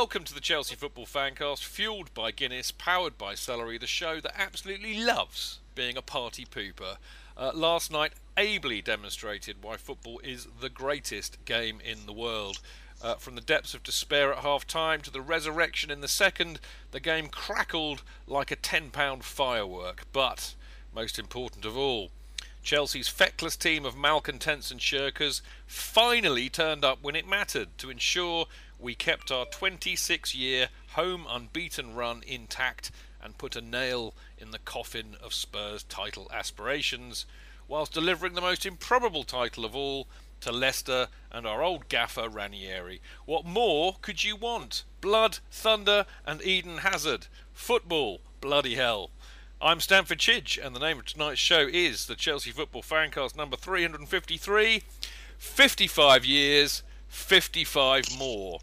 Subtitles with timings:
[0.00, 4.40] Welcome to the Chelsea Football Fancast, fueled by Guinness, powered by Celery, the show that
[4.40, 6.98] absolutely loves being a party pooper.
[7.36, 12.60] Uh, last night ably demonstrated why football is the greatest game in the world.
[13.02, 16.60] Uh, from the depths of despair at half time to the resurrection in the second,
[16.92, 20.04] the game crackled like a £10 firework.
[20.12, 20.54] But,
[20.94, 22.12] most important of all,
[22.62, 28.46] Chelsea's feckless team of malcontents and shirkers finally turned up when it mattered to ensure
[28.78, 32.90] we kept our 26 year home unbeaten run intact
[33.22, 37.26] and put a nail in the coffin of Spurs' title aspirations,
[37.66, 40.06] whilst delivering the most improbable title of all
[40.40, 43.00] to Leicester and our old gaffer Ranieri.
[43.26, 44.84] What more could you want?
[45.00, 47.26] Blood, thunder, and Eden Hazard.
[47.52, 49.10] Football, bloody hell.
[49.60, 53.56] I'm Stamford Chidge, and the name of tonight's show is the Chelsea Football Fancast number
[53.56, 54.84] 353.
[55.38, 58.60] 55 years, 55 more.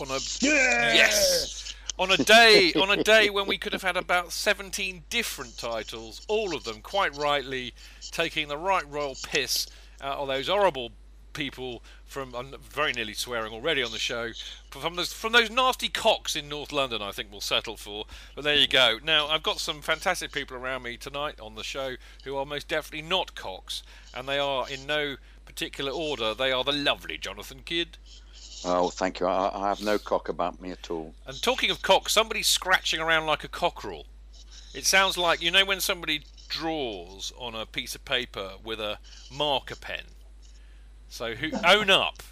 [0.00, 0.94] On a Yeah!
[0.94, 5.56] yes, on a day on a day when we could have had about 17 different
[5.56, 7.72] titles, all of them quite rightly
[8.10, 9.66] taking the right royal piss
[10.00, 10.92] out of those horrible
[11.32, 14.30] people from I'm very nearly swearing already on the show
[14.70, 18.42] from those from those nasty cocks in North London I think we'll settle for but
[18.42, 21.96] there you go now I've got some fantastic people around me tonight on the show
[22.24, 23.82] who are most definitely not cocks
[24.14, 25.16] and they are in no
[25.56, 27.96] particular order they are the lovely Jonathan Kidd
[28.64, 29.26] Oh, thank you.
[29.26, 31.14] I, I have no cock about me at all.
[31.26, 34.04] and talking of cocks somebody's scratching around like a cockerel
[34.74, 38.98] it sounds like you know when somebody draws on a piece of paper with a
[39.32, 40.02] marker pen
[41.08, 42.22] so who own up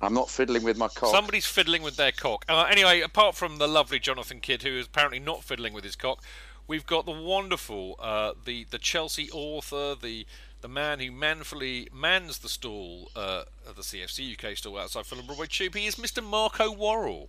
[0.00, 1.10] I'm not fiddling with my cock.
[1.14, 2.44] Somebody's fiddling with their cock.
[2.48, 5.94] Uh, anyway, apart from the lovely Jonathan Kidd, who is apparently not fiddling with his
[5.94, 6.24] cock,
[6.66, 10.26] we've got the wonderful, uh, the the Chelsea author, the
[10.62, 15.26] the man who manfully mans the stall, uh, at the CFC UK stall outside Fulham
[15.26, 15.74] Broadway Tube.
[15.74, 16.24] He is Mr.
[16.24, 17.28] Marco Worrall.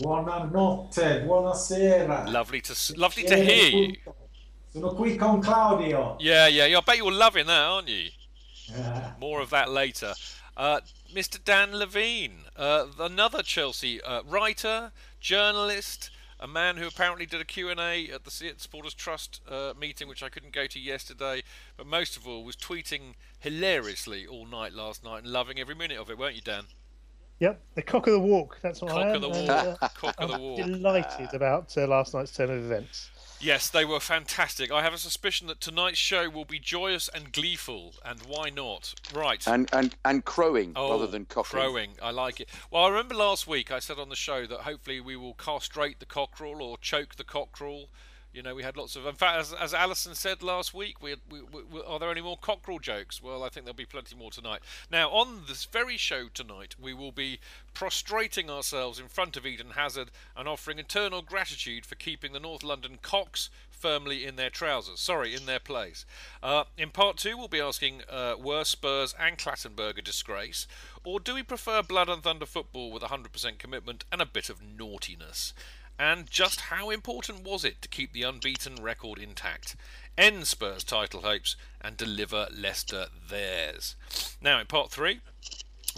[0.00, 2.30] Buonanotte, buonasera.
[2.30, 3.96] Lovely to lovely to hear you.
[4.72, 6.16] Sono qui con Claudio.
[6.18, 6.78] Yeah, yeah, yeah.
[6.78, 8.08] I bet you're loving that, aren't you?
[8.74, 10.14] Eh, More of that later.
[10.56, 10.80] Uh,
[11.14, 11.42] Mr.
[11.44, 16.10] Dan Levene, uh, another Chelsea uh, writer, journalist,
[16.42, 20.28] a man who apparently did a Q&A at the Supporters Trust uh, meeting, which I
[20.28, 21.42] couldn't go to yesterday,
[21.76, 25.98] but most of all was tweeting hilariously all night last night and loving every minute
[25.98, 26.64] of it, weren't you, Dan?
[27.38, 28.58] Yep, the cock of the walk.
[28.60, 29.14] That's what I Cock am.
[29.16, 29.78] of the and, walk.
[29.82, 30.56] uh, Cock of the walk.
[30.58, 33.10] delighted about uh, last night's turn of events.
[33.42, 34.70] Yes, they were fantastic.
[34.70, 38.94] I have a suspicion that tonight's show will be joyous and gleeful, and why not?
[39.12, 39.44] Right.
[39.48, 41.58] And and and crowing Oh, rather than cocking.
[41.58, 41.90] crowing.
[42.00, 42.48] I like it.
[42.70, 45.98] Well, I remember last week I said on the show that hopefully we will castrate
[45.98, 47.88] the cockerel or choke the cockerel
[48.32, 49.04] You know, we had lots of.
[49.04, 52.38] In fact, as, as Alison said last week, we, we, we, are there any more
[52.38, 53.22] cockerel jokes?
[53.22, 54.60] Well, I think there'll be plenty more tonight.
[54.90, 57.40] Now, on this very show tonight, we will be
[57.74, 62.62] prostrating ourselves in front of Eden Hazard and offering eternal gratitude for keeping the North
[62.62, 65.00] London Cocks firmly in their trousers.
[65.00, 66.06] Sorry, in their place.
[66.42, 70.66] Uh, in part two, we'll be asking uh, were Spurs and Clattenburg a disgrace,
[71.04, 74.62] or do we prefer blood and thunder football with 100% commitment and a bit of
[74.62, 75.52] naughtiness?
[75.98, 79.76] And just how important was it to keep the unbeaten record intact,
[80.18, 83.94] end Spurs title hopes, and deliver Leicester theirs?
[84.40, 85.20] Now, in part three,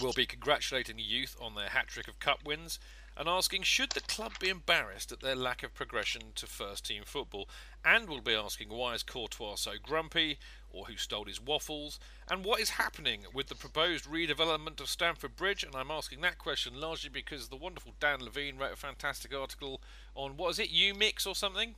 [0.00, 2.79] we'll be congratulating the youth on their hat trick of cup wins
[3.17, 7.02] and asking should the club be embarrassed at their lack of progression to first team
[7.06, 7.49] football?
[7.85, 10.38] And we'll be asking why is Courtois so grumpy
[10.74, 15.36] or who stole his waffles and what is happening with the proposed redevelopment of Stamford
[15.36, 15.62] Bridge.
[15.62, 19.80] And I'm asking that question largely because the wonderful Dan Levene wrote a fantastic article
[20.14, 21.74] on what is it U-Mix or something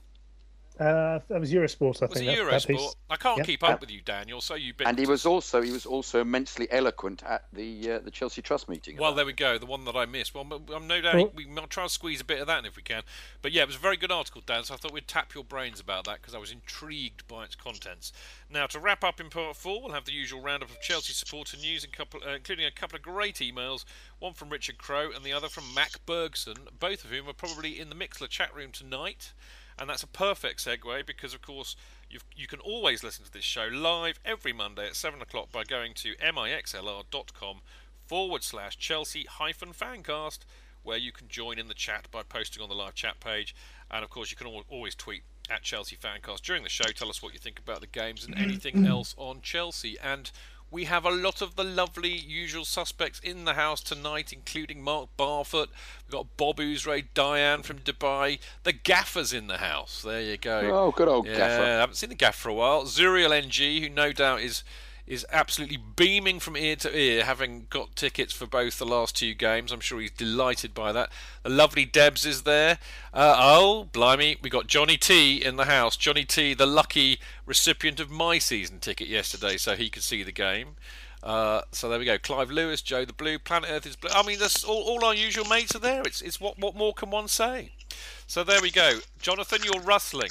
[0.78, 2.31] uh, that was Eurosport, I was think.
[2.31, 2.76] it that, Eurosport?
[2.76, 3.44] That I can't yeah.
[3.44, 4.28] keep up with you, Dan.
[4.28, 4.90] You're so ubiquitous.
[4.90, 8.69] And he was also he was also immensely eloquent at the uh, the Chelsea Trust
[8.69, 8.96] meeting.
[8.99, 9.56] Well, there we go.
[9.56, 10.34] The one that I missed.
[10.34, 12.67] Well, I'm no doubt well, we will try and squeeze a bit of that in
[12.67, 13.02] if we can.
[13.40, 14.64] But yeah, it was a very good article, Dan.
[14.64, 17.55] So I thought we'd tap your brains about that because I was intrigued by its
[17.55, 18.12] contents.
[18.50, 21.56] Now, to wrap up in part four, we'll have the usual roundup of Chelsea supporter
[21.56, 23.84] news, couple, uh, including a couple of great emails.
[24.19, 27.81] One from Richard Crow and the other from Mac Bergson, both of whom are probably
[27.81, 29.32] in the Mixlr chat room tonight.
[29.78, 31.76] And that's a perfect segue because, of course,
[32.08, 35.93] you can always listen to this show live every Monday at 7 o'clock by going
[35.94, 37.61] to mixlr.com
[38.06, 40.40] forward slash Chelsea hyphen fancast,
[40.82, 43.55] where you can join in the chat by posting on the live chat page.
[43.90, 46.84] And, of course, you can always tweet at Chelsea fancast during the show.
[46.84, 49.96] Tell us what you think about the games and anything else on Chelsea.
[50.02, 50.31] And
[50.71, 55.09] we have a lot of the lovely usual suspects in the house tonight, including Mark
[55.17, 55.69] Barfoot.
[56.05, 58.39] We've got Bob Ouzray, Diane from Dubai.
[58.65, 60.03] The Gaffer's in the house.
[60.03, 60.59] There you go.
[60.73, 61.63] Oh, good old yeah, Gaffer.
[61.63, 62.85] I haven't seen the Gaffer for a while.
[62.85, 64.65] Zuriel NG, who no doubt is
[65.06, 69.35] is absolutely beaming from ear to ear, having got tickets for both the last two
[69.35, 69.70] games.
[69.70, 71.11] I'm sure he's delighted by that.
[71.44, 72.79] The lovely Debs is there.
[73.14, 75.97] Uh, oh, blimey, we got Johnny T in the house.
[75.97, 80.32] Johnny T, the lucky recipient of my season ticket yesterday, so he could see the
[80.32, 80.76] game.
[81.23, 82.19] Uh, so there we go.
[82.19, 84.11] Clive Lewis, Joe the Blue, Planet Earth is blue.
[84.12, 86.03] I mean, that's all, all our usual mates are there.
[86.03, 87.73] It's it's what what more can one say?
[88.26, 89.00] So there we go.
[89.20, 90.31] Jonathan, you're rustling.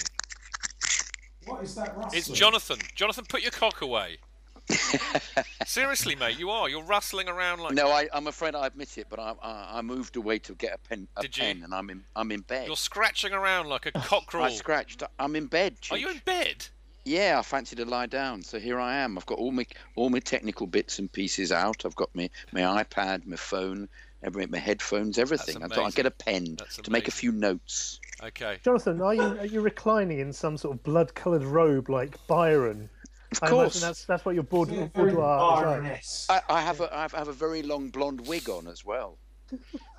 [1.45, 2.17] What is that rustling?
[2.17, 2.79] It's Jonathan.
[2.93, 4.17] Jonathan, put your cock away.
[5.65, 6.69] Seriously, mate, you are.
[6.69, 7.73] You're rustling around like.
[7.73, 10.73] No, I, I'm afraid I admit it, but I, I, I moved away to get
[10.73, 11.43] a pen, a Did you?
[11.43, 12.67] and I'm in, I'm in bed.
[12.67, 14.45] You're scratching around like a cockerel.
[14.45, 15.03] I scratched.
[15.19, 15.75] I'm in bed.
[15.91, 16.67] Are you in bed?
[17.03, 19.17] Yeah, I fancy to lie down, so here I am.
[19.17, 21.85] I've got all my all my technical bits and pieces out.
[21.85, 23.87] I've got my my iPad, my phone,
[24.23, 25.63] every, my headphones, everything.
[25.63, 27.99] I thought I'd get a pen That's to make a few notes.
[28.23, 28.57] Okay.
[28.63, 32.89] Jonathan, are you are you reclining in some sort of blood-coloured robe like Byron?
[33.41, 33.79] Of I course.
[33.81, 36.43] that's that's what your board, Yeah, boudoir very is like.
[36.49, 38.85] I, I have a I have, I have a very long blonde wig on as
[38.85, 39.17] well,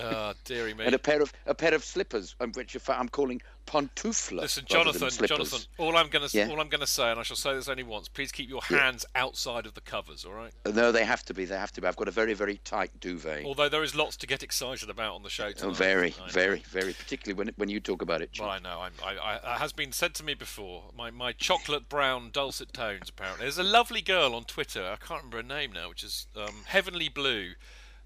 [0.00, 0.84] Uh, dearie me.
[0.84, 4.30] and a pair of a pair of slippers, um, which I'm calling pantoufles.
[4.32, 5.10] Listen, Jonathan.
[5.26, 5.60] Jonathan.
[5.78, 6.48] All I'm gonna Yeah.
[6.50, 8.08] all I'm gonna say, and I shall say this only once.
[8.08, 10.24] Please keep your hands outside of the covers.
[10.24, 10.52] All right.
[10.72, 11.44] No, they have to be.
[11.44, 11.86] They have to be.
[11.88, 13.44] I've got a very very tight duvet.
[13.44, 15.76] Although there is lots to get excited about on the show Oh, tonight.
[15.76, 18.32] very, very, very, particularly when when you talk about it.
[18.32, 18.42] Chief.
[18.42, 18.80] Well, I know.
[18.82, 20.84] I'm, I, I, it has been said to me before.
[20.96, 23.08] My, my chocolate brown dulcet tones.
[23.08, 24.84] Apparently, there's a lovely girl on Twitter.
[24.84, 27.52] I can't remember her name now, which is um, Heavenly Blue.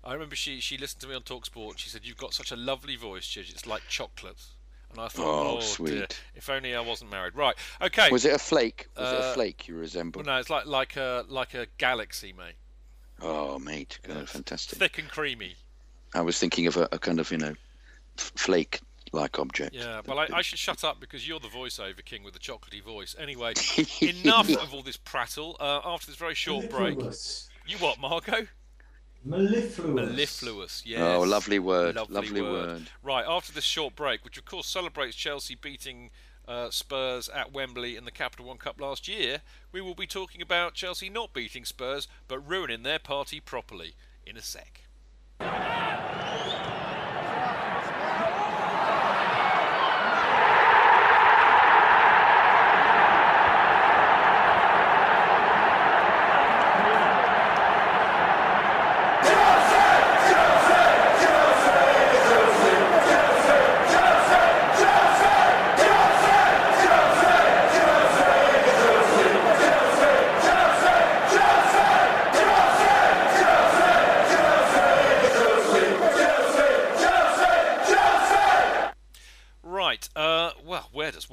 [0.02, 1.78] I remember she, she listened to me on Talksport.
[1.78, 3.50] She said, "You've got such a lovely voice, Chidge.
[3.50, 4.42] It's like chocolate."
[4.90, 7.54] And I thought, Oh, "Oh, dear, if only I wasn't married." Right.
[7.80, 8.10] Okay.
[8.10, 8.88] Was it a flake?
[8.96, 10.22] Was it Uh, a flake you resemble?
[10.22, 12.54] Well, no, it's like like a like a galaxy, mate.
[13.22, 14.78] Oh, mate, God, It's fantastic.
[14.78, 15.56] Thick and creamy.
[16.14, 17.54] I was thinking of a, a kind of you know
[18.18, 19.74] f- flake-like object.
[19.74, 22.82] Yeah, well, I, I should shut up because you're the voiceover king with the chocolatey
[22.82, 23.14] voice.
[23.18, 23.52] Anyway,
[24.00, 25.56] enough of all this prattle.
[25.60, 26.98] Uh, after this very short break,
[27.66, 28.46] you what, Marco?
[29.24, 30.08] Mellifluous.
[30.10, 31.00] Mellifluous, yes.
[31.00, 32.68] Oh, lovely word, Lovely, lovely word.
[32.68, 32.90] word.
[33.02, 36.10] Right, after this short break, which of course celebrates Chelsea beating
[36.48, 40.40] uh, Spurs at Wembley in the Capital One Cup last year, we will be talking
[40.42, 43.94] about Chelsea not beating Spurs but ruining their party properly
[44.26, 44.82] in a sec.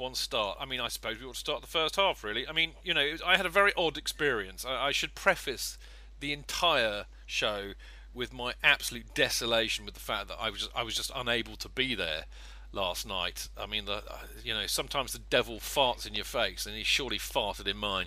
[0.08, 0.56] One start.
[0.58, 2.48] I mean, I suppose we ought to start the first half, really.
[2.48, 4.64] I mean, you know, was- I had a very odd experience.
[4.64, 5.78] I, I should preface
[6.20, 7.72] the entire show
[8.14, 11.56] with my absolute desolation with the fact that I was just, I was just unable
[11.56, 12.24] to be there
[12.72, 13.48] last night.
[13.56, 16.84] I mean, the, uh, you know, sometimes the devil farts in your face, and he
[16.84, 18.06] surely farted in mine.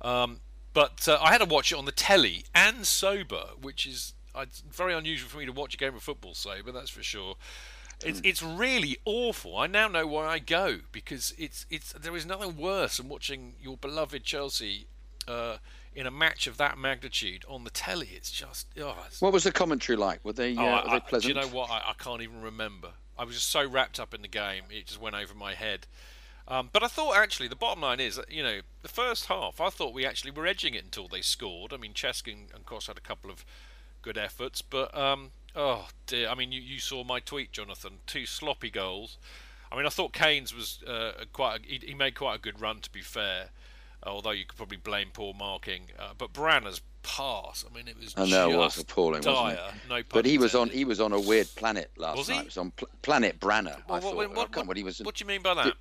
[0.00, 0.40] Um,
[0.72, 4.46] but uh, I had to watch it on the telly and sober, which is uh,
[4.70, 6.72] very unusual for me to watch a game of football sober.
[6.72, 7.36] That's for sure.
[8.04, 9.56] It's it's really awful.
[9.56, 13.54] I now know why I go because it's it's there is nothing worse than watching
[13.60, 14.86] your beloved Chelsea
[15.28, 15.58] uh,
[15.94, 18.10] in a match of that magnitude on the telly.
[18.14, 20.24] It's just oh, it's, What was the commentary like?
[20.24, 21.34] Were they, uh, oh, I- were they pleasant?
[21.34, 21.70] Do you know what?
[21.70, 22.90] I, I can't even remember.
[23.18, 25.86] I was just so wrapped up in the game, it just went over my head.
[26.48, 29.70] Um, but I thought actually the bottom line is, you know, the first half, I
[29.70, 31.72] thought we actually were edging it until they scored.
[31.72, 33.44] I mean, Cesc and, and Cross had a couple of
[34.00, 36.28] good efforts, but um, oh dear.
[36.28, 37.94] I mean, you, you saw my tweet, Jonathan.
[38.06, 39.18] Two sloppy goals.
[39.70, 41.60] I mean, I thought Keynes was uh, quite.
[41.60, 43.50] A, he, he made quite a good run, to be fair.
[44.04, 47.64] Although you could probably blame poor marking, uh, but Branner's pass.
[47.70, 49.34] I mean, it was I know it was just appalling, dire.
[49.34, 49.88] wasn't it?
[49.88, 50.70] No But he was on.
[50.70, 52.34] He was on a weird planet last Was he?
[52.34, 52.42] night.
[52.42, 53.76] It was on pl- Planet Branner.
[53.88, 54.16] I Well, thought.
[54.16, 55.74] what, I what, what, he was what do you mean by that?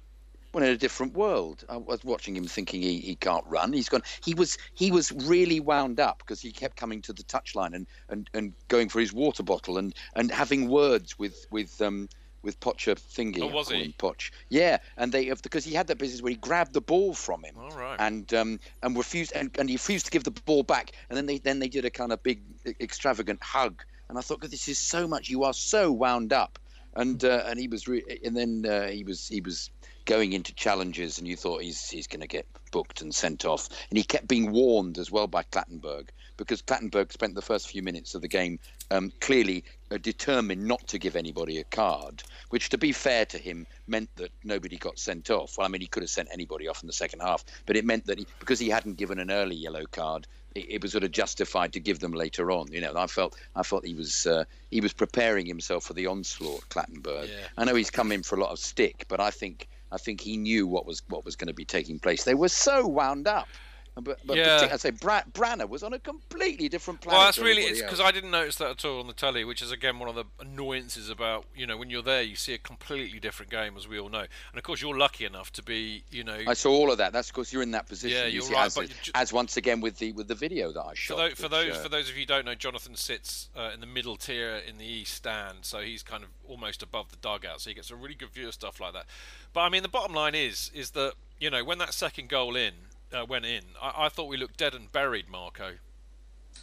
[0.53, 1.63] Well, in a different world.
[1.69, 3.73] I was watching him, thinking he, he can't run.
[3.73, 4.03] He's gone.
[4.23, 7.87] He was he was really wound up because he kept coming to the touchline and,
[8.09, 12.09] and, and going for his water bottle and, and having words with with um
[12.43, 13.41] with Pocher thingy.
[13.41, 13.93] Oh, was he?
[13.97, 14.31] Poch.
[14.49, 17.43] Yeah, and they of because he had that business where he grabbed the ball from
[17.43, 17.55] him.
[17.57, 17.97] All right.
[17.99, 20.91] And um and refused and, and he refused to give the ball back.
[21.09, 22.41] And then they then they did a kind of big
[22.79, 23.83] extravagant hug.
[24.09, 25.29] And I thought, God, this is so much.
[25.29, 26.59] You are so wound up.
[26.95, 29.69] And uh, and he was re- and then uh, he was he was
[30.11, 33.69] going into challenges, and you thought he's he's going to get booked and sent off.
[33.89, 37.81] And he kept being warned as well by Clattenburg because Clattenburg spent the first few
[37.81, 42.67] minutes of the game um, clearly uh, determined not to give anybody a card, which,
[42.69, 45.57] to be fair to him, meant that nobody got sent off.
[45.57, 47.85] Well, I mean, he could have sent anybody off in the second half, but it
[47.85, 51.05] meant that he, because he hadn't given an early yellow card, it, it was sort
[51.05, 52.69] of justified to give them later on.
[52.69, 56.07] You know, I felt I felt he was uh, he was preparing himself for the
[56.07, 57.29] onslaught, Clattenburg.
[57.29, 57.47] Yeah.
[57.57, 60.21] I know he's come in for a lot of stick, but I think I think
[60.21, 62.23] he knew what was what was going to be taking place.
[62.23, 63.47] They were so wound up.
[63.95, 64.69] But, but Yeah.
[64.71, 67.17] I'd say Bra- Branner was on a completely different planet.
[67.17, 69.61] Well, that's really it's because I didn't notice that at all on the telly, which
[69.61, 72.57] is again one of the annoyances about you know when you're there, you see a
[72.57, 74.19] completely different game, as we all know.
[74.19, 77.11] And of course, you're lucky enough to be, you know, I saw all of that.
[77.11, 78.17] That's because you're in that position.
[78.17, 80.35] Yeah, you you're see, right, as, but you as once again with the with the
[80.35, 81.17] video that I for shot.
[81.17, 83.71] those, for which, those uh, for those of you who don't know, Jonathan sits uh,
[83.73, 87.17] in the middle tier in the east stand, so he's kind of almost above the
[87.17, 89.05] dugout, so he gets a really good view of stuff like that.
[89.51, 92.55] But I mean, the bottom line is is that you know when that second goal
[92.55, 92.73] in
[93.13, 95.73] uh, went in, I, I thought we looked dead and buried, Marco.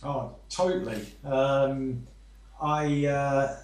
[0.02, 1.06] Oh, totally.
[1.24, 2.06] Um,
[2.60, 3.56] I uh,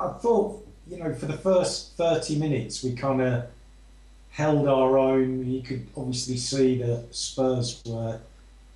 [0.00, 3.44] I thought you know for the first thirty minutes we kind of
[4.30, 5.50] held our own.
[5.50, 8.20] You could obviously see that Spurs were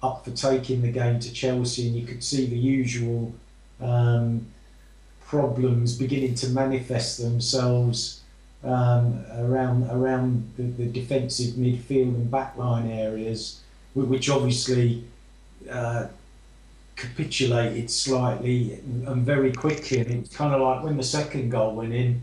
[0.03, 3.33] up for taking the game to Chelsea, and you could see the usual
[3.81, 4.47] um,
[5.25, 8.22] problems beginning to manifest themselves
[8.65, 13.61] um, around around the, the defensive midfield and backline areas,
[13.95, 15.05] which obviously.
[15.71, 16.07] Uh,
[16.97, 20.01] capitulated slightly and very quickly.
[20.01, 22.21] And it's kind of like when the second goal went in,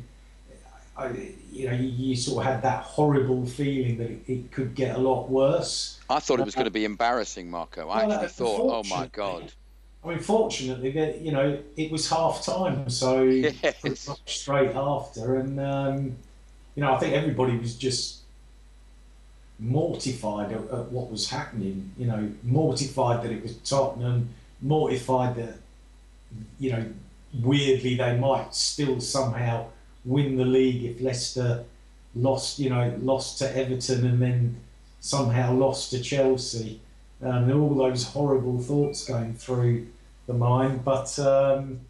[0.98, 1.08] I,
[1.52, 4.96] you know, you, you sort of had that horrible feeling that it, it could get
[4.96, 6.00] a lot worse.
[6.10, 7.90] I thought it was going to be embarrassing, Marco.
[7.90, 9.52] I Well, actually uh, thought, oh my god.
[10.04, 13.82] I mean, fortunately, that you know, it was half time, so Yes.
[13.82, 16.16] pretty much straight after, and um,
[16.80, 18.20] you know, I think everybody was just
[19.60, 21.92] mortified at, at what was happening.
[21.98, 24.30] You know, mortified that it was Tottenham,
[24.62, 25.56] mortified that
[26.58, 26.86] you know,
[27.42, 29.66] weirdly they might still somehow
[30.06, 31.66] win the league if Leicester
[32.16, 34.56] lost, you know, lost to Everton and then
[35.02, 36.80] somehow lost to Chelsea.
[37.22, 39.88] Um, were all those horrible thoughts going through
[40.28, 41.82] the mind, but um,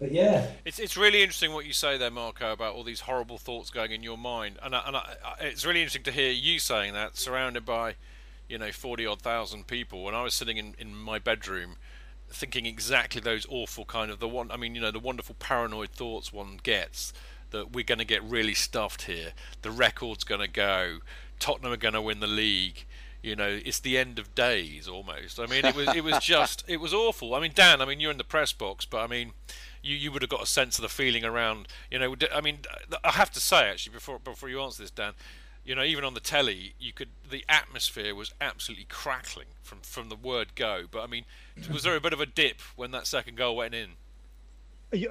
[0.00, 3.38] but yeah, It's it's really interesting what you say there, Marco, about all these horrible
[3.38, 6.30] thoughts going in your mind, and I, and I, I- it's really interesting to hear
[6.30, 7.94] you saying that, surrounded by,
[8.48, 10.02] you know, forty odd thousand people.
[10.04, 11.76] When I was sitting in, in my bedroom,
[12.28, 14.50] thinking exactly those awful kind of the one.
[14.50, 17.12] I mean, you know, the wonderful paranoid thoughts one gets
[17.50, 19.32] that we're going to get really stuffed here.
[19.62, 20.98] The record's going to go.
[21.38, 22.84] Tottenham are going to win the league.
[23.22, 25.38] You know, it's the end of days almost.
[25.40, 27.34] I mean, it was it was just it was awful.
[27.34, 29.32] I mean, Dan, I mean, you're in the press box, but I mean,
[29.84, 31.68] you, you would have got a sense of the feeling around.
[31.90, 32.60] You know, I mean,
[33.04, 35.12] I have to say actually before before you answer this, Dan,
[35.64, 40.08] you know, even on the telly, you could the atmosphere was absolutely crackling from from
[40.08, 40.84] the word go.
[40.90, 41.24] But I mean,
[41.72, 43.90] was there a bit of a dip when that second goal went in?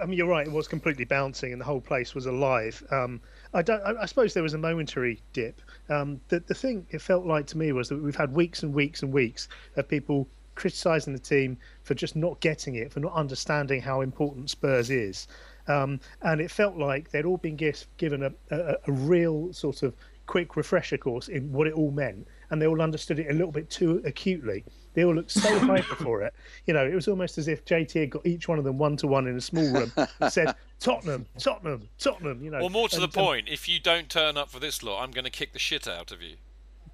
[0.02, 0.48] I mean, you're right.
[0.48, 2.82] It was completely bouncing, and the whole place was alive.
[2.90, 3.20] Um,
[3.54, 5.62] I, don't, I, I, suppose there was a momentary dip.
[5.90, 8.74] Um, the, the thing it felt like to me was that we've had weeks and
[8.74, 10.26] weeks and weeks of people
[10.56, 15.28] criticising the team for just not getting it, for not understanding how important Spurs is.
[15.68, 17.56] Um, and it felt like they'd all been
[17.98, 19.94] given a, a, a real sort of
[20.26, 23.52] quick refresher course in what it all meant, and they all understood it a little
[23.52, 24.64] bit too acutely.
[24.94, 26.34] They all looked so hyper for it.
[26.66, 28.98] You know, it was almost as if JT had got each one of them one
[28.98, 32.60] to one in a small room and said, Tottenham, Tottenham, Tottenham, you know.
[32.60, 35.12] Well, more to and, the point, if you don't turn up for this lot, I'm
[35.12, 36.36] going to kick the shit out of you.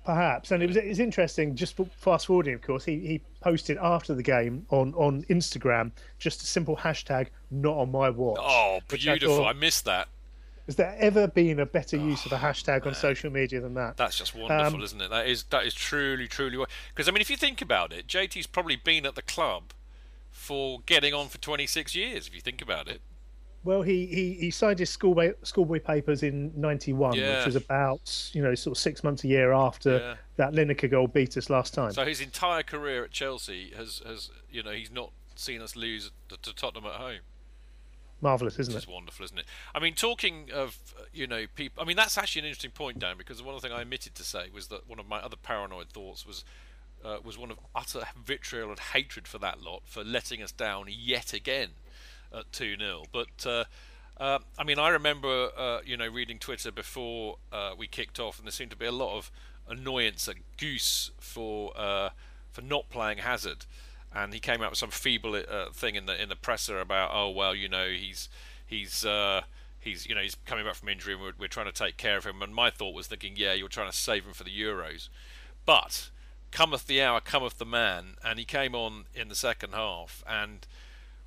[0.06, 1.56] Perhaps, and it was it was interesting.
[1.56, 6.42] Just fast forwarding, of course, he, he posted after the game on, on Instagram just
[6.42, 9.36] a simple hashtag "Not on my watch." Oh, beautiful!
[9.36, 10.08] I, thought, I missed that.
[10.66, 13.98] Has there ever been a better use of a hashtag on social media than that?
[13.98, 15.10] That's just wonderful, um, isn't it?
[15.10, 16.64] That is that is truly, truly.
[16.90, 19.74] Because I mean, if you think about it, JT's probably been at the club
[20.32, 22.28] for getting on for 26 years.
[22.28, 23.02] If you think about it.
[23.64, 27.38] Well, he, he, he signed his schoolboy schoolboy papers in '91, yeah.
[27.38, 30.16] which was about you know sort of six months a year after yeah.
[30.38, 31.92] that Lineker goal beat us last time.
[31.92, 36.12] So his entire career at Chelsea has has you know he's not seen us lose
[36.30, 37.20] to, to Tottenham at home
[38.22, 38.78] marvelous, isn't it?
[38.78, 39.46] It's wonderful, isn't it?
[39.74, 40.78] I mean, talking of
[41.14, 41.84] you know people.
[41.84, 44.16] I mean, that's actually an interesting point, Dan, because one of the things I omitted
[44.16, 46.44] to say was that one of my other paranoid thoughts was.
[47.02, 50.88] Uh, was one of utter vitriol and hatred for that lot for letting us down
[50.90, 51.70] yet again
[52.34, 53.04] at 2 0.
[53.12, 53.66] But uh,
[54.18, 58.38] uh, I mean, I remember uh, you know reading Twitter before uh, we kicked off,
[58.38, 59.32] and there seemed to be a lot of
[59.68, 62.10] annoyance at Guus for uh,
[62.52, 63.66] for not playing Hazard.
[64.14, 67.12] And he came out with some feeble uh, thing in the in the presser about
[67.14, 68.28] oh well you know he's
[68.66, 69.06] he's
[69.80, 72.18] he's you know he's coming back from injury and we're, we're trying to take care
[72.18, 72.42] of him.
[72.42, 75.10] And my thought was thinking yeah you're trying to save him for the Euros.
[75.66, 76.10] But
[76.52, 78.16] cometh the hour cometh the man.
[78.24, 80.66] And he came on in the second half and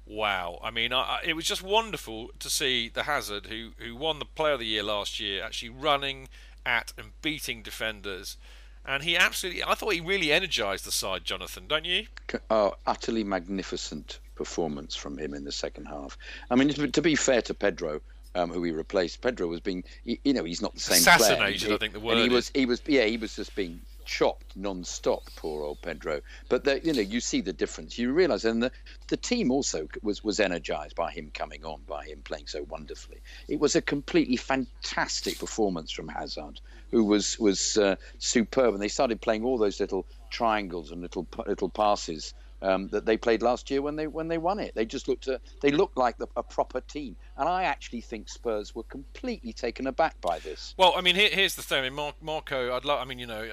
[0.07, 4.19] wow I mean I, it was just wonderful to see the Hazard who who won
[4.19, 6.29] the player of the year last year actually running
[6.65, 8.37] at and beating defenders
[8.85, 12.07] and he absolutely, I thought he really energised the side, Jonathan, don't you?
[12.51, 16.19] Oh, utterly magnificent performance from him in the second half.
[16.51, 18.01] I mean, to be fair to Pedro,
[18.35, 21.75] um, who he replaced, Pedro was being, you know, he's not the same Assassinated, player.
[21.75, 22.13] I think the word.
[22.13, 22.33] And he is.
[22.33, 25.23] was, he was, yeah, he was just being chopped non-stop.
[25.37, 26.21] Poor old Pedro.
[26.49, 27.99] But the, you know, you see the difference.
[27.99, 28.73] You realise, and the
[29.09, 33.21] the team also was was energised by him coming on, by him playing so wonderfully.
[33.49, 38.75] It was a completely fantastic performance from Hazard, who was was uh, superb.
[38.75, 43.17] And they started playing all those little triangles and little little passes um, that they
[43.17, 44.75] played last year when they when they won it.
[44.75, 48.29] They just looked a, they looked like the, a proper team, and I actually think
[48.29, 50.75] Spurs were completely taken aback by this.
[50.79, 51.81] Well, I mean, here, here's the thing.
[51.81, 53.01] I mean, Mar- Marco, I'd love.
[53.01, 53.49] I mean, you know,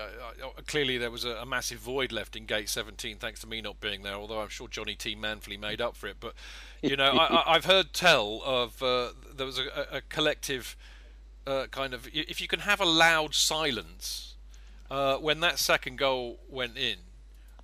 [0.67, 3.81] clearly there was a, a, massive void left in Gate 17 thanks to me not
[3.81, 4.13] being there.
[4.13, 6.17] Although I'm sure Johnny T manfully made up for it.
[6.19, 6.35] But
[6.81, 10.77] you know, I, have heard tell of uh, there was a, a collective
[11.47, 14.35] uh, kind of if you can have a loud silence
[14.91, 16.97] uh, when that second goal went in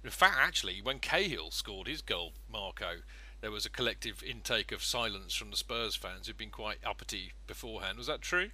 [0.06, 3.02] in fact, actually, when Cahill scored his goal, Marco,
[3.42, 7.34] there was a collective intake of silence from the Spurs fans who'd been quite uppity
[7.48, 7.98] beforehand.
[7.98, 8.50] Was that true?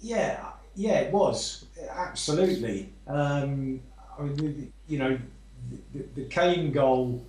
[0.00, 2.92] Yeah, yeah, it was absolutely.
[3.06, 3.80] Um,
[4.18, 5.18] I mean, you know,
[5.92, 7.24] the, the Kane goal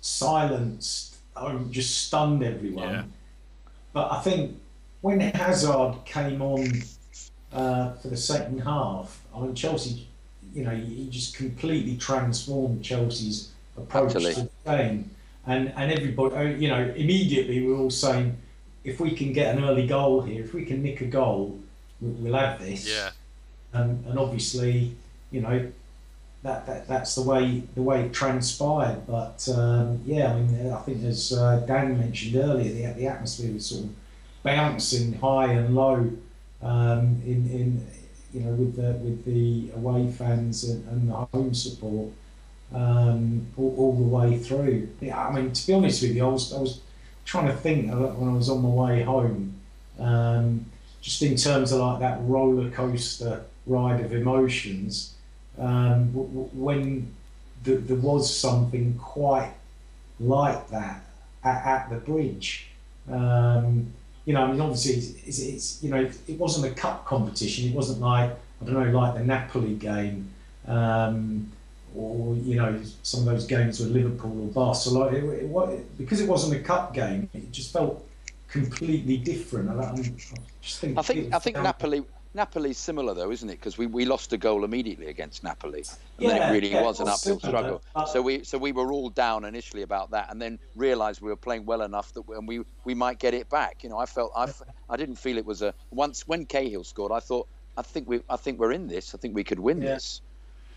[0.00, 2.88] silenced, I mean, just stunned everyone.
[2.88, 3.02] Yeah.
[3.92, 4.56] But I think
[5.00, 6.82] when Hazard came on
[7.52, 10.08] uh, for the second half, I mean, Chelsea
[10.56, 15.10] you know, he just completely transformed Chelsea's approach to the game.
[15.46, 18.36] And and everybody, uh, you know, immediately we are all saying,
[18.82, 21.60] if we can get an early goal here, if we can nick a goal,
[22.00, 22.88] we'll have this.
[22.88, 23.10] Yeah.
[23.74, 24.92] And and obviously,
[25.30, 25.70] you know,
[26.42, 29.06] that, that that's the way the way it transpired.
[29.06, 33.52] But um, yeah, I mean, I think as uh, Dan mentioned earlier, the the atmosphere
[33.52, 33.90] was sort of
[34.42, 36.10] bouncing high and low
[36.62, 37.86] um, in in
[38.36, 42.10] you know, with the with the away fans and, and the home support
[42.74, 44.88] um, all, all, the way through.
[45.00, 46.80] Yeah, I mean, to be honest with you, I was I was
[47.24, 49.54] trying to think when I was on my way home,
[49.98, 50.66] um,
[51.00, 55.14] just in terms of like that roller coaster ride of emotions.
[55.58, 57.14] Um, when
[57.64, 59.52] the, there was something quite
[60.20, 61.02] like that
[61.42, 62.66] at, at the bridge.
[63.10, 63.92] Um,
[64.26, 67.68] you know, I mean, obviously, it's, it's, you know, it wasn't a cup competition.
[67.70, 70.30] It wasn't like I don't know, like the Napoli game,
[70.66, 71.50] um,
[71.94, 75.16] or you know, some of those games with Liverpool or Barcelona.
[75.16, 78.04] It, it, it, because it wasn't a cup game, it just felt
[78.48, 79.70] completely different.
[79.70, 79.94] I, I
[80.60, 80.98] just think.
[80.98, 82.02] I think I think Napoli
[82.36, 83.58] Napoli's similar though, isn't it?
[83.58, 85.84] Because we, we lost a goal immediately against Napoli,
[86.18, 87.82] and then it really yeah, was an uphill struggle.
[88.12, 91.36] So we so we were all down initially about that, and then realised we were
[91.36, 93.82] playing well enough that we, and we we might get it back.
[93.82, 94.52] You know, I felt I,
[94.88, 98.20] I didn't feel it was a once when Cahill scored, I thought I think we
[98.28, 99.14] I think we're in this.
[99.14, 99.94] I think we could win Yeah.
[99.94, 100.20] this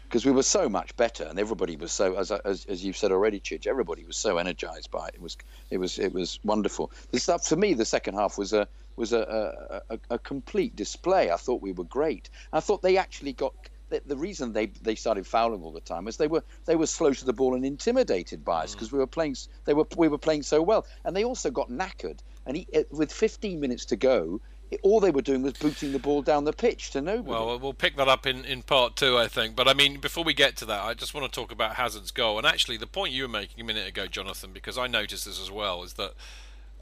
[0.03, 3.11] because we were so much better, and everybody was so as, as as you've said
[3.11, 3.67] already, Chidge.
[3.67, 5.15] Everybody was so energised by it.
[5.15, 5.37] It was
[5.69, 6.91] it was it was wonderful.
[7.13, 8.67] Stuff for me, the second half was a
[8.99, 11.31] was a a, a, complete display.
[11.31, 12.29] I thought we were great.
[12.53, 13.53] I thought they actually got.
[13.89, 16.85] The, the reason they, they started fouling all the time was they were they were
[16.85, 19.35] slow to the ball and intimidated by us because we were playing
[19.65, 22.83] they were we were playing so well and they also got knackered and he, eh,
[22.91, 24.39] with 15 minutes to go
[24.83, 27.31] all they were doing was booting the ball down the pitch to nobody.
[27.31, 29.55] Well, we'll pick that up in, in part two, I think.
[29.55, 32.11] But I mean, before we get to that, I just want to talk about Hazard's
[32.11, 32.37] goal.
[32.37, 35.41] And actually, the point you were making a minute ago, Jonathan, because I noticed this
[35.41, 36.13] as well, is that,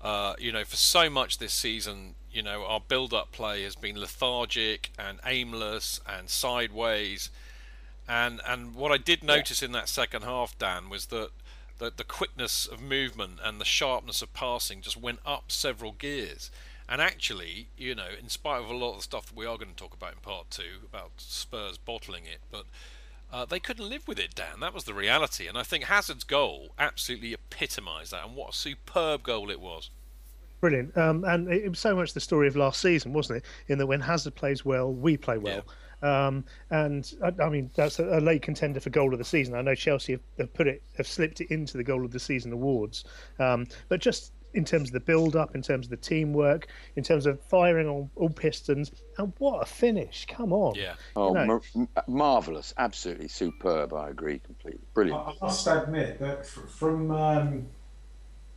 [0.01, 3.75] uh, you know, for so much this season, you know, our build up play has
[3.75, 7.29] been lethargic and aimless and sideways.
[8.07, 11.29] And, and what I did notice in that second half, Dan, was that
[11.79, 16.51] the, the quickness of movement and the sharpness of passing just went up several gears.
[16.89, 19.57] And actually, you know, in spite of a lot of the stuff that we are
[19.57, 22.65] going to talk about in part two about Spurs bottling it, but
[23.31, 24.59] uh, they couldn't live with it, Dan.
[24.61, 25.47] That was the reality.
[25.47, 28.25] And I think Hazard's goal absolutely epitomised that.
[28.25, 29.89] And what a superb goal it was.
[30.59, 30.97] Brilliant.
[30.97, 33.45] Um, and it, was so much the story of last season, wasn't it?
[33.67, 35.63] In that when Hazard plays well, we play well.
[36.01, 39.55] Um, and I, I mean, that's a, a late contender for goal of the season.
[39.55, 42.19] I know Chelsea have, have put it, have slipped it into the goal of the
[42.19, 43.03] season awards.
[43.39, 47.03] Um, but just in terms of the build up, in terms of the teamwork, in
[47.03, 50.25] terms of firing on all pistons, and what a finish!
[50.29, 50.75] Come on.
[50.75, 50.93] Yeah.
[51.15, 51.45] Oh, No.
[51.45, 52.73] mar- m- marvelous!
[52.77, 53.93] Absolutely superb.
[53.93, 54.81] I agree completely.
[54.93, 55.19] Brilliant.
[55.19, 57.67] I I must admit that fr- from um,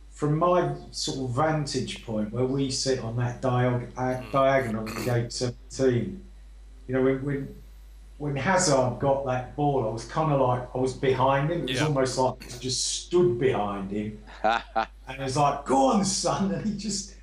[0.09, 5.05] from my sort of vantage point where we sit on that diag- uh, diagonal at
[5.05, 6.21] gate 17,
[6.87, 7.55] you know, when, when
[8.17, 11.61] when Hazard got that ball, I was kind of like I was behind him.
[11.63, 11.87] It was Yeah.
[11.87, 14.19] almost like I just stood behind him,
[15.13, 17.15] and it was like, "Go on, son!" And he just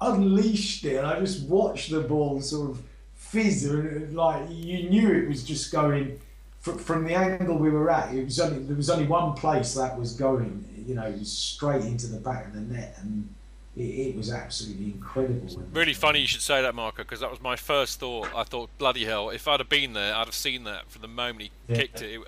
[0.00, 2.82] unleashed it, and I just watched the ball sort of
[3.14, 6.18] fizz, and like you knew it was just going
[6.60, 8.14] fr- from the angle we were at.
[8.14, 12.06] It was only there was only one place that was going, you know, straight into
[12.06, 13.28] the back of the net, and
[13.76, 15.62] it, it was absolutely incredible.
[15.72, 18.28] Really funny you should say that, Marco, because that was my first thought.
[18.34, 21.08] I thought, bloody hell, if I'd have been there, I'd have seen that from the
[21.08, 21.76] moment he Yeah.
[21.76, 22.20] kicked it.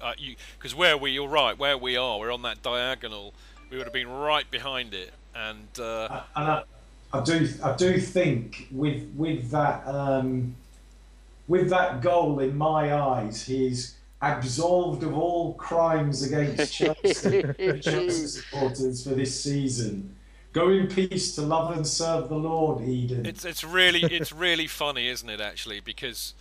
[0.56, 3.34] Because uh, where we, you're right, where we are, we're on that diagonal.
[3.74, 6.62] We would have been right behind it, and uh, and I,
[7.12, 10.54] I do I do think with with that um,
[11.48, 17.42] with that goal in my eyes, he's absolved of all crimes against Chelsea,
[17.82, 20.14] Chelsea supporters for this season.
[20.52, 23.26] Go in peace to love and serve the Lord, Eden.
[23.26, 25.40] it's it's really it's really funny, isn't it?
[25.40, 26.34] Actually, because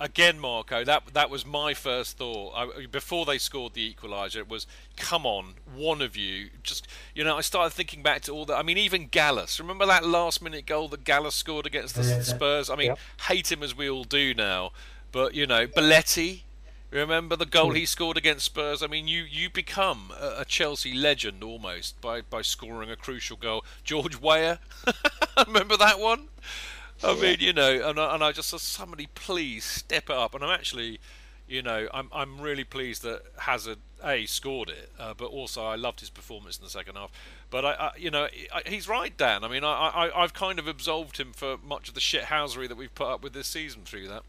[0.00, 4.36] again, Marco, that that was my first thought I, before they scored the equaliser.
[4.36, 7.36] It was, come on, one of you, just you know.
[7.36, 8.56] I started thinking back to all that.
[8.56, 9.58] I mean, even Gallas.
[9.60, 12.22] Remember that last-minute goal that Gallas scored against the Yeah.
[12.22, 12.70] Spurs?
[12.70, 12.98] I mean, Yep.
[13.28, 14.72] hate him as we all do now,
[15.12, 16.42] but you know, Belletti.
[16.90, 18.82] Remember the goal he scored against Spurs?
[18.82, 23.36] I mean, you, you become a, a Chelsea legend almost by, by scoring a crucial
[23.36, 23.62] goal.
[23.84, 24.58] George Weah,
[25.46, 26.28] remember that one?
[27.02, 30.34] I mean, you know, and I, and I just said, somebody please step it up.
[30.34, 30.98] And I'm actually,
[31.46, 35.74] you know, I'm I'm really pleased that Hazard a scored it, uh, but also I
[35.74, 37.10] loved his performance in the second half.
[37.50, 39.44] But I, I you know, I, he's right, Dan.
[39.44, 42.76] I mean, I, I I've kind of absolved him for much of the shithousery that
[42.76, 44.22] we've put up with this season through that.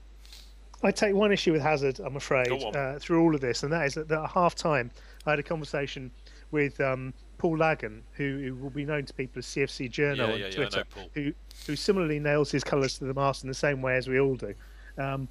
[0.81, 3.85] I take one issue with Hazard, I'm afraid, uh, through all of this, and that
[3.85, 4.91] is that, that at half time
[5.25, 6.09] I had a conversation
[6.51, 10.33] with um, Paul Lagan, who, who will be known to people as CFC Journal Yeah,
[10.33, 11.09] on yeah, yeah, I Twitter, Paul.
[11.13, 11.33] who
[11.67, 14.35] who similarly nails his colours to the mast in the same way as we all
[14.35, 14.53] do.
[14.97, 15.27] Um,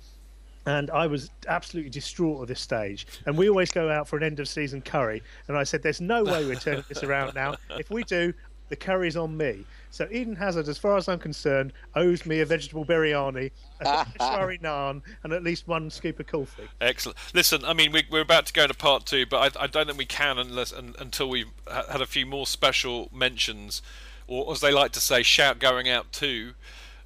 [0.67, 3.07] and I was absolutely distraught at this stage.
[3.27, 6.01] And we always go out for an end of season curry, and I said, "There's
[6.01, 7.55] no way we're turning this around now.
[7.79, 8.35] If we do,
[8.69, 12.47] the curry's on me." So Eden Hazard, as far as I'm concerned, owes me a
[12.47, 16.69] vegetable biryani, a shari naan, and at least one scoop of coffee.
[16.81, 17.19] Excellent.
[17.35, 19.87] Listen, I mean, we, we're about to go to part two, but I, I don't
[19.87, 23.83] think we can unless un, until we've had a few more special mentions,
[24.27, 26.53] or as they like to say, shout going out to.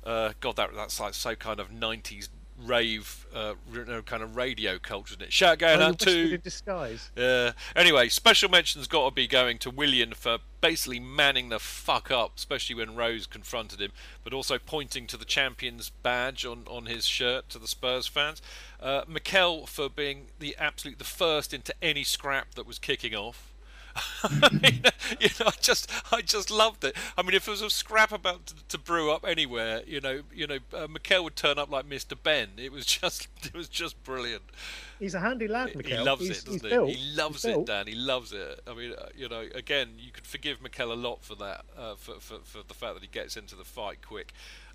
[0.05, 2.29] Uh, God, that that's like so kind of '90s
[2.67, 3.55] rave, uh,
[4.07, 5.33] kind of radio culture, isn't it?
[5.33, 6.39] Shout going Oh, out to.
[6.39, 7.11] disguise.
[7.17, 12.11] Uh, anyway, special mention's got to be going to William for basically manning the fuck
[12.11, 13.93] up, especially when Rose confronted him,
[14.25, 18.41] but also pointing to the champion's badge on, on his shirt to the Spurs fans.
[18.81, 23.52] Uh, Mikel for being the absolute the first into any scrap that was kicking off.
[24.23, 24.83] I mean,
[25.21, 26.97] you know, I just, I just loved it.
[27.17, 30.23] I mean, if there was a scrap about to, to brew up anywhere, you know,
[30.35, 30.87] you know, uh,
[31.23, 32.17] would turn up like Mr.
[32.21, 32.51] Ben.
[32.57, 34.43] It was just, it was just brilliant.
[34.99, 35.99] He's a handy lad, Mikel.
[35.99, 36.69] He loves he's, it, doesn't he?
[36.69, 36.91] Built.
[36.91, 37.67] He loves he's it, built.
[37.67, 37.87] Dan.
[37.87, 38.61] He loves it.
[38.67, 41.95] I mean, uh, you know, again, you could forgive Mikel a lot for that, uh,
[41.97, 44.33] for, for for the fact that he gets into the fight quick.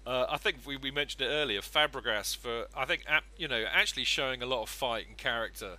[0.08, 1.60] Uh, I think we, we mentioned it earlier.
[1.60, 5.78] Fabregas for I think you know actually showing a lot of fight and character,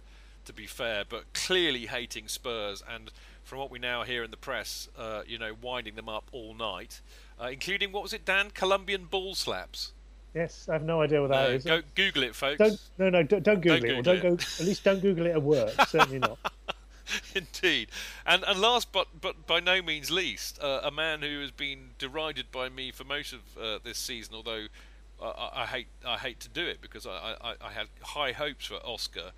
[0.48, 3.10] to be fair, but clearly hating Spurs and
[3.44, 6.54] from what we now hear in the press, uh, you know, winding them up all
[6.54, 7.00] night,
[7.40, 8.50] uh, including what was it, Dan?
[8.52, 9.92] Colombian ball slaps.
[10.34, 11.64] Yes, I have no idea what that No, is.
[11.64, 12.58] go Google it, folks.
[12.58, 13.88] Don't no no don't, don't Google Don't it.
[13.88, 14.32] Google don't go.
[14.34, 15.72] At least don't Google it at work.
[15.88, 16.38] Certainly not.
[17.34, 17.88] Indeed,
[18.26, 21.90] and and last but but by no means least, uh, a man who has been
[21.98, 24.34] derided by me for most of uh, this season.
[24.34, 24.66] Although
[25.22, 28.66] I, I hate I hate to do it because I, I, I had high hopes
[28.66, 29.32] for Oscar,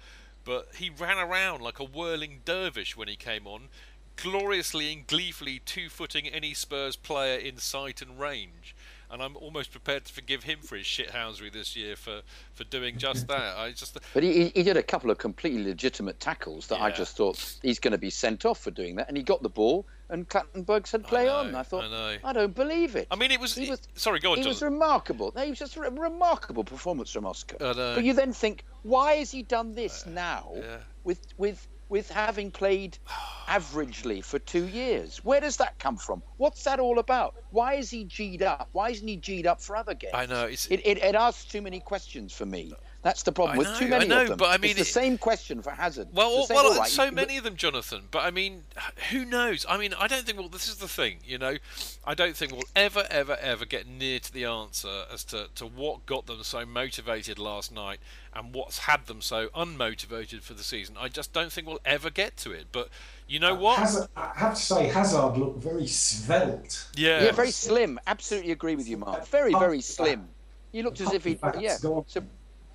[0.45, 3.69] but he ran around like a whirling dervish when he came on,
[4.17, 8.75] gloriously and gleefully two-footing any Spurs player in sight and range.
[9.11, 12.21] And I'm almost prepared to forgive him for his shithousery this year for,
[12.53, 13.57] for doing just that.
[13.57, 16.91] I just But he, he- he did a couple of completely legitimate tackles that I
[16.91, 19.49] just thought he's going to be sent off for doing that, and he got the
[19.49, 21.55] ball, and Clattenburg said play know, on.
[21.55, 22.19] I thought, I.
[22.23, 23.07] I don't believe it.
[23.11, 23.55] I mean, it was.
[23.55, 25.33] He was- sorry, go on, He was remarkable.
[25.35, 27.57] No, He was just a remarkable performance from Oscar.
[27.59, 30.79] But you then think, why has he done this uh, now yeah.
[31.05, 32.99] with with with having played
[33.49, 35.19] averagely for two years?
[35.25, 36.23] Where does that come from?
[36.37, 37.35] What's that all about?
[37.51, 38.69] Why is he G'd up?
[38.73, 40.15] Why isn't he G'd up for other games?
[40.15, 42.73] I know, it's- it, it, it asks too many questions for me.
[43.03, 44.37] That's the problem I with know, too I many know, of them.
[44.37, 46.09] but I mean, it's the it- same question for Hazard.
[46.13, 48.03] Well, It's the well, same, all uh, right, so you- many of them, Jonathan.
[48.11, 48.65] But I mean,
[49.11, 49.65] who knows?
[49.67, 50.39] I mean, I don't think.
[50.39, 51.57] Well, this is the thing, you know.
[52.05, 55.65] I don't think we'll ever, ever, ever get near to the answer as to, to
[55.67, 58.01] what got them so motivated last night
[58.35, 60.97] and what's had them so unmotivated for the season.
[61.01, 62.67] I just don't think we'll ever get to it.
[62.71, 62.91] But
[63.27, 63.79] you know uh, what?
[63.79, 66.87] Hazard, I have to say, Hazard looked very svelte.
[66.97, 67.99] yeah, Yeah, very slim.
[68.07, 69.27] Absolutely agree with you, Mark.
[69.27, 70.29] Very, very slim.
[70.71, 71.77] He looked as if he, That's yeah.
[71.77, 72.05] So,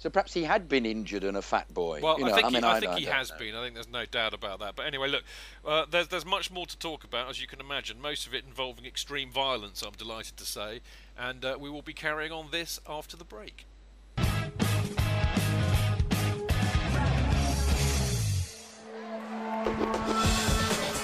[0.05, 1.99] so perhaps he had been injured and a fat boy.
[1.99, 3.37] Well, you know, I think I mean, he, I I, think I he has know.
[3.39, 3.55] been.
[3.55, 4.75] I think there's no doubt about that.
[4.75, 5.23] But anyway, look,
[5.65, 7.99] uh, there's there's much more to talk about, as you can imagine.
[7.99, 9.81] Most of it involving extreme violence.
[9.81, 10.81] I'm delighted to say,
[11.17, 13.65] and uh, we will be carrying on this after the break.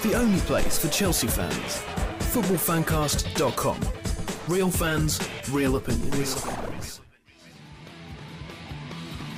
[0.03, 1.81] The only place for Chelsea fans.
[2.35, 3.79] Footballfancast.com.
[4.47, 7.01] Real fans, real opinions.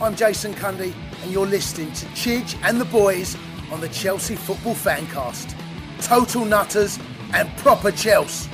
[0.04, 3.38] I'm Jason Cundy, and you're listening to Chidge and the boys
[3.72, 5.56] on the Chelsea Football Fancast.
[6.02, 7.00] Total nutters
[7.34, 8.50] and proper Chelsea.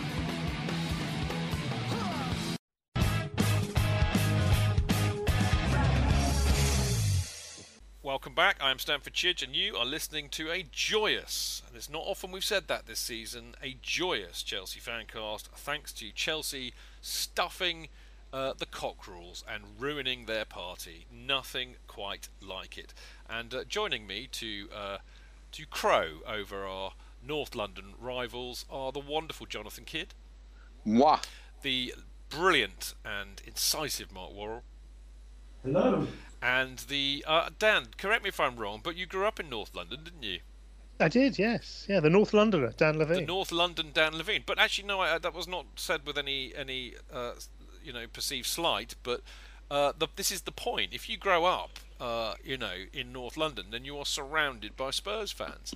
[8.03, 8.57] Welcome back.
[8.61, 12.31] I am Stamford Chidge, and you are listening to a joyous, and it's not often
[12.31, 17.87] we've said that this season, a joyous Chelsea fancast, thanks to Chelsea stuffing
[18.33, 21.05] uh, the cockerels and ruining their party.
[21.11, 22.93] Nothing quite like it.
[23.29, 24.97] And uh, joining me to uh,
[25.51, 26.91] to crow over our
[27.25, 30.13] North London rivals are the wonderful Jonathan Kidd,
[30.85, 31.23] Mwah.
[31.63, 31.93] the
[32.29, 34.63] brilliant and incisive Mark Worrall,
[35.63, 36.07] Hello.
[36.41, 37.87] and the uh, Dan.
[37.97, 40.39] Correct me if I'm wrong, but you grew up in North London, didn't you?
[41.01, 41.85] I did, yes.
[41.87, 43.25] Yeah, the North Londoner, Dan the Levene.
[43.27, 44.43] North London Dan Levene.
[44.45, 47.31] But actually, no, I, that was not said with any any uh,
[47.83, 48.95] you know perceived slight.
[49.03, 49.21] But
[49.69, 50.93] uh, the, this is the point.
[50.93, 54.91] If you grow up, uh, you know, in North London, then you are surrounded by
[54.91, 55.73] Spurs fans.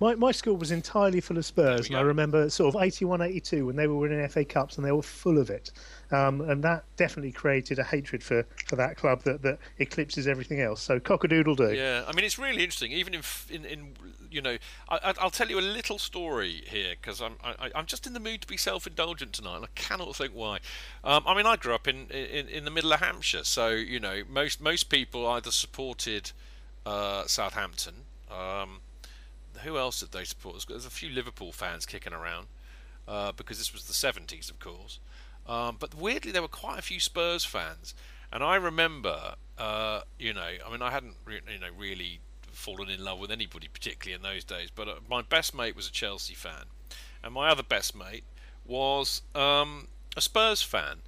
[0.00, 3.66] My, my school was entirely full of Spurs, and I remember sort of 81 82
[3.66, 5.70] when they were winning FA Cups and they were full of it.
[6.10, 10.60] Um, and that definitely created a hatred for, for that club that, that eclipses everything
[10.60, 10.80] else.
[10.80, 11.72] So, cockadoodle do.
[11.72, 12.92] Yeah, I mean it's really interesting.
[12.92, 13.94] Even in in, in
[14.30, 14.56] you know,
[14.88, 18.12] I, I- I'll tell you a little story here because I'm I, I'm just in
[18.14, 20.58] the mood to be self-indulgent tonight, and I cannot think why.
[21.04, 24.00] Um, I mean, I grew up in, in in the middle of Hampshire, so you
[24.00, 26.32] know, most most people either supported
[26.86, 27.94] uh, Southampton.
[28.30, 28.80] Um,
[29.60, 30.64] who else did they support?
[30.68, 32.48] There's a few Liverpool fans kicking around
[33.06, 34.98] uh, because this was the 70s, of course.
[35.46, 37.94] Um, but weirdly, there were quite a few Spurs fans,
[38.30, 42.90] and I remember, uh, you know, I mean, I hadn't, re- you know, really fallen
[42.90, 44.68] in love with anybody particularly in those days.
[44.74, 46.64] But uh, my best mate was a Chelsea fan,
[47.22, 48.24] and my other best mate
[48.66, 50.98] was um, a Spurs fan,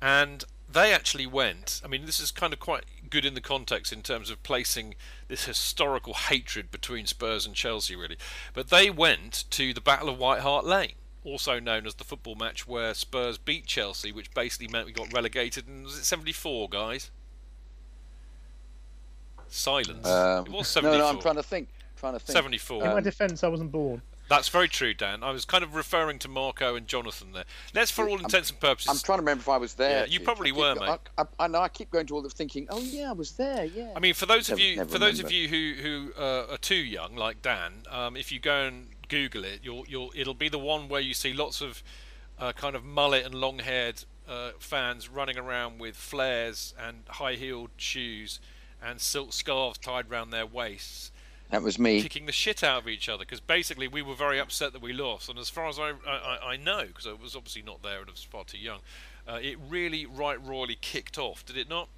[0.00, 1.80] and they actually went.
[1.84, 4.94] I mean, this is kind of quite good in the context in terms of placing
[5.28, 8.16] this historical hatred between Spurs and Chelsea, really.
[8.54, 10.94] But they went to the Battle of White Hart Lane,
[11.24, 15.12] also known as the football match where Spurs beat Chelsea, which basically meant we got
[15.12, 15.66] relegated.
[15.66, 17.10] And was it 74, guys?
[19.48, 20.06] Silence.
[20.06, 20.98] Um, it was 74.
[20.98, 21.68] no, I'm trying to think.
[21.96, 22.34] Trying to think.
[22.34, 22.84] 74.
[22.84, 24.02] In my defence, I wasn't born.
[24.28, 25.22] That's very true, Dan.
[25.22, 27.44] I was kind of referring to Marco and Jonathan there.
[27.74, 30.00] Let's, for all intents and purposes, I'm trying to remember if I was there.
[30.00, 30.98] Yeah, you probably were, mate.
[31.16, 31.60] I, I, know.
[31.60, 32.66] I keep going to all the thinking.
[32.68, 33.64] Oh yeah, I was there.
[33.64, 33.92] Yeah.
[33.96, 36.58] I mean, for those of you, never for those of you who who uh, are
[36.58, 40.48] too young, like Dan, um, if you go and Google it, you'll you'll it'll be
[40.48, 41.82] the one where you see lots of
[42.38, 48.40] uh, kind of mullet and long-haired uh, fans running around with flares and high-heeled shoes
[48.82, 51.10] and silk scarves tied round their waists,
[51.50, 52.02] that was me.
[52.02, 54.92] kicking the shit out of each other because basically we were very upset that we
[54.92, 55.28] lost.
[55.28, 58.08] And as far as I I, I know, because I was obviously not there and
[58.08, 58.80] I was far too young,
[59.26, 61.88] uh, it really right royally kicked off, did it not?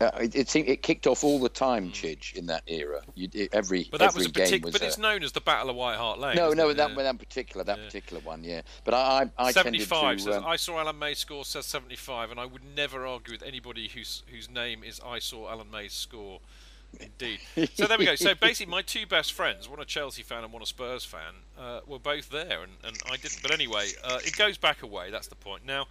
[0.00, 3.00] Uh, it, it seemed it kicked off all the time, Chidge, in that era.
[3.14, 3.90] You, it, every Hmm.
[3.92, 4.72] But that every was a game partic- was.
[4.72, 6.34] but a- it's known as the Battle of White Hart Lane.
[6.34, 7.02] no, no, that Yeah.
[7.04, 7.84] that particular that Yeah.
[7.84, 8.62] particular one, yeah.
[8.84, 12.40] But I I, I 75 says um, I saw Alan May score says 75 and
[12.40, 16.40] I would never argue with anybody whose whose name is I saw Alan May score
[17.00, 17.40] indeed
[17.74, 20.52] so there we go so basically my two best friends one a Chelsea fan and
[20.52, 24.18] one a Spurs fan uh, were both there and, and I didn't but anyway uh,
[24.24, 25.10] it goes back away.
[25.10, 25.86] that's the point now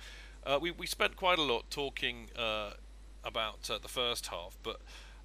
[0.45, 2.71] uh, we, we spent quite a lot talking uh,
[3.23, 4.79] about uh, the first half but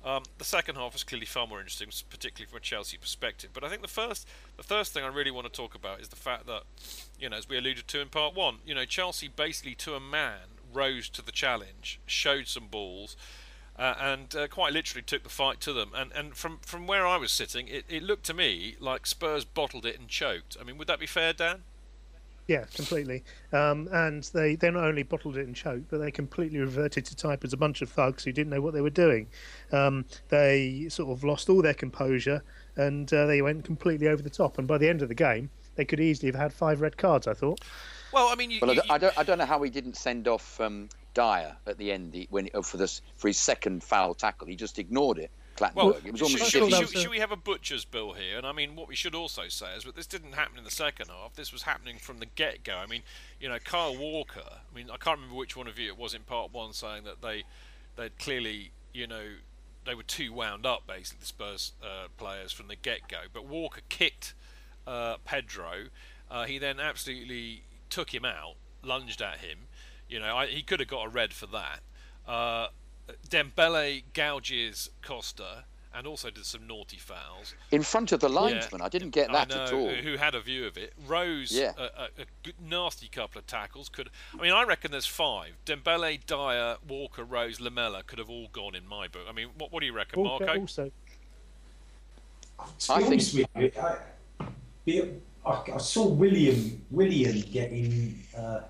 [0.05, 3.51] um, the second half was clearly far more interesting, particularly from a Chelsea perspective.
[3.53, 6.09] But I think the first, the first thing I really want to talk about is
[6.09, 6.63] the fact that,
[7.19, 10.01] you know, as we alluded to in part one, you know, Chelsea basically to a
[10.01, 13.17] man rose to the challenge, showed some balls,
[13.79, 15.93] uh, and uh, quite literally took the fight to them.
[15.95, 19.45] And and from from where I was sitting, it, it looked to me like Spurs
[19.45, 20.57] bottled it and choked.
[20.61, 21.63] I mean, would that be fair, Dan?
[22.49, 23.25] Yeah, completely.
[23.53, 27.15] Um, and they, they not only bottled it and choked, but they completely reverted to
[27.15, 29.27] type as a bunch of thugs who didn't know what they were doing.
[29.71, 32.43] Um, they sort of lost all their composure
[32.77, 34.57] and uh, they went completely over the top.
[34.57, 37.27] And by the end of the game, they could easily have had five red cards,
[37.27, 37.61] I thought.
[38.15, 39.69] Well, I mean, you, well, I you- don't, I don't I don't know how he
[39.69, 40.89] didn't send off um,
[41.19, 44.47] Dier at the end he- when uh, for this for his second foul tackle.
[44.47, 45.31] He just ignored it.
[45.57, 45.75] Clattenburg.
[45.75, 47.85] Well, it was should, almost should, should- That was a- should we have a butcher's
[47.85, 48.39] bill here?
[48.39, 50.71] And I mean, what we should also say is that this didn't happen in the
[50.71, 51.35] second half.
[51.35, 52.77] This was happening from the get-go.
[52.77, 53.03] I mean,
[53.41, 54.45] you know, Kyle Walker.
[54.47, 57.03] I mean, I can't remember which one of you it was in part one saying
[57.05, 57.43] that they,
[57.97, 59.25] they clearly, you know,
[59.85, 63.23] they were too wound up, basically, the Spurs uh, players from the get-go.
[63.33, 64.35] But Walker kicked
[64.87, 65.87] uh, Pedro.
[66.31, 68.55] Uh, he then absolutely took him out,
[68.85, 69.61] lunged at him.
[70.09, 71.81] You know, I, he could have got a red for that.
[72.27, 72.69] Uh,
[73.29, 77.55] Dembele gouges Costa and also did some naughty fouls.
[77.71, 78.39] in front of the Yeah.
[78.41, 78.83] linesman.
[78.83, 79.89] I didn't get I that know, at all.
[79.89, 80.93] Who had a view of it?
[81.07, 81.73] Rose, Yeah.
[81.79, 83.89] a, a, a nasty couple of tackles.
[83.89, 84.53] Could I mean?
[84.53, 85.57] I reckon there's five.
[85.65, 89.23] Dembele, Dier, Walker, Rose, Lamela could have all gone in my book.
[89.29, 90.61] I mean, what, what do you reckon, Walker Marco?
[90.61, 90.91] also,
[92.81, 98.61] To I think- honest with you, I, I, I saw Willian Willian getting uh,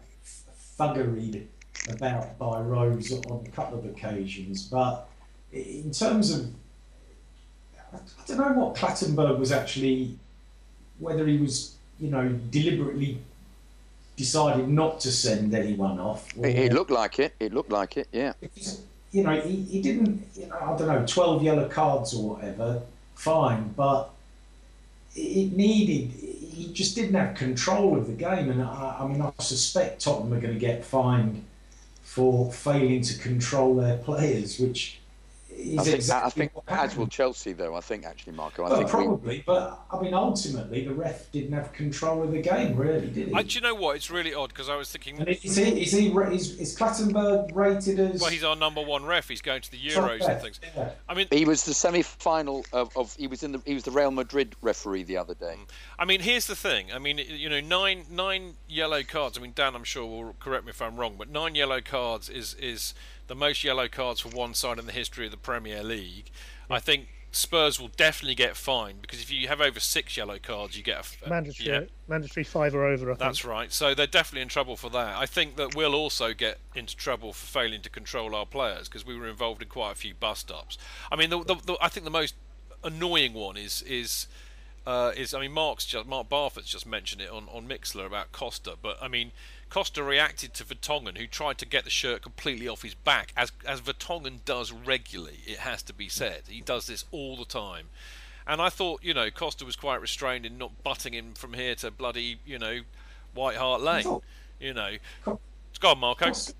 [0.78, 1.46] thuggeried
[1.88, 5.08] about by Rose on a couple of occasions, but
[5.52, 6.46] in terms of,
[7.92, 10.18] I don't know what Clattenburg was actually,
[10.98, 13.18] whether he was, you know, deliberately
[14.16, 16.28] decided not to send anyone off.
[16.36, 17.34] Or, It, it looked like it.
[17.40, 18.08] It looked like it.
[18.12, 18.32] Yeah.
[19.12, 22.82] you know, he, he didn't, you know, I don't know, 12 yellow cards or whatever,
[23.14, 24.10] fine, but
[25.14, 26.12] it needed,
[26.58, 28.50] he just didn't have control of the game.
[28.50, 31.44] And I, I mean, I suspect Tottenham are going to get fined
[32.02, 34.98] for failing to control their players, which
[35.58, 36.98] I think, exactly I think what as happened.
[36.98, 37.74] will Chelsea, though.
[37.74, 38.64] I think actually, Marco.
[38.64, 42.30] I Well, think we, probably, but I mean, ultimately, the ref didn't have control of
[42.30, 43.34] the game, really, did he?
[43.34, 43.96] I, do you know what?
[43.96, 45.18] It's really odd because I was thinking.
[45.18, 48.20] and is he, is he, is, is Clattenburg rated as?
[48.20, 49.28] Well, he's our number one ref.
[49.28, 50.60] He's going to the Euros and things.
[50.76, 50.90] Yeah.
[51.08, 53.16] I mean, he was the semi-final of, of.
[53.16, 53.62] He was in the.
[53.64, 55.56] He was the Real Madrid referee the other day.
[55.58, 55.68] Mm.
[55.98, 56.92] I mean, here's the thing.
[56.92, 59.36] I mean, you know, nine nine yellow cards.
[59.36, 62.28] I mean, Dan, I'm sure will correct me if I'm wrong, but nine yellow cards
[62.28, 62.94] is is
[63.28, 66.30] the most yellow cards for one side in the history of the Premier League.
[66.68, 70.76] I think Spurs will definitely get fined because if you have over six yellow cards,
[70.76, 71.80] you get a mandatory, yeah.
[72.08, 73.18] mandatory five or over, I think.
[73.18, 73.72] That's right.
[73.72, 75.16] So they're definitely in trouble for that.
[75.16, 79.06] I think that we'll also get into trouble for failing to control our players because
[79.06, 80.78] we were involved in quite a few bust ups.
[81.12, 82.34] I mean, the, the, the, I think the most
[82.82, 84.26] annoying one is is
[84.86, 88.32] uh, is I mean Mark's just Mark Barfoot's just mentioned it on on Mixlr about
[88.32, 89.32] Costa, but I mean
[89.70, 93.52] Costa reacted to Vertonghen who tried to get the shirt completely off his back as
[93.66, 95.40] as Vertonghen does regularly.
[95.46, 96.42] It has to be said.
[96.48, 97.86] He does this all the time.
[98.46, 101.74] And I thought, you know, Costa was quite restrained in not butting him from here
[101.76, 102.80] to bloody, you know,
[103.34, 104.20] White Hart Lane.
[104.58, 106.24] You know, Co- it's gone, Marco.
[106.26, 106.54] Costa,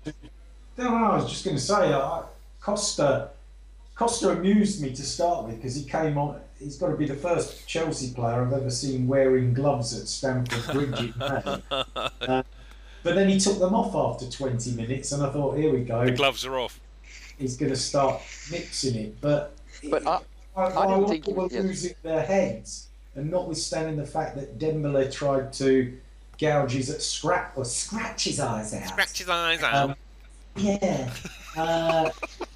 [0.77, 2.21] no, I was just going to say, uh,
[2.61, 3.29] Costa,
[3.95, 6.39] Costa amused me to start with because he came on.
[6.59, 10.73] He's got to be the first Chelsea player I've ever seen wearing gloves at Stamford
[10.73, 11.13] Bridge.
[11.19, 12.43] uh,
[13.03, 16.05] but then he took them off after 20 minutes, and I thought, here we go.
[16.05, 16.79] The gloves are off.
[17.37, 19.21] He's going to start mixing it.
[19.21, 19.55] But
[19.89, 20.19] But I-
[20.57, 22.87] I, I didn't think he were was- losing their heads.
[23.15, 25.97] and notwithstanding the fact that Dembele tried to
[26.37, 28.87] gouge his scrap or scratch his eyes out.
[28.87, 29.73] Scratch his eyes out.
[29.91, 29.95] Um,
[30.57, 31.11] yeah.
[31.57, 32.09] Uh,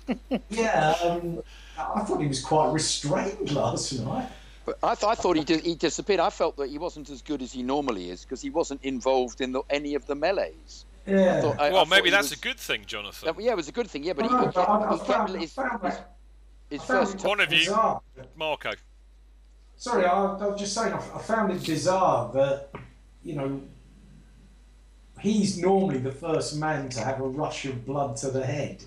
[0.49, 0.95] yeah.
[1.01, 1.41] Um,
[1.77, 4.29] I thought he was quite restrained last night.
[4.65, 6.19] But I, th- I thought he, di- he disappeared.
[6.19, 9.41] I felt that he wasn't as good as he normally is because he wasn't involved
[9.41, 10.85] in the, any of the melees.
[11.05, 11.37] Yeah.
[11.37, 13.25] I thought- I- I well, thought maybe that's was- a good thing, Jonathan.
[13.35, 14.03] that- yeah, it was a good thing.
[14.03, 15.99] Yeah, but he, I he know, kept, but I- I he kept found- his, his,
[16.69, 17.23] his first.
[17.25, 17.75] One of you.
[18.37, 18.71] Marco.
[19.75, 22.69] Sorry, I, I was just saying, I, I found it bizarre that,
[23.23, 23.61] you know,
[25.19, 28.83] he's normally the first man to have a rush of blood to the head.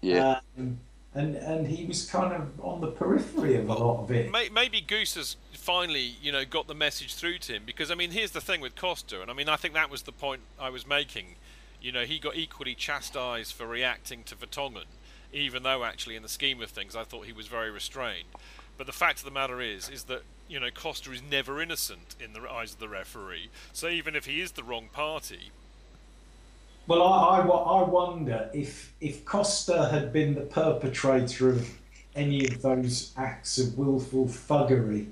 [0.00, 0.40] Yeah.
[0.58, 0.78] Um,
[1.14, 4.30] and, and he was kind of on the periphery of a lot of it.
[4.30, 8.12] Maybe Guus has finally, you know, got the message through to him because I mean,
[8.12, 10.70] here's the thing with Costa, and I mean, I think that was the point I
[10.70, 11.36] was making.
[11.80, 14.84] You know, he got equally chastised for reacting to Vertonghen,
[15.32, 18.28] even though actually, in the scheme of things, I thought he was very restrained.
[18.78, 22.16] But the fact of the matter is, is that you know Costa is never innocent
[22.18, 23.50] in the eyes of the referee.
[23.72, 25.50] So even if he is the wrong party,
[26.86, 31.68] Well, I, I, I wonder if if Costa had been the perpetrator of
[32.14, 35.06] any of those acts of willful thuggery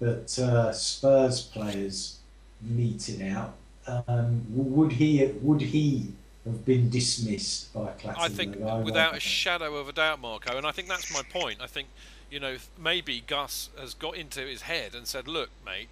[0.00, 2.18] that uh, Spurs players
[2.60, 3.54] meted out,
[3.86, 6.08] um, would he would he
[6.44, 8.18] have been dismissed by Clattenburg?
[8.18, 11.22] I think I without a shadow of a doubt, Marco, and I think that's my
[11.22, 11.60] point.
[11.60, 11.88] I think,
[12.30, 15.88] you know, maybe Guus has got into his head and said, "Look, mate,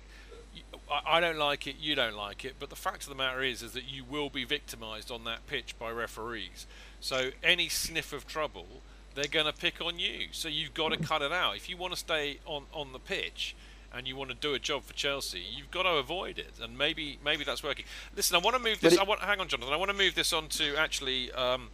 [0.90, 3.42] I, I don't like it, you don't like it, but the fact of the matter
[3.42, 6.66] is, is that you will be victimised on that pitch by referees.
[7.00, 8.66] So any sniff of trouble,
[9.14, 10.28] they're going to pick on you.
[10.32, 11.56] So you've got to cut it out.
[11.56, 13.54] If you want to stay on on the pitch."
[13.96, 16.76] And you want to do a job for Chelsea, you've got to avoid it, and
[16.76, 17.84] maybe maybe that's working.
[18.16, 18.94] Listen, I want to move this.
[18.94, 19.72] it- I want hang on, Jonathan.
[19.72, 21.68] I want to move this on to actually um,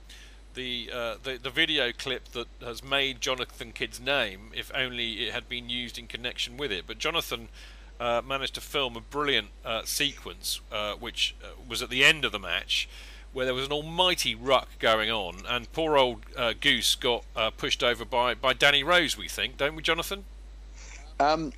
[0.52, 5.32] the, uh, the the video clip that has made Jonathan Kidd's name, if only it
[5.32, 6.84] had been used in connection with it.
[6.86, 7.48] But Jonathan
[8.00, 12.24] uh, managed to film a brilliant uh, sequence, uh, which uh, was at the end
[12.24, 12.88] of the match,
[13.32, 17.24] where there was an almighty ruck going on, and poor old uh, Guus got
[17.56, 19.16] pushed over by, by Danny Rose.
[19.16, 20.24] We think, don't we, Jonathan?
[21.20, 21.52] Um,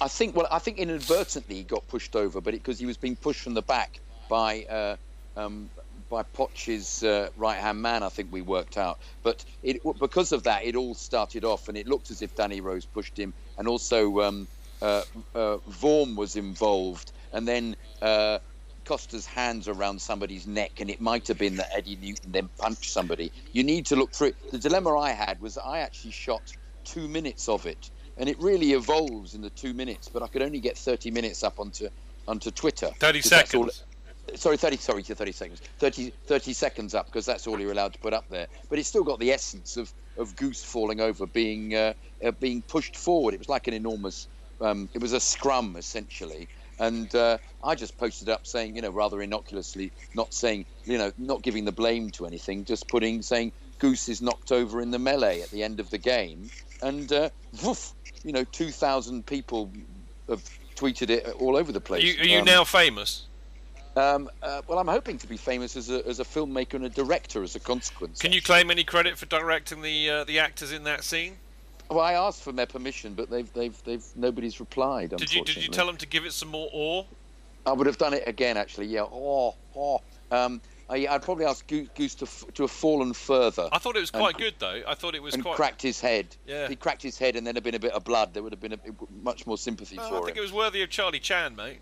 [0.00, 3.16] I- think well, I think inadvertently he got pushed over, but because he was being
[3.16, 3.98] pushed from the back
[4.28, 4.98] by
[5.36, 5.68] um,
[6.10, 8.98] by Poch's uh, right hand man, I think we worked out.
[9.22, 12.60] But it, because of that, it all started off, and it looked as if Danny
[12.60, 14.46] Rose pushed him, and also um,
[14.84, 15.02] uh,
[15.34, 17.76] uh, Vorm was involved, and then.
[18.00, 18.38] Uh,
[18.84, 22.90] Costa's hands around somebody's neck, and it might have been that Eddie Newton then punched
[22.90, 23.32] somebody.
[23.52, 24.50] You need to look through it.
[24.50, 26.52] The dilemma I had was I actually shot
[26.84, 30.10] two minutes of it, and it really evolves in the two minutes.
[30.12, 31.88] But I could only get 30 minutes up onto
[32.28, 32.90] onto Twitter.
[32.98, 33.84] 30 seconds.
[34.34, 34.76] sorry, 30.
[34.76, 35.60] Sorry, 30 seconds.
[35.78, 38.46] 30, 30 seconds up because that's all you're allowed to put up there.
[38.68, 42.62] But it's still got the essence of, of Guus falling over, being uh, uh, being
[42.62, 43.34] pushed forward.
[43.34, 44.28] It was like an enormous.
[44.60, 46.48] Um, it was a scrum essentially.
[46.80, 51.12] And uh, I just posted up saying, you know, rather innocuously, not saying, you know,
[51.18, 54.98] not giving the blame to anything, just putting saying Guus is knocked over in the
[54.98, 56.50] melee at the end of the game,
[56.82, 57.30] and uh,
[57.62, 57.92] woof,
[58.24, 59.70] you know, two thousand people
[60.28, 60.42] have
[60.74, 62.04] tweeted it all over the Are place.
[62.04, 63.26] you, are you Um, now famous?
[63.96, 66.88] um, uh, well, I'm hoping to be famous as a, as a filmmaker and a
[66.88, 68.20] director as a consequence.
[68.20, 71.36] Can you claim any credit for directing the uh, the actors in that scene?
[71.90, 75.10] Well, I asked for their permission, but they've they've they've nobody's replied.
[75.10, 77.06] Did you did you tell them to give it some more ore?
[77.66, 78.86] I would have done it again, actually.
[78.86, 79.02] Yeah.
[79.02, 80.02] Oh, oh.
[80.30, 80.60] Um,
[80.90, 83.68] I, I'd probably ask Guus, to to have fallen further.
[83.72, 84.82] I thought it was And- quite good though.
[84.86, 85.56] I thought it was and quite.
[85.56, 86.26] cracked his head.
[86.46, 86.64] Yeah.
[86.64, 88.52] If he cracked his head and then had been a bit of blood, there would
[88.52, 88.78] have been a,
[89.22, 90.38] much more sympathy Oh, I think him.
[90.38, 91.78] it was worthy of Charlie Chan, mate.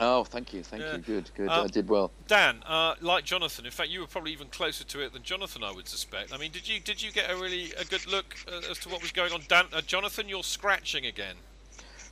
[0.00, 0.96] Oh, thank you, thank Yeah.
[0.96, 0.98] you.
[0.98, 1.48] Good, good.
[1.48, 2.12] Um, I did well.
[2.28, 5.64] Dan, uh, like Jonathan, in fact, you were probably even closer to it than Jonathan,
[5.64, 6.32] I would suspect.
[6.32, 8.88] I mean, did you did you get a really a good look uh, as to
[8.88, 9.42] what was going on?
[9.48, 11.34] Dan, uh, Jonathan, you're scratching again.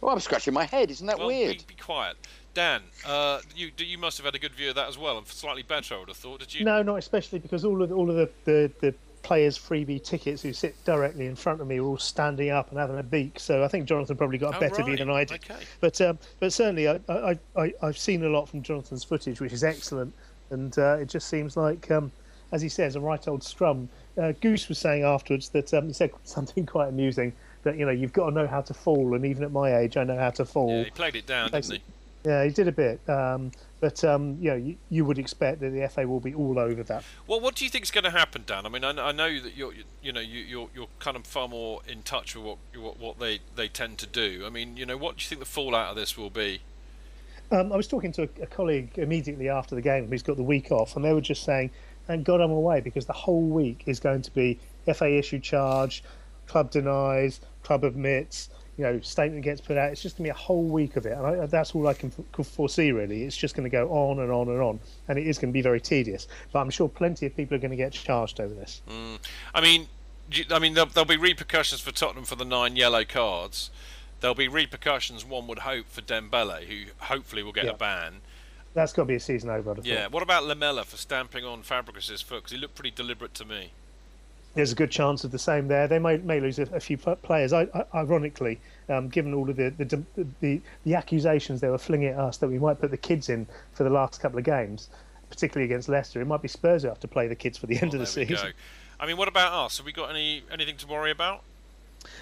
[0.03, 0.91] Oh, I'm scratching my head.
[0.91, 1.59] Isn't that well, weird?
[1.59, 2.16] Be, be quiet.
[2.55, 5.26] Dan, uh, you you must have had a good view of that as well, and
[5.28, 6.41] slightly better, I would have thought.
[6.41, 6.64] Did you?
[6.64, 8.95] No, not especially because all of the, all of the, the, the
[9.27, 12.79] players' freebie tickets who sit directly in front of me were all standing up and
[12.79, 13.41] having a beak.
[13.41, 15.41] So I think Jonathan probably got a Oh, better view than I did.
[15.45, 15.61] Okay.
[15.81, 19.53] But um, but certainly I, I, I I've seen a lot from Jonathan's footage, which
[19.53, 20.14] is excellent,
[20.51, 22.12] and uh, it just seems like, um,
[22.53, 23.89] as he says, a right old scrum.
[24.16, 27.33] Uh, Guus was saying afterwards that um, he said something quite amusing
[27.64, 29.97] that you know you've got to know how to fall, and even at my age,
[29.97, 30.70] I know how to fall.
[30.70, 31.83] Yeah, he played it down, didn't he?
[32.24, 33.51] Yeah, he did a bit, um,
[33.81, 36.83] but um, you know, you, you would expect that the FA will be all over
[36.85, 37.05] that.
[37.27, 38.64] Well, what do you think is going to happen, Dan?
[38.64, 41.27] I mean, I, I know that you're, you, you know, you, you're, you're kind of
[41.27, 44.45] far more in touch with what, what, what they, they tend to do.
[44.47, 46.61] I mean, you know, what do you think the fallout of this will be?
[47.51, 50.43] Um, I was talking to a, a colleague immediately after the game who's got the
[50.43, 51.70] week off, and they were just saying,
[52.07, 54.59] "Thank God I'm away because the whole week is going to be
[54.93, 56.03] FA issue charge,
[56.47, 59.91] club denies, club admits, you know statement gets put out.
[59.91, 61.95] It's just going to be a whole week of it, and I, that's all I
[61.95, 62.93] can, f- foresee.
[62.93, 65.51] Really, it's just going to go on and on and on, and it is going
[65.51, 66.29] to be very tedious.
[66.53, 68.83] But I'm sure plenty of people are going to get charged over this.
[68.89, 69.18] Mm.
[69.55, 69.87] I mean,
[70.51, 73.70] I mean, there'll, there'll, be repercussions for Tottenham for the nine yellow cards.
[74.20, 77.72] There'll be repercussions, one would hope, for Dembele, who hopefully will get yeah.
[77.72, 78.14] a ban.
[78.74, 79.74] That's got to be a season over.
[79.83, 80.09] Yeah.
[80.09, 82.37] What about Lamela for stamping on Fabregas's foot?
[82.37, 83.70] Because he looked pretty deliberate to me
[84.57, 85.86] there's a good chance of the same there.
[85.86, 87.52] They may, may lose a, a few players.
[87.52, 90.02] I, I, ironically, um, given all of the the,
[90.40, 93.46] the the accusations they were flinging at us that we might put the kids in
[93.72, 94.88] for the last couple of games,
[95.30, 97.80] particularly against Leicester, it might be Spurs who have to play the kids for the
[97.80, 98.52] end of the season.
[98.98, 99.76] I mean, what about us?
[99.76, 101.42] Have we got any anything to worry about?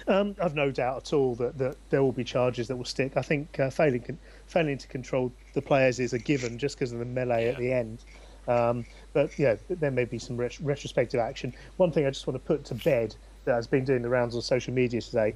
[0.07, 3.15] Um, I've no doubt at all that, that there will be charges that will stick.
[3.15, 4.17] I think uh, failing
[4.47, 7.51] failing to control the players is a given just because of the melee yeah.
[7.51, 7.99] at the end.
[8.47, 11.53] Um, but yeah, there may be some ret- retrospective action.
[11.77, 13.15] One thing I just want to put to bed
[13.45, 15.33] that has been doing the rounds on social media today: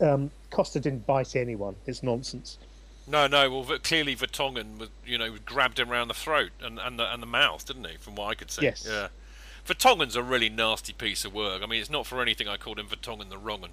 [0.00, 1.74] um, Costa didn't bite anyone.
[1.86, 2.58] It's nonsense.
[3.06, 3.50] No, no.
[3.50, 7.22] Well, clearly Vertonghen, was, you know, grabbed him around the throat and and the, and
[7.22, 7.96] the mouth, didn't he?
[7.96, 8.62] From what I could see.
[8.62, 8.86] Yes.
[8.88, 9.08] Yeah.
[9.66, 11.62] Vertonghen's a really nasty piece of work.
[11.62, 13.70] I mean, it's not for anything I called him Vertonghen the wrong one.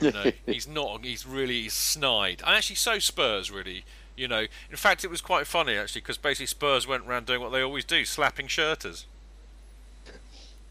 [0.00, 1.04] You know, he's not.
[1.04, 2.42] He's really he's snide.
[2.44, 3.84] I actually, so Spurs really.
[4.16, 7.40] You know, in fact, it was quite funny actually because basically Spurs went around doing
[7.40, 9.04] what they always do, slapping shirters.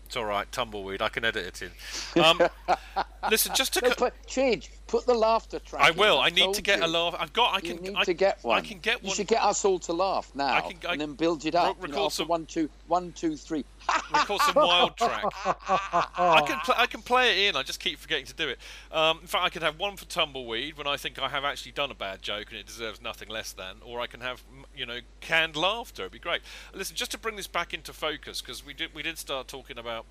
[0.05, 1.01] It's all right, tumbleweed.
[1.01, 1.71] I can edit it
[2.15, 2.23] in.
[2.23, 2.41] Um,
[3.31, 4.69] listen, just to no, put, change.
[4.87, 5.81] Put the laughter track.
[5.81, 6.19] I will.
[6.19, 6.85] I need to get you.
[6.85, 7.15] a laugh.
[7.19, 7.55] I've got.
[7.55, 7.77] I can.
[7.77, 8.57] You need I, to get one.
[8.57, 9.09] I can get one.
[9.09, 11.55] You should get us all to laugh now, I can, I, and then build it
[11.55, 11.77] up.
[11.77, 13.65] Record you know, some one, two, one, two, three.
[14.13, 15.23] record some wild track.
[15.45, 16.59] I can.
[16.63, 17.55] Pl- I can play it in.
[17.55, 18.59] I just keep forgetting to do it.
[18.91, 21.71] Um, in fact, I could have one for tumbleweed when I think I have actually
[21.71, 24.43] done a bad joke and it deserves nothing less than, or I can have
[24.75, 26.03] you know canned laughter.
[26.03, 26.41] It'd be great.
[26.73, 29.77] Listen, just to bring this back into focus because we did we did start talking
[29.77, 30.05] about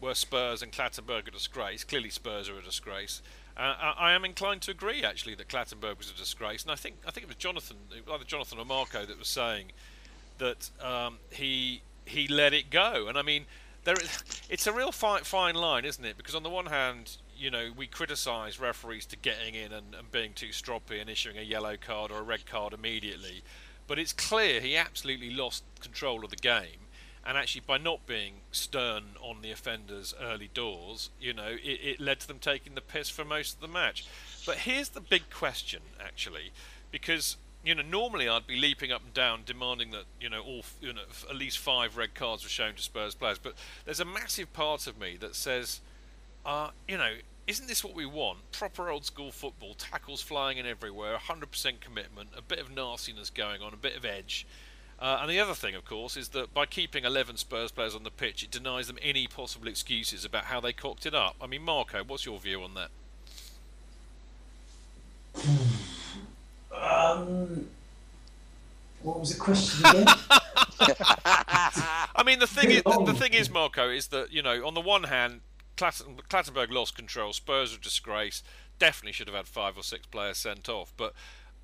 [0.00, 1.84] were Spurs and Clattenburg a disgrace.
[1.84, 3.22] Clearly, Spurs are a disgrace.
[3.56, 6.96] Uh, I am inclined to agree, actually, that Clattenburg was a disgrace, and I think
[7.06, 7.76] I think it was Jonathan,
[8.10, 9.72] either Jonathan or Marco, that was saying
[10.38, 13.06] that um, he he let it go.
[13.08, 13.46] And I mean,
[13.84, 16.16] there is, it's a real fine fine line, isn't it?
[16.16, 20.10] Because on the one hand, you know, we criticise referees to getting in and, and
[20.10, 23.42] being too stroppy and issuing a yellow card or a red card immediately,
[23.86, 26.86] but it's clear he absolutely lost control of the game
[27.24, 32.00] and actually by not being stern on the offenders early doors, you know, it, it,
[32.00, 34.06] led to them taking the piss for most of the match.
[34.46, 36.52] But here's the big question, actually,
[36.90, 40.64] because you know normally I'd be leaping up and down demanding that you know all
[40.80, 43.54] you know at least five red cards were shown to Spurs players, but
[43.84, 45.80] there's a massive part of me that says,
[46.44, 47.14] uh, you know.
[47.46, 48.52] Isn't this what we want?
[48.52, 53.60] Proper old school football, tackles flying in everywhere, 100% commitment, a bit of nastiness going
[53.60, 54.46] on, a bit of edge.
[55.00, 58.04] Uh, and the other thing, of course, is that by keeping 11 Spurs players on
[58.04, 61.34] the pitch, it denies them any possible excuses about how they cocked it up.
[61.40, 62.90] I mean, Marco, what's your view on that?
[66.74, 67.68] Um,
[69.02, 70.04] what was the question again?
[70.80, 74.74] I mean, the thing is, the, the, thing is, Marco, is that you know, on
[74.74, 75.40] the one hand,
[75.76, 77.32] Clattenburg lost control.
[77.32, 78.42] Spurs are disgrace.
[78.78, 81.14] Definitely should have had five or six players sent off, but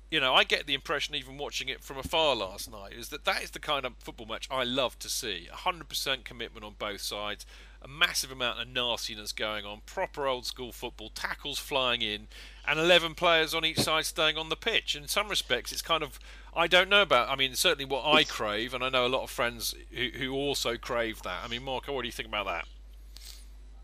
[0.09, 3.25] you know, I get the impression, even watching it from afar last night, is that
[3.25, 5.49] that is the kind of football match I love to see.
[5.51, 7.45] 100% commitment on both sides,
[7.81, 12.27] a massive amount of nastiness going on, proper old school football, tackles flying in,
[12.67, 14.95] and 11 players on each side staying on the pitch.
[14.95, 16.19] In some respects, it's kind of,
[16.55, 19.23] I don't know about, I mean, certainly what I crave, and I know a lot
[19.23, 21.43] of friends who, who also crave that.
[21.43, 22.67] I mean, Marco, what do you think about that?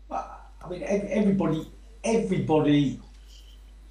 [0.08, 1.66] Well, I mean, everybody,
[2.04, 3.00] everybody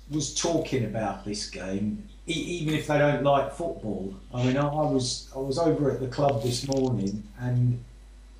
[0.10, 4.16] was talking about this game even if they don't like football.
[4.34, 7.84] I mean, I, I, was I was over at the club this morning, and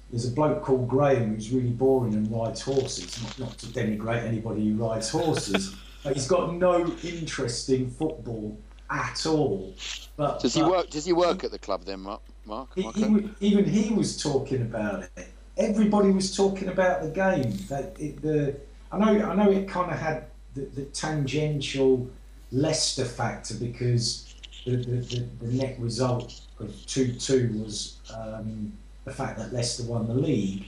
[0.10, 3.22] there's a bloke called Graham who's really boring and rides horses.
[3.22, 8.58] Not, not to denigrate anybody who rides horses, but he's got no interest in football
[8.90, 9.74] at all.
[10.16, 10.90] But does he work?
[10.90, 12.22] Does he work at the club then, Mark?
[12.46, 12.70] Mark?
[12.76, 15.28] He, he, even he was talking about it.
[15.58, 17.58] Everybody was talking about the game.
[17.70, 18.56] That it, the
[18.92, 22.08] I know I know it kind of had the, the tangential
[22.52, 24.36] Leicester factor because
[24.66, 28.72] the, the, the, net result of 2 2 was um,
[29.04, 30.66] the fact that Leicester won the league.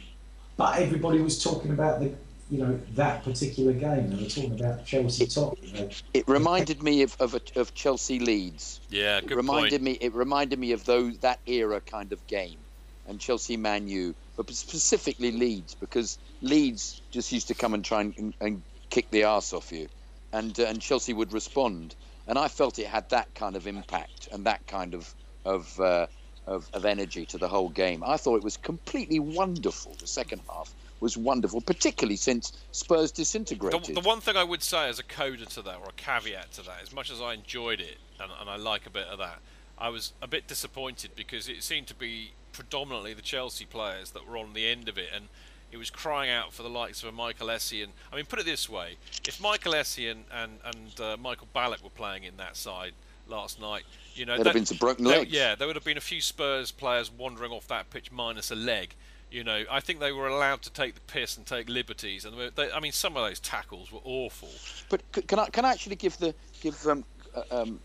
[0.57, 2.13] But everybody was talking about the
[2.55, 4.09] you know that particular game.
[4.09, 5.57] They were talking about Chelsea top.
[5.61, 5.89] You know.
[6.13, 8.79] It reminded me of of, a, of Chelsea Leeds.
[8.89, 9.83] Yeah, good it reminded point.
[9.83, 9.97] me.
[9.99, 12.59] It reminded me of those that era kind of game,
[13.07, 18.01] and Chelsea Man U, but specifically Leeds because Leeds just used to come and try
[18.01, 19.89] and, and kick the arse off you
[20.35, 21.95] and uh, and Chelsea would respond.
[22.27, 25.13] And I felt it had that kind of impact and that kind of
[25.45, 26.07] of, uh,
[26.47, 28.03] of of energy to the whole game.
[28.05, 29.95] I thought it was completely wonderful.
[29.99, 33.95] The second half was wonderful, particularly since Spurs disintegrated.
[33.95, 36.61] the one thing I would say as a coda to that, or a caveat to
[36.63, 39.39] that, as much as I enjoyed it and, and I like a bit of that,
[39.77, 44.27] I was a bit disappointed because it seemed to be predominantly the Chelsea players that
[44.27, 45.25] were on the end of it, and
[45.71, 47.87] it was crying out for the likes of a Michael Essien.
[48.11, 48.95] I mean, put it this way:
[49.27, 52.93] if Michael Essien and and uh, Michael Ballack were playing in that side
[53.27, 53.83] last night,
[54.13, 55.31] you know, There'd have been some broken legs.
[55.31, 58.55] yeah, there would have been a few Spurs players wandering off that pitch minus a
[58.55, 58.95] leg.
[59.31, 62.35] You know, I think they were allowed to take the piss and take liberties, and
[62.55, 64.49] they, I mean, some of those tackles were awful.
[64.89, 67.03] But can I can I actually give the give um,
[67.35, 67.79] uh, um,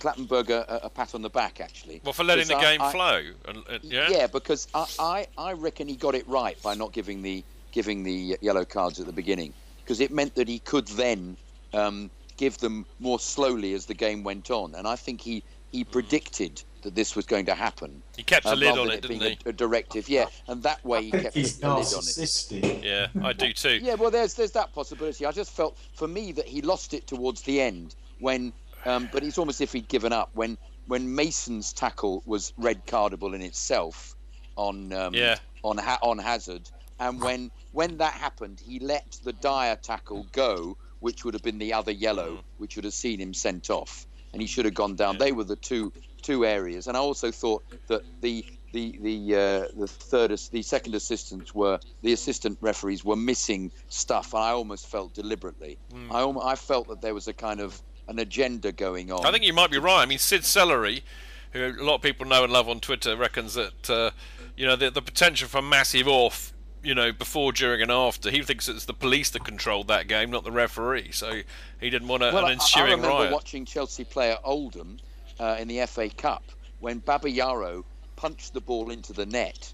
[0.00, 2.00] Clattenburg a, a pat on the back actually?
[2.04, 5.26] Well, for letting the I- game I- flow, and, and yeah, Yeah, because I, I,
[5.36, 9.06] I reckon he got it right by not giving the giving the yellow cards at
[9.06, 11.36] the beginning because it meant that he could then
[11.74, 15.42] um, give them more slowly as the game went on, and I think he
[15.72, 18.02] he predicted that this was going to happen.
[18.16, 19.38] He kept a uh, lid on than it, didn't being he?
[19.46, 22.84] A, a directive, yeah, and that way he kept he's a, a lid on it.
[22.84, 23.78] Yeah, I do too.
[23.82, 25.26] Yeah, well, there's there's that possibility.
[25.26, 28.52] I just felt for me that he lost it towards the end when,
[28.84, 30.56] um, but it's almost as if he'd given up when
[30.86, 34.14] when Mason's tackle was red cardable in itself
[34.56, 35.36] on um, Yeah.
[35.62, 36.70] on ha- on Hazard,
[37.00, 41.58] and when when that happened, he let the Dier tackle go, which would have been
[41.58, 44.94] the other yellow, which would have seen him sent off, and he should have gone
[44.94, 45.18] down.
[45.18, 45.92] They were the two
[46.24, 50.94] two areas, and I also thought that the the the uh, the third the second
[50.94, 54.34] assistants were the assistant referees were missing stuff.
[54.34, 55.78] and I almost felt deliberately.
[56.10, 59.24] I almo- I felt that there was a kind of an agenda going on.
[59.24, 60.02] I think you might be right.
[60.02, 61.04] I mean, Sid Celery,
[61.52, 64.10] who a lot of people know and love on Twitter, reckons that uh,
[64.56, 66.52] you know the, the potential for massive off,
[66.82, 68.30] you know, before, during, and after.
[68.30, 71.12] He thinks it's the police that controlled that game, not the referee.
[71.12, 71.42] So
[71.80, 73.32] he didn't want a, well, an I- I, remember riot.
[73.32, 74.98] watching Chelsea play at Oldham
[75.40, 76.42] uh, in the FA Cup
[76.80, 77.84] when Babayaro
[78.16, 79.72] punched the ball into the net,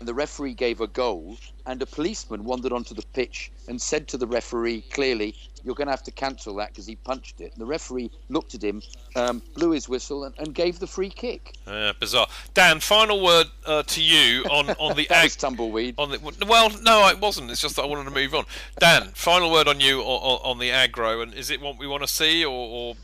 [0.00, 1.36] and the referee gave a goal,
[1.66, 5.34] and a policeman wandered onto the pitch and said to the referee clearly,
[5.64, 8.54] "You're going to have to cancel that because he punched it." And the referee looked
[8.54, 8.80] at him,
[9.16, 11.56] um, blew his whistle, and, and gave the free kick.
[11.66, 12.28] Yeah, bizarre.
[12.54, 15.94] Dan, final word uh, to you on on the ag- tumbleweed.
[15.98, 17.50] on the well, no, it wasn't.
[17.50, 18.44] It's just that I wanted to move on.
[18.78, 22.02] Dan, final word on you on, on the aggro, and is it what we want
[22.04, 22.96] to see, or or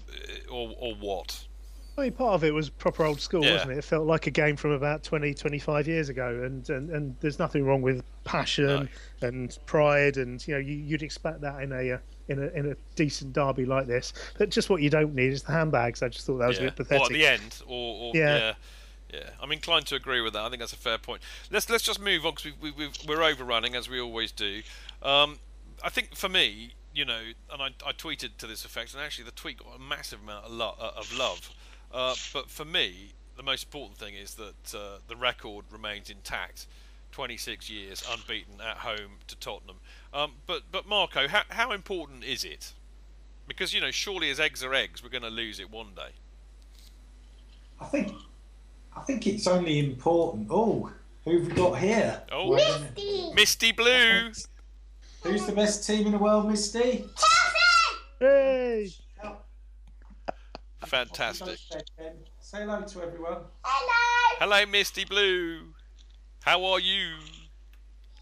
[0.50, 1.44] or, or what?
[1.96, 3.52] I mean, part of it was proper old school, Yeah.
[3.52, 3.78] wasn't it?
[3.78, 7.38] It felt like a game from about 20, 25 years ago, and, and, and there's
[7.38, 8.88] nothing wrong with passion
[9.20, 12.72] and pride, and you know you, you'd expect that in a uh, in a in
[12.72, 14.12] a decent derby like this.
[14.38, 16.02] But just what you don't need is the handbags.
[16.02, 16.64] I just thought that was yeah.
[16.64, 17.02] a bit pathetic.
[17.02, 18.36] Or at the end, or, or yeah.
[18.36, 18.54] Yeah.
[19.12, 20.42] yeah, I'm inclined to agree with that.
[20.42, 21.22] I think that's a fair point.
[21.50, 24.62] Let's let's just move on because we, we, we're overrunning as we always do.
[25.00, 25.38] Um,
[25.82, 27.20] I think for me, you know,
[27.52, 30.46] and I, I tweeted to this effect, and actually the tweet got a massive amount
[30.46, 31.50] of, lo- uh, of love.
[31.94, 36.66] Uh, but for me, the most important thing is that uh, the record remains intact.
[37.12, 39.76] 26 years unbeaten at home to Tottenham.
[40.12, 42.72] Um, but but Marco, how, how important is it?
[43.46, 46.10] Because you know, surely as eggs are eggs, we're going to lose it one day.
[47.80, 48.12] I think
[48.96, 50.48] I think it's only important.
[50.50, 50.90] Oh,
[51.24, 52.20] who've we got here?
[52.32, 52.50] Oh.
[52.50, 53.34] Wait a minute.
[53.36, 54.32] Misty Blue.
[55.22, 57.04] Who's the best team in the world, Misty?
[57.16, 57.98] Chelsea.
[58.18, 58.90] Hey!
[60.94, 61.58] Fantastic.
[62.38, 63.38] Say hello to everyone.
[63.64, 65.74] Hello, Hello, Misty Blue.
[66.44, 67.14] How are you?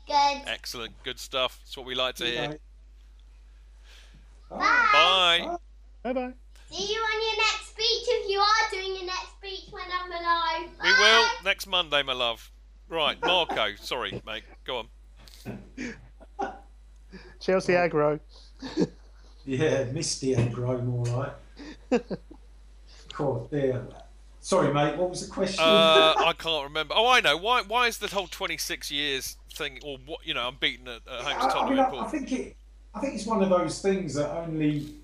[0.07, 0.43] Good.
[0.47, 0.95] Excellent.
[1.05, 1.59] Good stuff.
[1.63, 2.59] That's what we like to hear.
[4.49, 4.57] Bye.
[4.59, 5.57] Bye.
[6.03, 6.33] Bye bye.
[6.71, 10.11] See you on your next speech if you are doing your next speech when I'm
[10.11, 10.71] alive.
[10.83, 12.51] We will next Monday, my love.
[12.89, 13.75] Right, Marco.
[13.83, 14.45] Sorry, mate.
[14.65, 15.59] Go on.
[17.39, 18.19] Chelsea aggro.
[19.45, 22.01] Yeah, Misty and grown all
[23.19, 23.27] right.
[23.27, 23.87] God, dear.
[24.41, 24.97] Sorry, mate.
[24.97, 25.63] What was the question?
[25.63, 26.95] Uh, I can't remember.
[26.97, 27.37] Oh, I know.
[27.37, 27.63] Why?
[27.63, 30.27] Why is the whole 26 years thing, or what?
[30.27, 32.57] You know, I'm beaten at, at home to I, I, mean, I, I think it.
[32.95, 34.95] I think it's one of those things that only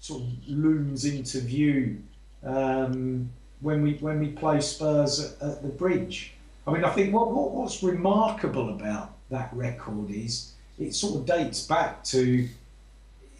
[0.00, 2.02] sort of looms into view
[2.44, 3.30] um,
[3.60, 6.34] when we when we play Spurs at, at the Bridge.
[6.66, 11.26] I mean, I think what, what what's remarkable about that record is it sort of
[11.26, 12.48] dates back to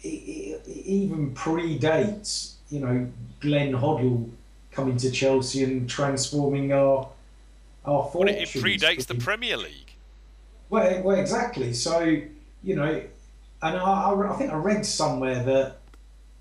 [0.01, 3.07] it, it, it even predates you know
[3.39, 4.29] Glenn Hoddle
[4.71, 7.09] coming to Chelsea and transforming our
[7.85, 8.15] our fortunes.
[8.15, 9.95] Well, it, it predates the Premier League.
[10.69, 11.73] Well, well, exactly.
[11.73, 12.21] So
[12.63, 13.01] you know,
[13.61, 15.77] and I, I, I think I read somewhere that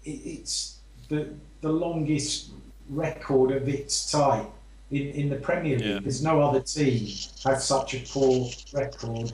[0.05, 1.29] it, it's the
[1.61, 2.51] the longest
[2.91, 4.47] record of its type
[4.91, 5.87] in, in the Premier League.
[5.87, 5.99] Yeah.
[6.01, 7.07] There's no other team
[7.45, 9.33] has such a poor record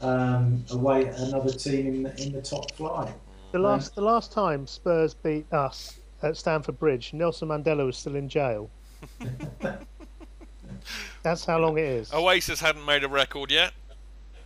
[0.00, 3.14] um, away at another team in the, in the top flight.
[3.52, 8.16] The last the last time Spurs beat us at Stamford Bridge, Nelson Mandela was still
[8.16, 8.70] in jail.
[11.22, 12.12] That's how long it is.
[12.12, 13.72] Oasis hadn't made a record yet.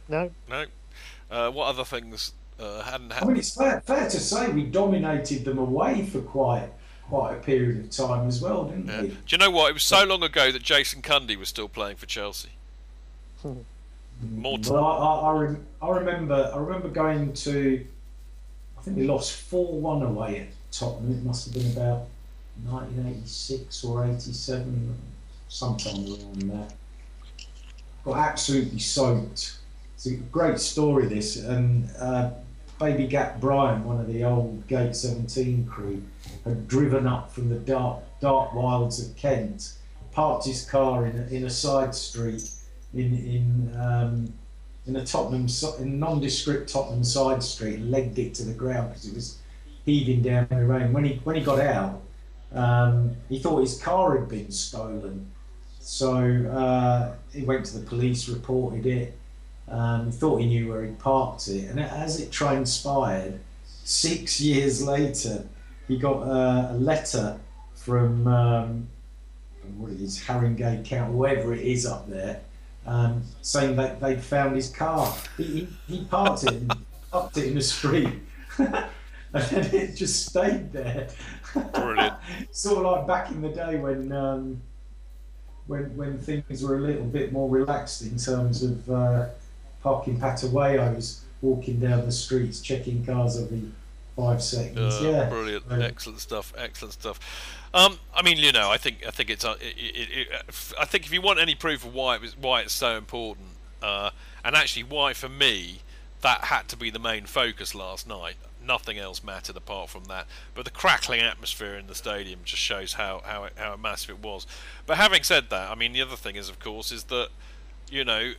[0.09, 0.67] No, No.
[1.29, 3.13] Uh, what other things uh, hadn't happened?
[3.13, 3.31] I happened?
[3.33, 6.69] mean, it's fair, fair to say we dominated them away for quite
[7.09, 9.03] quite a period of time as well, didn't Yeah.
[9.03, 9.09] we?
[9.09, 9.71] Do you know what?
[9.71, 12.51] It was so long ago that Jason Cundy was still playing for Chelsea.
[13.45, 17.85] More Well, I, I, I, rem- I remember I remember going to
[18.79, 21.13] I think we lost four one away at Tottenham.
[21.13, 22.07] It must have been about
[22.65, 24.95] 1986 or 87,
[25.49, 26.69] sometime around there.
[28.05, 29.59] Got absolutely soaked.
[29.95, 32.31] It's a great story this, and uh,
[32.79, 36.03] Baby Gap Brian, one of the old Gate 17 crew,
[36.45, 39.75] had driven up from the dark dark wilds of Kent,
[40.13, 42.51] parked his car in a, in a side street
[42.93, 44.33] in in um,
[44.87, 45.49] in a Tottenham
[45.81, 49.39] in nondescript Tottenham side street, legged it to the ground because it was
[49.87, 50.93] heaving down the rain.
[50.93, 52.03] When he when he got out,
[52.53, 55.31] um, he thought his car had been stolen,
[55.81, 59.19] so uh, he went to the police, reported it.
[59.69, 63.41] Um, thought he knew where he parked it, and as it transpired,
[63.83, 65.45] six years later,
[65.89, 67.41] he got a letter
[67.75, 68.89] from um,
[69.77, 72.41] what it is, Haringey County, wherever it is up there,
[72.87, 75.13] um, saying that they'd found his car.
[75.37, 76.73] He, he, he parked it and
[77.11, 78.09] parked it in the street.
[79.37, 81.09] and then it just stayed there.
[81.75, 82.15] Brilliant.
[82.51, 84.61] sort of like back in the day when um,
[85.67, 89.27] when when things were a little bit more relaxed in terms of uh,
[89.83, 93.63] parking patawayos, walking down the streets, checking cars every
[94.17, 94.97] five seconds.
[94.97, 97.21] Uh, yeah, brilliant, excellent stuff, excellent stuff.
[97.75, 100.81] Um, I mean, you know, I think I think it's uh, it, it, it, uh,
[100.81, 103.49] I think if you want any proof of why it was why it's so important,
[103.83, 104.11] uh,
[104.45, 105.81] and actually why for me
[106.23, 108.37] that had to be the main focus last night.
[108.67, 110.27] Nothing else mattered apart from that.
[110.55, 114.47] But the crackling atmosphere in the stadium just shows how how how massive it was.
[114.87, 117.29] But having said that, I mean, the other thing is, of course, is that
[117.91, 118.33] you know,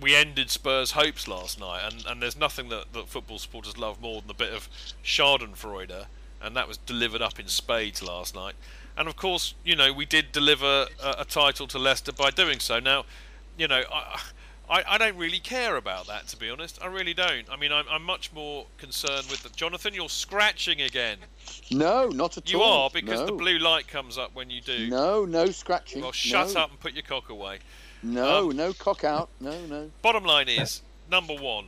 [0.00, 4.00] we ended Spurs' hopes last night, and, and there's nothing that, that football supporters love
[4.00, 4.68] more than a bit of
[5.04, 6.06] Schadenfreude,
[6.40, 8.54] and that was delivered up in spades last night.
[8.96, 12.60] And of course, you know, we did deliver a, a title to Leicester by doing
[12.60, 12.78] so.
[12.78, 13.04] Now,
[13.56, 14.20] you know, I,
[14.70, 16.78] I, I don't really care about that, to be honest.
[16.82, 17.50] I really don't.
[17.50, 19.50] I mean, I'm, I'm much more concerned with the.
[19.50, 21.18] Jonathan, you're scratching again.
[21.70, 22.78] No, not at You all.
[22.78, 24.88] You are, because the blue light comes up when you do.
[24.88, 26.02] No, no scratching.
[26.02, 26.60] Well, shut no.
[26.62, 27.58] up and put your cock away.
[28.02, 29.28] No, Um, no cock out.
[29.40, 29.90] No, no.
[30.00, 31.66] Bottom line is, number one,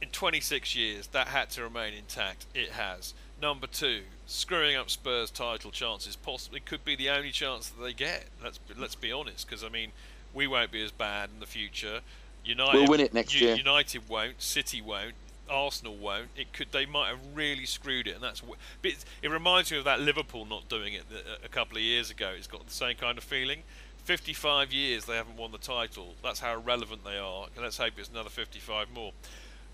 [0.00, 2.46] in 26 years, that had to remain intact.
[2.54, 3.14] It has.
[3.40, 7.92] Number two, screwing up Spurs' title chances possibly could be the only chance that they
[7.92, 8.26] get.
[8.42, 9.92] Let's let's be honest, because I mean,
[10.32, 12.00] we won't be as bad in the future.
[12.44, 13.56] United We'll win it next U- year.
[13.56, 14.40] United won't.
[14.40, 15.14] City won't.
[15.48, 16.28] Arsenal won't.
[16.36, 16.68] It could.
[16.72, 18.40] They might have really screwed it, and that's.
[18.40, 18.92] But
[19.22, 21.04] it reminds me of that Liverpool not doing it
[21.44, 22.32] a couple of years ago.
[22.36, 23.62] It's got the same kind of feeling.
[24.04, 26.14] 55 years they haven't won the title.
[26.22, 27.46] That's how irrelevant they are.
[27.54, 29.12] And let's hope it's another 55 more.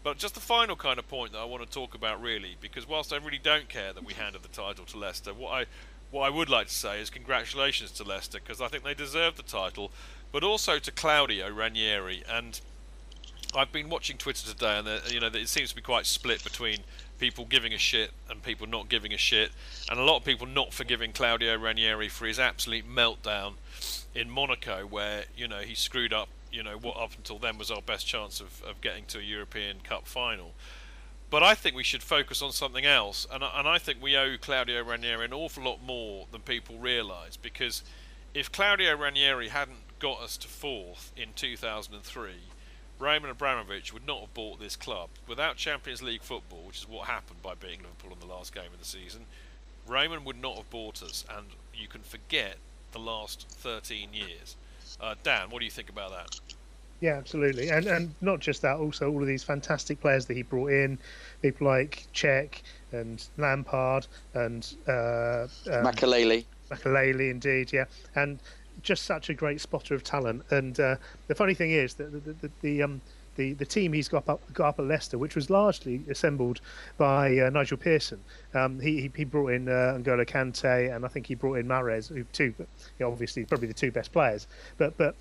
[0.02, 2.88] But just the final kind of point that I want to talk about, really, because
[2.88, 5.66] whilst I really don't care that we handed the title to Leicester, what I
[6.10, 9.36] what I would like to say is congratulations to Leicester because I think they deserve
[9.36, 9.90] the title,
[10.32, 12.22] but also to Claudio Ranieri.
[12.28, 12.60] And
[13.54, 16.42] I've been watching Twitter today, and there- you know it seems to be quite split
[16.44, 16.78] between
[17.18, 19.52] people giving a shit and people not giving a shit,
[19.88, 23.54] and a lot of people not forgiving Claudio Ranieri for his absolute meltdown
[24.14, 26.28] in Monaco, where you know he screwed up.
[26.52, 29.22] You know what up until then was our best chance of, of getting to a
[29.22, 30.54] European Cup final.
[31.30, 34.16] But I think we should focus on something else, and I, and I think we
[34.16, 37.36] owe Claudio Ranieri an awful lot more than people realise.
[37.36, 37.84] Because
[38.34, 42.30] if Claudio Ranieri hadn't got us to fourth in 2003,
[42.98, 45.08] Roman Abramovich would not have bought this club.
[45.28, 48.72] Without Champions League football, which is what happened by beating Liverpool in the last game
[48.72, 49.26] of the season,
[49.86, 52.56] Roman would not have bought us, and you can forget
[52.92, 54.56] the last 13 years.
[55.00, 56.40] Uh, Dan, what do you think about that?
[57.00, 60.42] Yeah, absolutely, and and not just that, also all of these fantastic players that he
[60.42, 60.98] brought in,
[61.40, 62.60] people like Cech
[62.92, 66.44] and Lampard and uh, um, Makelele.
[66.70, 68.38] Makelele, indeed, yeah, and
[68.82, 70.42] just such a great spotter of talent.
[70.50, 70.96] And uh,
[71.26, 73.00] the funny thing is that the the, the um
[73.36, 76.60] the, the team he's got up got up at Leicester, which was largely assembled
[76.98, 78.20] by uh, Nigel Pearson.
[78.52, 81.66] Um, he, he he brought in uh, N'Golo Kante, and I think he brought in
[81.66, 84.46] Mahrez, who two, but you know, obviously probably the two best players.
[84.76, 85.14] But but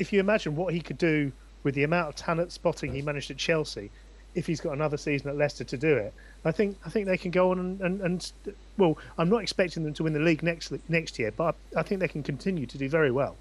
[0.00, 1.30] if you imagine what he could do
[1.62, 3.90] with the amount of talent spotting he managed at Chelsea,
[4.34, 7.18] if he's got another season at Leicester to do it, I think I think they
[7.18, 8.32] can go on and, and, and
[8.78, 11.82] well, I'm not expecting them to win the league next next year, but I, I
[11.82, 13.36] think they can continue to do very well.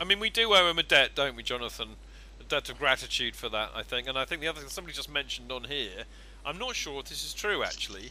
[0.00, 1.90] I mean, we do owe him a debt, don't we, Jonathan?
[2.40, 4.08] A debt of gratitude for that, I think.
[4.08, 6.04] And I think the other thing somebody just mentioned on here,
[6.44, 8.10] I'm not sure if this is true actually.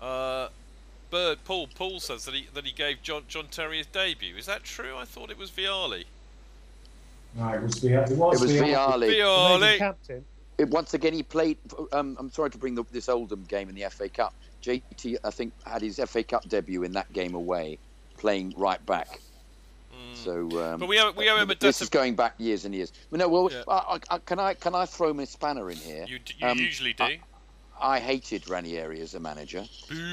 [0.00, 0.48] Uh,
[1.10, 4.36] Bird Paul Paul says that he that he gave John John Terry his debut.
[4.36, 4.96] Is that true?
[4.96, 6.04] I thought it was Vialli.
[7.34, 8.10] No, it was Vialli.
[8.10, 9.08] It was, It was Vialli.
[9.08, 9.58] Vialli.
[9.60, 9.78] Vialli.
[9.78, 10.24] captain.
[10.58, 11.58] it, once again, he played.
[11.92, 14.34] Um, I'm sorry to bring the, this Oldham game in the FA Cup.
[14.62, 17.78] JT, I think, had his FA Cup debut in that game away,
[18.16, 19.20] playing right back.
[20.14, 22.64] So, um, But we owe- we owe him a this debt is going back years
[22.64, 22.92] and years.
[23.10, 23.62] But no, well, Yeah.
[23.68, 26.04] I, I, can I can I throw my spanner in here?
[26.08, 27.16] You, d- you Um, usually do.
[27.80, 29.64] I hated Ranieri as a manager,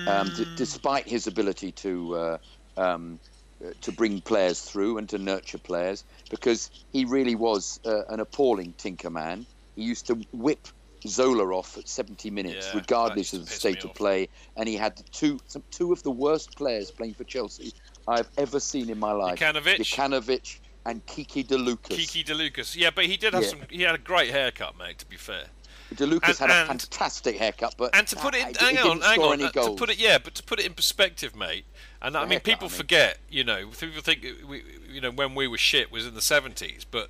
[0.07, 2.37] um, d- despite his ability to uh,
[2.77, 3.34] um, uh,
[3.81, 8.73] to bring players through and to nurture players, because he really was uh, an appalling
[8.77, 9.45] tinker man.
[9.75, 10.67] He used to whip
[11.07, 15.01] Zola off at 70 minutes, Yeah, regardless of the state of play, and he had
[15.11, 17.73] two some, two of the worst players playing for Chelsea
[18.07, 19.79] I've ever seen in my life: Jokanovic.
[19.81, 21.89] Jokanovic and Kiki DeLucas.
[21.89, 22.75] Kiki DeLucas.
[22.75, 23.49] Yeah, but he did have Yeah.
[23.49, 23.59] some.
[23.69, 24.99] He had a great haircut, mate.
[24.99, 25.45] To be fair.
[25.93, 29.19] DeLucas And- had a fantastic haircut, but And to put it, uh, hang on, hang
[29.19, 29.41] on.
[29.41, 31.65] uh, To put it, yeah, but to put it in perspective, mate.
[32.05, 32.77] And I mean, people I mean.
[32.77, 33.17] forget.
[33.29, 36.85] You know, people think we, you know, when we were shit was in the seventies,
[36.89, 37.09] but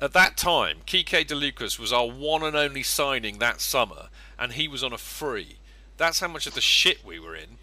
[0.00, 4.08] at that time, Kike DeLucas was our one and only signing that summer,
[4.38, 5.56] and he was on a free.
[5.96, 7.58] That's how much of the shit we were in.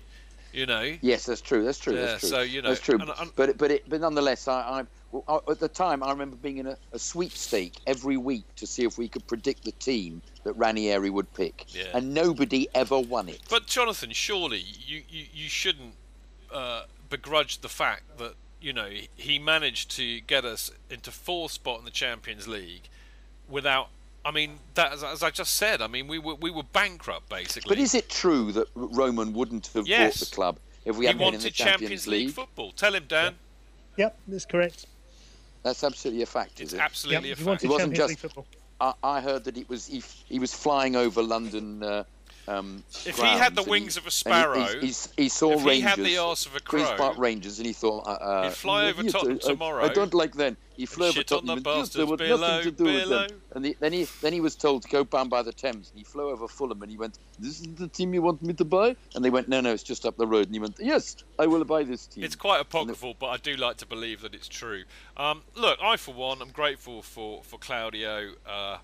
[0.51, 0.95] You know.
[1.01, 1.63] Yes, that's true.
[1.65, 1.95] That's true.
[1.95, 2.29] Yeah, that's true.
[2.29, 2.97] so, you know, that's true.
[2.99, 6.09] and- and- but but it, but nonetheless, I, I well, I- at the time I
[6.11, 9.71] remember being in a, a sweepstake every week to see if we could predict the
[9.73, 11.83] team that Ranieri would pick, Yeah.
[11.93, 13.41] and nobody ever won it.
[13.49, 15.93] But Jonathan, surely you, you, you shouldn't
[16.51, 21.79] uh, begrudge the fact that you know he managed to get us into fourth spot
[21.79, 22.89] in the Champions League
[23.49, 23.89] without.
[24.23, 27.29] I mean, that as, as I just said, I mean we were we were bankrupt
[27.29, 27.69] basically.
[27.69, 30.19] But is it true that Roman wouldn't have Yes.
[30.19, 32.31] bought the club if we hadn't been in the Champions, League.
[32.31, 32.71] football?
[32.71, 33.35] Tell him, Dan.
[33.97, 34.87] Yep, that's correct.
[35.63, 36.81] That's absolutely a fact, It's is it?
[36.81, 37.47] absolutely Yep, a he fact.
[37.47, 38.37] wanted It wasn't Champions just-
[38.81, 41.81] I, I heard that it was he, he was flying over London.
[41.81, 42.03] Uh,
[42.47, 45.81] um, If he had the wings of a sparrow, he, he, he saw if he
[45.81, 48.53] had the arse of a Queen's crow, Park Rangers, and he thought, uh, uh, he'd
[48.53, 50.55] fly over Tottenham tomorrow I, don't like them.
[50.75, 51.47] He flew over Tottenham.
[51.47, 53.41] the and there was bastards nothing to do below, with them.
[53.55, 55.97] And he, then he then he was told to go down by the Thames, and
[55.97, 58.65] he flew over Fulham, and he went, "This is the team you want me to
[58.65, 61.15] buy?" And they went, "No, no, it's just up the road." And he went, "Yes,
[61.39, 64.35] I will buy this team." It's quite apocryphal, but I do like to believe that
[64.35, 64.83] it's true.
[65.17, 68.33] Um, look, I for one, I'm grateful for for Claudio.
[68.45, 68.79] Uh,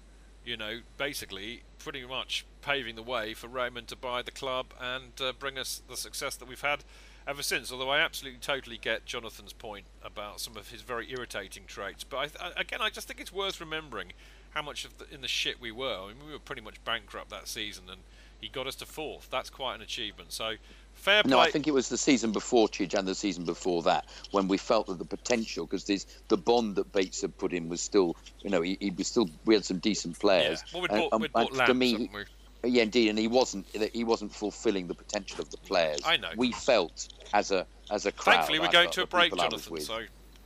[0.46, 5.12] you know, basically, pretty much paving the way for Roman to buy the club and
[5.20, 6.84] uh, bring us the success that we've had
[7.28, 7.72] ever since.
[7.72, 12.04] Although I absolutely totally get Jonathan's point about some of his very irritating traits.
[12.04, 14.14] But I, th- again, I just think it's worth remembering
[14.52, 15.98] how much of the, in the shit we were.
[16.04, 18.02] I mean, we were pretty much bankrupt that season, and
[18.40, 19.30] he got us to fourth.
[19.30, 20.32] That's quite an achievement.
[20.32, 20.56] So.
[20.94, 21.32] Fair play.
[21.32, 24.50] No, I think it was the season before Chidge and the season before that when
[24.50, 25.86] we felt that the potential, because
[26.28, 29.30] the bond that Bates had put in was still, you know, he, he was still.
[29.46, 30.62] We had some decent players.
[30.68, 30.74] Yeah.
[30.74, 32.24] Well, we'd bought, and- we'd bought to me, we?
[32.64, 36.02] Yeah, indeed, and he wasn't he wasn't fulfilling the potential of the players.
[36.06, 36.30] I know.
[36.38, 38.36] We felt as a as a crowd.
[38.36, 40.02] Thankfully, we're I going to a break, Jonathan, so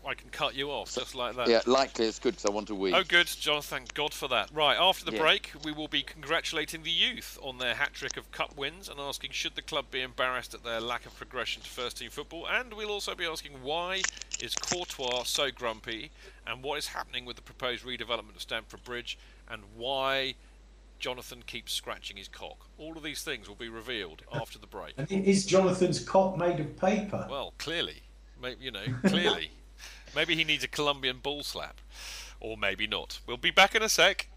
[0.08, 1.50] I can cut you off just like that.
[1.50, 2.94] Yeah, likely it's good because I want to win.
[2.94, 3.80] Oh, good, Jonathan.
[3.80, 4.50] Thank God for that.
[4.54, 5.22] Right, after the Yeah.
[5.22, 9.00] break, we will be congratulating the youth on their hat trick of cup wins and
[9.00, 12.48] asking should the club be embarrassed at their lack of progression to first team football.
[12.48, 14.04] And we'll also be asking why
[14.40, 16.12] is Courtois so grumpy
[16.46, 19.18] and what is happening with the proposed redevelopment of Stamford Bridge
[19.50, 20.36] and why
[21.00, 22.68] Jonathan keeps scratching his cock.
[22.78, 24.94] All of these things will be revealed after the break.
[24.98, 27.28] And is Jonathan's cock made of paper?
[27.30, 28.04] Well, clearly,
[28.42, 29.52] maybe you know, clearly,
[30.16, 31.82] maybe he needs a Colombian ball slap,
[32.40, 33.20] or maybe not.
[33.28, 34.30] We'll be back in a sec.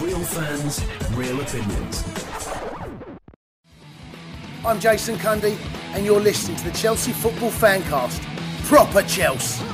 [0.00, 2.04] Real fans, real opinions.
[4.64, 5.56] I'm Jason Cundy,
[5.94, 8.37] and you're listening to the Chelsea Football Fancast.
[8.68, 9.64] Proper Chelsea.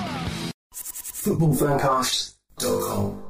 [0.73, 3.23] Footballfancast.com.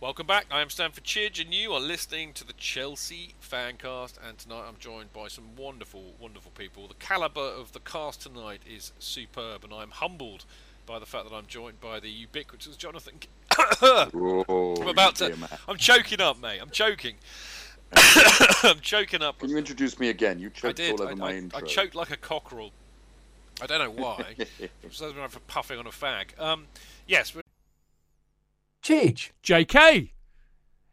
[0.00, 0.46] Welcome back.
[0.50, 4.14] I am Stamford Chidge, and you are listening to the Chelsea Fancast.
[4.28, 6.88] And tonight I'm joined by some wonderful, wonderful people.
[6.88, 10.44] The calibre of the cast tonight is superb, and I'm humbled
[10.86, 13.20] by the fact that I'm joined by the ubiquitous Jonathan.
[13.80, 15.28] Oh, I'm about to.
[15.28, 15.36] dear.
[15.68, 16.58] I'm choking up, mate.
[16.60, 17.14] I'm choking.
[18.62, 19.38] I'm choking up.
[19.38, 20.38] Can you introduce me again?
[20.38, 21.58] You choked all over I, my I, intro.
[21.58, 22.70] I choked like a cockerel.
[23.62, 24.34] I don't know why.
[24.88, 24.98] Just
[25.30, 26.38] for puffing on a fag.
[26.40, 26.66] Um,
[27.06, 27.42] yes, we're
[28.82, 30.10] JK.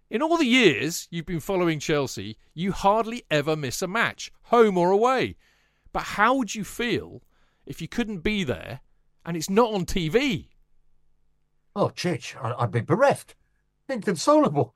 [0.10, 4.78] In all the years you've been following Chelsea, you hardly ever miss a match, home
[4.78, 5.36] or away.
[5.94, 7.22] But how would you feel
[7.66, 8.82] if you couldn't be there
[9.26, 10.50] and it's not on TV?
[11.76, 13.36] Oh, Chich, I'd be bereft.
[13.90, 14.76] Inconsolable.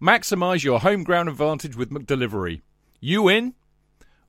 [0.00, 2.62] Maximise your home ground advantage with McDelivery.
[3.00, 3.54] You in?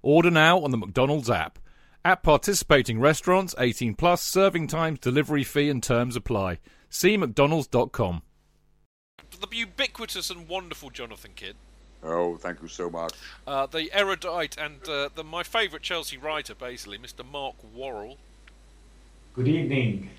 [0.01, 1.59] Order now on the McDonald's app.
[2.03, 6.59] At participating restaurants, 18 plus, serving times, delivery fee and terms apply.
[6.89, 8.21] See mcdonalds.com.
[9.39, 11.55] The ubiquitous and wonderful Jonathan Kidd.
[12.03, 13.13] Oh, thank you so much.
[13.47, 17.29] Uh, the erudite and uh, the, my favourite Chelsea writer, basically, Mr.
[17.29, 18.17] Mark Worrall.
[19.33, 20.11] Good evening.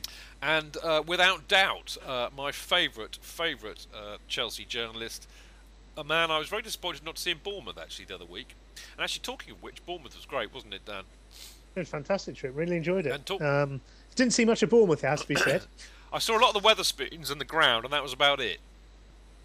[0.43, 5.27] And uh, without doubt, uh, my favourite, favourite uh, Chelsea journalist,
[5.97, 8.55] a man I was very disappointed not to see in Bournemouth actually the other week.
[8.97, 11.05] And actually, talking of which, Bournemouth was great, wasn't it, Dan?
[11.75, 12.53] It was a fantastic trip.
[12.55, 13.13] Really enjoyed it.
[13.13, 13.81] And talk- um,
[14.15, 15.63] didn't see much of Bournemouth, it has to be said.
[16.13, 18.59] I saw a lot of the Wetherspoons and the ground, and that was about it.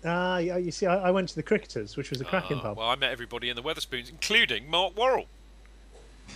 [0.05, 2.61] Ah, yeah, you see, I, I went to the Cricketers, which was a cracking Uh,
[2.61, 2.77] pub.
[2.77, 5.25] well, I met everybody in the Wetherspoons, including Mark Worrall.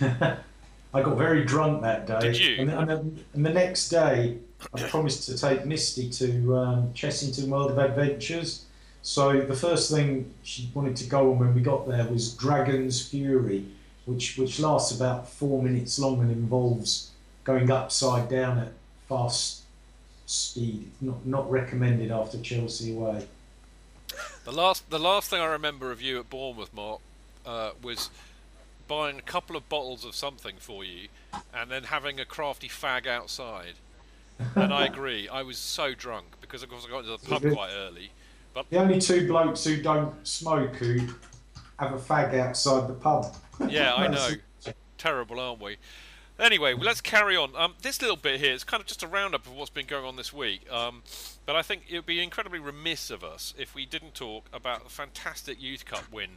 [0.00, 2.18] I got very drunk that day.
[2.20, 2.56] Did you?
[2.60, 4.38] And, and, then- and the next day,
[4.74, 8.64] I promised to take Misty to um, Chessington World of Adventures.
[9.02, 13.06] So the first thing she wanted to go on when we got there was Dragon's
[13.06, 13.64] Fury,
[14.04, 17.12] which which lasts about four minutes long and involves
[17.44, 18.72] going upside down at
[19.08, 19.62] fast
[20.26, 20.90] speed.
[21.00, 23.26] Not not recommended after Chelsea away.
[24.44, 27.00] The last, the last thing I remember of you at Bournemouth, Mark,
[27.44, 28.10] uh, was
[28.86, 31.08] buying a couple of bottles of something for you,
[31.52, 33.74] and then having a crafty fag outside.
[34.54, 37.42] And I agree, I was so drunk because of course I got into the pub
[37.52, 38.10] quite early.
[38.54, 41.06] But The only two blokes who don't smoke who
[41.78, 43.34] have a fag outside the pub.
[43.68, 44.30] yeah, I know,
[44.98, 45.76] terrible, aren't we?
[46.38, 47.56] Anyway, well, let's carry on.
[47.56, 50.04] Um, this little bit here is kind of just a roundup of what's been going
[50.04, 50.70] on this week.
[50.70, 51.02] Um,
[51.46, 54.84] but I think it would be incredibly remiss of us if we didn't talk about
[54.84, 56.32] the fantastic Youth Cup win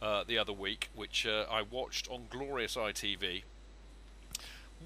[0.00, 3.42] uh, the other week, which uh, I watched on glorious ITV.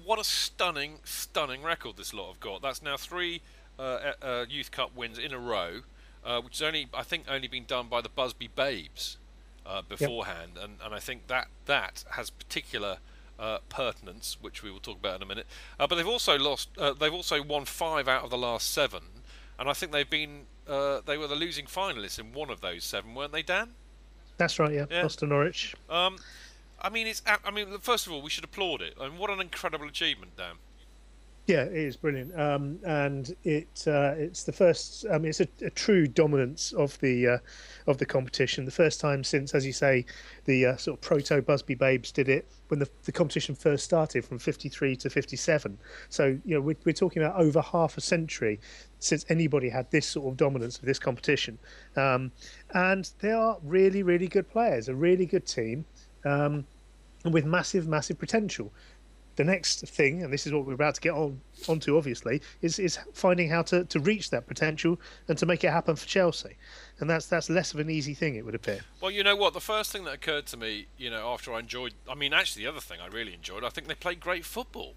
[0.03, 2.61] What a stunning, stunning record this lot have got.
[2.61, 3.41] That's now three
[3.77, 5.81] uh, uh, Youth Cup wins in a row,
[6.25, 9.17] uh, which has only, I think, only been done by the Busby Babes
[9.65, 12.97] uh, beforehand, and, and I think that that has particular
[13.39, 15.45] uh, pertinence, which we will talk about in a minute.
[15.79, 16.69] Uh, but they've also lost.
[16.77, 19.03] Uh, they've also won five out of the last seven,
[19.59, 20.43] and I think they've been.
[20.67, 23.69] Uh, they were the losing finalists in one of those seven, weren't they, Dan?
[24.37, 24.85] That's right, yeah.
[24.89, 25.03] Yeah.
[25.03, 25.75] Lost to Norwich.
[25.89, 26.17] Um,
[26.81, 27.21] I mean, it's.
[27.25, 28.95] I mean, first of all, we should applaud it.
[28.99, 30.55] I mean, what an incredible achievement, Dan.
[31.47, 35.05] Yeah, it is brilliant, um, and it uh, it's the first.
[35.09, 37.37] I mean, it's a, a true dominance of the uh,
[37.87, 38.65] of the competition.
[38.65, 40.05] The first time since, as you say,
[40.43, 44.25] the uh, sort of proto Busby Babes did it when the, the competition first started
[44.25, 45.77] from '53 to '57.
[46.09, 48.59] So you know we're, we're talking about over half a century
[48.99, 51.57] since anybody had this sort of dominance of this competition,
[51.95, 52.29] um,
[52.73, 55.85] and they are really really good players, a really good team,
[56.25, 56.65] um,
[57.25, 58.71] with massive massive potential
[59.37, 62.79] the next thing, and this is what we're about to get on onto, obviously, is
[62.79, 66.57] is finding how to, to reach that potential and to make it happen for Chelsea,
[66.99, 68.81] and that's that's less of an easy thing, it would appear.
[68.99, 69.53] Well, you know what?
[69.53, 72.63] The first thing that occurred to me, you know, after I enjoyed, I mean, actually,
[72.63, 74.95] the other thing I really enjoyed, I think they played great football.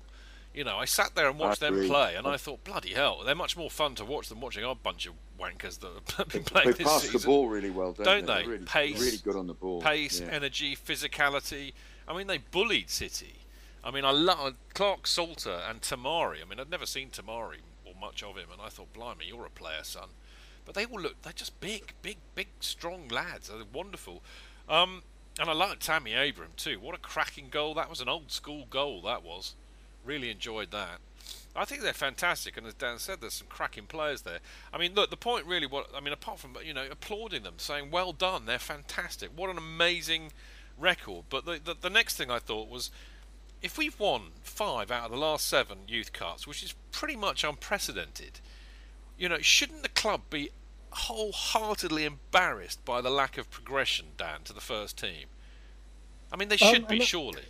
[0.53, 3.37] You know, I sat there and watched them play, and I thought, bloody hell, they're
[3.37, 6.45] much more fun to watch than watching our bunch of wankers that have been They
[6.51, 7.21] playing this pass season.
[7.21, 8.43] the ball really well, don't, Don't they?
[8.43, 8.49] they?
[8.49, 9.81] Really, Pace, really good on the ball.
[9.81, 10.27] Pace, Yeah.
[10.33, 11.73] energy, physicality.
[12.09, 13.35] I mean, they bullied City.
[13.85, 16.43] I mean, I love Clarke-Salter and Tomori.
[16.45, 19.47] I mean, I'd never seen Tomori or much of him, and I thought, blimey, you're
[19.47, 20.09] a player, son.
[20.67, 23.49] But they all look, they're just big, big, big, strong lads.
[23.49, 24.23] They're wonderful.
[24.69, 25.03] Um,
[25.39, 26.79] and I like Tammy Abraham, too.
[26.81, 27.73] What a cracking goal.
[27.75, 29.55] That was an old school goal, that was.
[30.05, 30.99] Really enjoyed that.
[31.55, 34.39] I think they're fantastic, and as Dan said, there's some cracking players there.
[34.73, 37.55] I mean, look, the point really, what I mean, apart from you know applauding them,
[37.59, 39.31] saying well done, they're fantastic.
[39.35, 40.33] What an amazing
[40.79, 41.25] record.
[41.29, 42.91] But the the, the next thing I thought was,
[43.63, 47.43] if we've won five out of the last seven youth cups, which is pretty much
[47.45, 48.41] unprecedented,
[49.19, 50.51] you know, shouldn't the club be
[50.93, 55.27] wholeheartedly embarrassed by the lack of progression, Dan, to the first team?
[56.33, 57.45] I mean, they Um, should be, and- surely.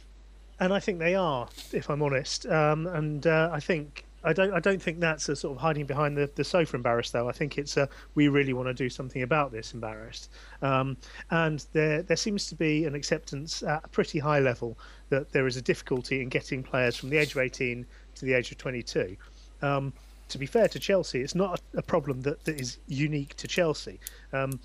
[0.61, 2.46] And I think they are, if I'm honest.
[2.46, 5.86] Um, and uh, I think I don't I don't think that's a sort of hiding
[5.86, 7.28] behind the, the sofa embarrassed though.
[7.28, 10.30] I think it's a we really want to do something about this embarrassed.
[10.61, 10.96] Um,
[11.30, 15.46] and there there seems to be an acceptance at a pretty high level that there
[15.46, 17.86] is a difficulty in getting players from the age of 18
[18.16, 19.16] to the age of 22.
[19.62, 19.92] Um,
[20.28, 23.98] to be fair to Chelsea, it's not a, problem that, that is unique to Chelsea.
[24.32, 24.61] Um,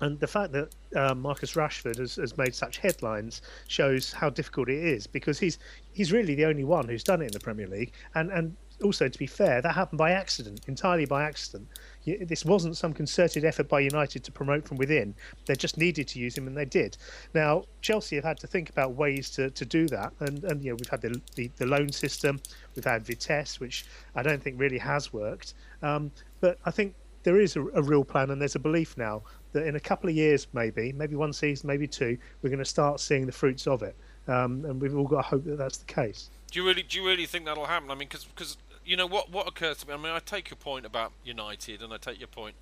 [0.00, 4.68] and the fact that uh, Marcus Rashford has, has made such headlines shows how difficult
[4.68, 5.58] it is because he's
[5.92, 7.92] he's really the only one who's done it in the Premier League.
[8.14, 11.66] And and also to be fair, that happened by accident, entirely by accident.
[12.06, 15.14] This wasn't some concerted effort by United to promote from within.
[15.46, 16.96] They just needed to use him, and they did.
[17.34, 20.70] Now Chelsea have had to think about ways to, to do that, and and you
[20.70, 22.40] know we've had the, the the loan system,
[22.76, 23.84] we've had Vitesse, which
[24.14, 25.54] I don't think really has worked.
[25.82, 26.94] Um, but I think
[27.24, 29.22] there is a, a real plan and there's a belief now
[29.52, 32.64] that in a couple of years maybe maybe one season maybe two we're going to
[32.64, 33.96] start seeing the fruits of it
[34.28, 36.98] um, and we've all got to hope that that's the case Do you really do
[36.98, 37.90] you really think that'll happen?
[37.90, 39.94] I mean, because you know what what occurs to me.
[39.94, 42.56] I mean, I take your point about United, and I take your point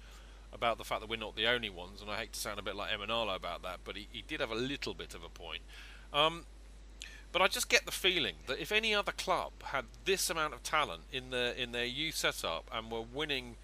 [0.53, 2.03] about the fact that we're not the only ones.
[2.03, 4.41] And I hate to sound a bit like Emenalo about that, but he, he did
[4.41, 5.62] have a little bit of a point.
[6.12, 6.45] Um,
[7.30, 10.62] but I just get the feeling that if any other club had this amount of
[10.62, 13.57] talent in their in their youth setup and were winning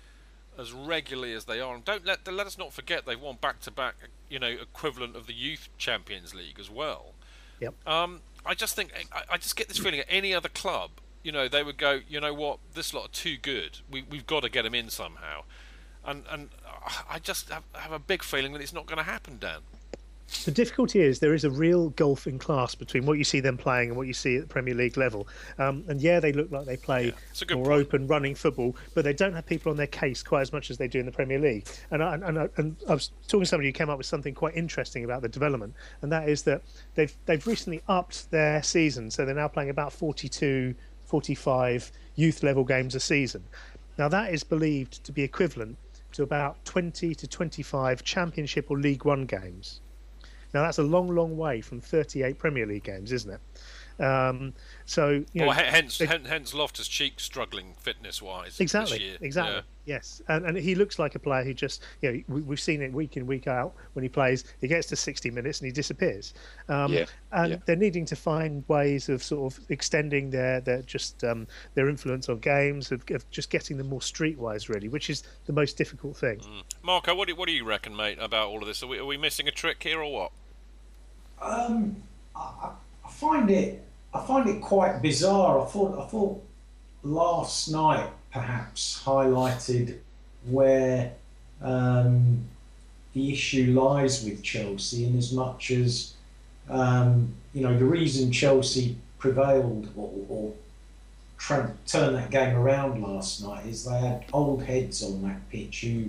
[0.59, 3.61] as regularly as they are, and don't let let us not forget they've won back
[3.61, 3.94] to back,
[4.28, 7.14] you know, equivalent of the youth Champions League as well.
[7.61, 7.74] Yep.
[7.86, 10.90] Um, I just think I, I just get this feeling at any other club,
[11.22, 13.78] you know, they would go, you know what, this lot are too good.
[13.90, 15.44] We we've got to get them in somehow,
[16.05, 16.50] and and
[17.09, 19.61] I just have, have a big feeling that it's not going to happen, Dan.
[20.45, 23.57] The difficulty is there is a real gulf in class between what you see them
[23.57, 25.29] playing and what you see at the Premier League level.
[25.59, 27.12] Um, and yeah, they look like they play
[27.47, 27.81] good more point.
[27.81, 30.79] open running football, but they don't have people on their case quite as much as
[30.79, 31.66] they do in the Premier League.
[31.91, 34.35] And I, and, I, and I was talking to somebody who came up with something
[34.35, 36.62] quite interesting about the development, and that is that
[36.95, 42.64] they've they've recently upped their season, so they're now playing about 42, 45 youth level
[42.64, 43.45] games a season.
[43.99, 45.77] Now that is believed to be equivalent
[46.12, 49.82] to about 20 to 25 Championship or League One games.
[50.55, 53.40] Now that's a long, long way from 38 Premier League games, isn't it?
[54.03, 54.55] Um,
[54.86, 58.59] so you know, well, he- hence, they- hence, hence Loftus Cheek struggling fitness wise.
[58.59, 59.16] exactly, This year.
[59.20, 59.61] exactly, Yeah.
[59.96, 62.80] yes, and and he looks like a player who just you know we, we've seen
[62.82, 64.44] it week in week out when he plays.
[64.62, 66.32] He gets to 60 minutes and he disappears.
[66.70, 67.59] Um, Yeah, and yeah.
[67.66, 72.28] they're needing to find ways of sort of extending their their just um, their influence
[72.30, 76.16] on games, of, of just getting them more streetwise, really, which is the most difficult
[76.16, 76.38] thing.
[76.38, 76.62] Mm.
[76.82, 78.82] Marco, what do, what do you reckon, mate, about all of this?
[78.82, 80.32] Are we, are we missing a trick here or what?
[81.43, 81.97] Um,
[82.36, 82.70] I,
[83.05, 83.82] I find it
[84.14, 85.61] I find it quite bizarre.
[85.61, 86.43] I thought I thought
[87.03, 89.99] last night perhaps highlighted
[90.47, 91.12] where
[91.62, 92.45] um,
[93.14, 96.14] the issue lies with Chelsea, in as much as
[96.68, 100.53] um, you know the reason Chelsea prevailed or, or
[101.86, 106.09] turned that game around last night is they had old heads on that pitch who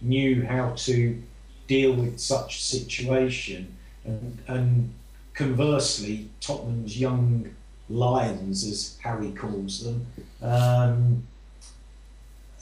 [0.00, 1.22] knew how to
[1.68, 4.92] deal with such a situation, and, and
[5.34, 7.54] conversely, Tottenham's young
[7.88, 10.06] lions, as Harry calls them,
[10.42, 11.22] um,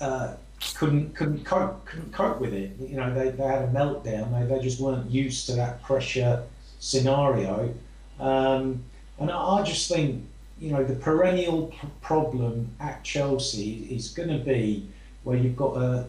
[0.00, 0.34] uh,
[0.74, 2.72] couldn't couldn't cope couldn't cope with it.
[2.78, 4.30] You know, they, they had a meltdown.
[4.32, 6.42] They, they just weren't used to that pressure
[6.80, 7.74] scenario,
[8.18, 8.82] um,
[9.18, 10.24] and I, I just think
[10.58, 14.86] you know the perennial problem at Chelsea is going to be
[15.24, 16.06] where you've got a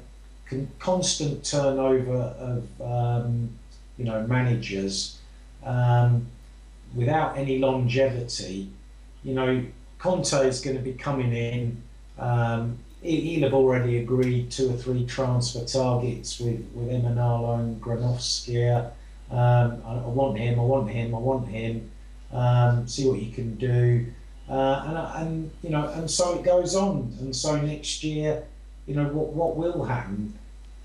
[0.50, 3.50] con- constant turnover of um,
[3.98, 5.18] you know managers
[5.66, 6.28] um,
[6.96, 8.70] without any longevity.
[9.24, 9.64] You know,
[10.00, 11.82] Conte is going to be coming in.
[12.18, 17.82] Um, he- he'll have already agreed two or three transfer targets with with Emenalo and
[17.82, 18.92] Granovskaia.
[19.32, 20.60] Um, I, I want him.
[20.60, 21.16] I want him.
[21.16, 21.90] I want him.
[22.34, 24.06] Um, see what you can do.
[24.50, 24.84] Uh,
[25.16, 27.16] and, and you know, and so it goes on.
[27.22, 28.44] And so next year,
[28.88, 30.34] you know, what what will happen?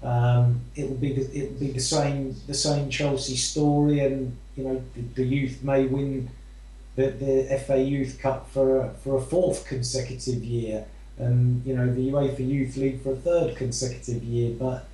[0.03, 4.37] Um, it will be the, it will be the same the same Chelsea story, and
[4.57, 6.29] you know, the, the youth may win
[6.97, 10.87] the, the FA Youth Cup for a, for a fourth consecutive year,
[11.19, 14.55] and you know, the UEFA Youth League for a third consecutive year.
[14.59, 14.87] But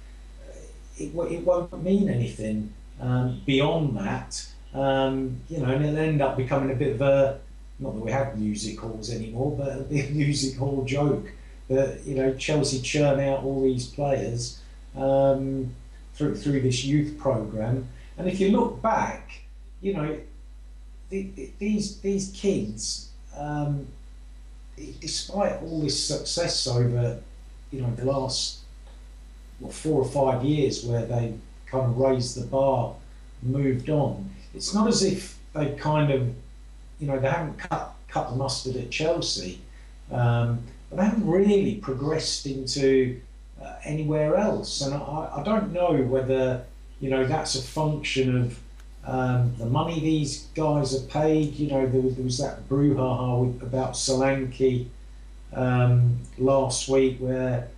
[0.99, 4.47] it, it won't mean anything um, beyond that.
[4.75, 7.41] Um, you know, and it'll end up becoming a bit of a
[7.79, 11.31] not that we have music halls anymore, but it'll be a music hall joke
[11.69, 14.62] that you know Chelsea churn out all these players
[14.97, 15.75] um,
[16.15, 17.89] through through this youth program.
[18.19, 19.41] And if you look back,
[19.81, 20.19] you know,
[21.11, 23.87] the, the, these these kids um,
[25.01, 27.21] despite all this success over,
[27.71, 28.61] you know, the last
[29.59, 31.35] what, four or five years where they
[31.67, 32.95] kind of raised the bar,
[33.43, 36.29] moved on, it's not as if they kind of,
[37.01, 39.61] you know, they haven't cut cut the mustard at Chelsea,
[40.11, 43.19] um, but they haven't really progressed into
[43.63, 44.81] uh, anywhere else.
[44.83, 46.65] And I, I don't know whether,
[47.01, 48.59] you know, that's a function of
[49.05, 51.55] um, the money these guys are paid.
[51.55, 54.87] You know, there was, there was that brouhaha with, about Solanke
[55.53, 57.69] um, last week where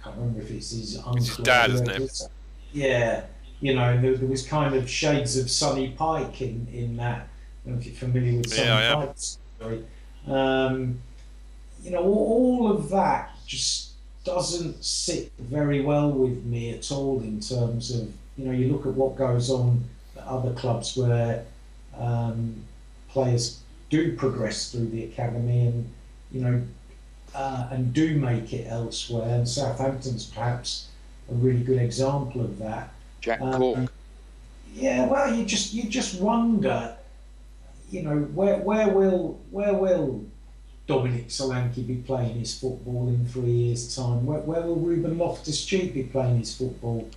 [0.00, 1.16] I can't remember if it's his uncle.
[1.16, 1.96] It's his dad, isn't it?
[1.96, 2.28] it's-
[2.72, 3.24] Yeah,
[3.60, 7.20] you know, there, there was kind of shades of Sonny Pike in, in that.
[7.64, 8.94] I don't know if you're familiar with Sonny Yeah.
[8.94, 9.84] Pike's story.
[10.28, 10.98] Um,
[11.82, 13.92] you know, all, all of that just
[14.26, 18.84] doesn't sit very well with me at all in terms of, you know, you look
[18.84, 19.82] at what goes on
[20.16, 21.44] at other clubs where
[21.96, 22.56] um,
[23.08, 25.88] players do progress through the academy and,
[26.32, 26.62] you know,
[27.34, 29.32] uh, and do make it elsewhere.
[29.36, 30.88] And Southampton's perhaps
[31.30, 32.92] a really good example of that.
[33.20, 33.92] Jack Um, Cork.
[34.74, 36.94] Yeah, well, you just you just wonder,
[37.90, 40.22] you know, where where will where will
[40.86, 44.24] Dominic Solanke be playing his football in three years' time?
[44.24, 47.10] Where, where will Ruben Loftus-Cheek be playing his football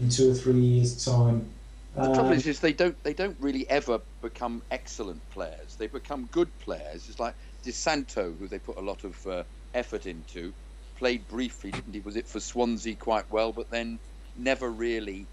[0.00, 1.46] in two or three years' time?
[1.94, 5.76] The trouble Um, is, is they don't they don't really ever become excellent players.
[5.76, 7.08] They become good players.
[7.08, 7.34] It's like
[7.64, 10.52] Di Santo, who they put a lot of uh, effort into,
[10.98, 12.00] played briefly, didn't he?
[12.00, 13.98] Was it for Swansea quite well, but then
[14.36, 15.24] never really,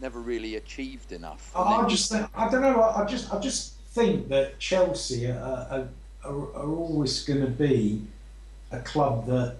[0.00, 1.52] never really achieved enough.
[1.54, 2.80] I just think, I don't know.
[2.80, 5.38] I I just I just think that Chelsea are,
[5.70, 5.88] are,
[6.24, 8.02] are, are always going to be
[8.70, 9.56] a club that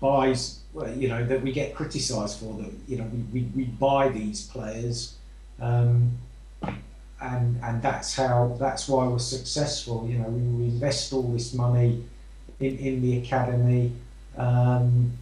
[0.00, 0.60] buys.
[0.72, 2.72] Well, you know that we get criticised for that.
[2.86, 5.16] You know we, we, we buy these players,
[5.60, 6.12] um,
[7.20, 10.06] and and that's how that's why we're successful.
[10.08, 12.04] You know we, we invest all this money
[12.60, 13.92] in, in the academy.
[14.36, 15.12] Um,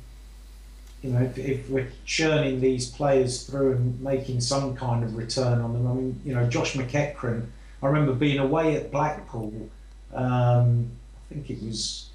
[1.02, 5.60] you know, if, if we're churning these players through and making some kind of return
[5.60, 7.46] on them, I mean, you know, Josh McEachran,
[7.82, 9.70] I remember being away at Blackpool.
[10.14, 10.90] Um,
[11.30, 12.08] I think it was,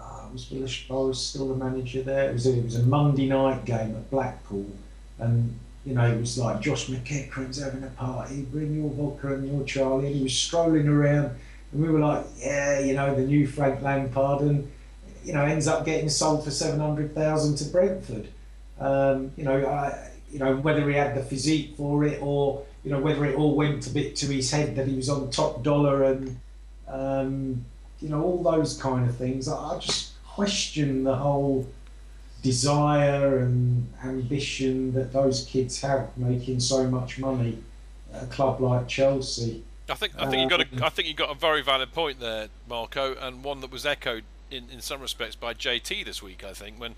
[0.00, 2.30] uh, was Willis Bowers still the manager there?
[2.30, 4.66] It was, a, it was a Monday night game at Blackpool,
[5.18, 9.50] and you know, it was like Josh McEachran's having a party, bring your vodka and
[9.50, 11.30] your Charlie, and he was strolling around,
[11.72, 14.70] and we were like, yeah, you know, the new Frank Lampard, and
[15.24, 18.28] you know, ends up getting sold for seven hundred thousand to Brentford.
[18.80, 22.90] Um, you know, I, you know whether he had the physique for it or you
[22.90, 25.62] know whether it all went a bit to his head that he was on top
[25.62, 26.38] dollar and
[26.90, 27.64] um,
[28.00, 29.48] you know all those kind of things.
[29.48, 31.66] I, I just question the whole
[32.42, 37.58] desire and ambition that those kids have making so much money
[38.12, 39.64] at a club like Chelsea.
[39.88, 41.92] I think I think you got Um, a I think you got a very valid
[41.92, 46.22] point there, Marco, and one that was echoed in, in some respects by JT this
[46.22, 46.44] week.
[46.44, 46.94] I think when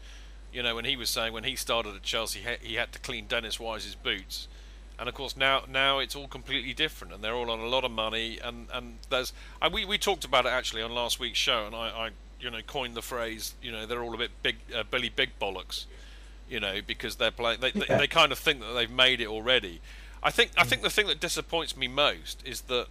[0.52, 2.98] you know when he was saying when he started at Chelsea he, he had to
[2.98, 4.48] clean Dennis Wise's boots,
[5.00, 7.82] and of course now now it's all completely different, and they're all on a lot
[7.84, 11.38] of money, and and there's and we we talked about it actually on last week's
[11.38, 12.10] show, and I, I
[12.40, 15.30] you know coined the phrase you know they're all a bit big uh, Billy Big
[15.40, 15.86] Bollocks,
[16.48, 17.96] you know because they're playing they, they, Yeah.
[17.98, 19.80] they kind of think that they've made it already.
[20.22, 22.86] I think I think the thing that disappoints me most is that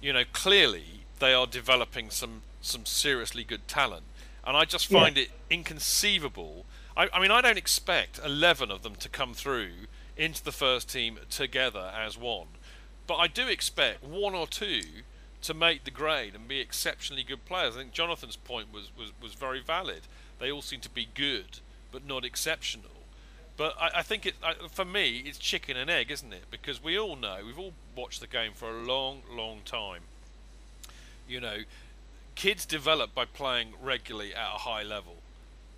[0.00, 4.04] you know clearly they are developing some some seriously good talent,
[4.44, 5.00] and I just Yeah.
[5.00, 6.64] find it inconceivable.
[6.96, 9.72] I, I mean I don't expect eleven of them to come through
[10.16, 12.48] into the first team together as one,
[13.06, 14.82] but I do expect one or two
[15.42, 17.76] to make the grade and be exceptionally good players.
[17.76, 20.02] I think Jonathan's point was, was, was very valid.
[20.38, 21.60] They all seem to be good,
[21.92, 22.90] but not exceptional.
[23.56, 26.44] But I, I think it I, for me it's chicken and egg, isn't it?
[26.50, 30.02] Because we all know we've all watched the game for a long, long time.
[31.28, 31.58] You know,
[32.34, 35.16] kids develop by playing regularly at a high level.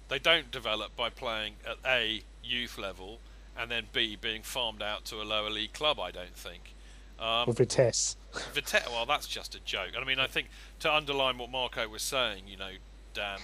[0.08, 3.18] They don't develop by playing at a youth level
[3.58, 5.98] and then b being farmed out to a lower league club.
[5.98, 6.74] I don't think.
[7.18, 8.16] Um, Or Vitesse.
[8.54, 9.90] Vite- well, that's just a joke.
[9.94, 10.48] And I mean, I think
[10.80, 12.70] to underline what Marco was saying, you know,
[13.14, 13.38] Dan,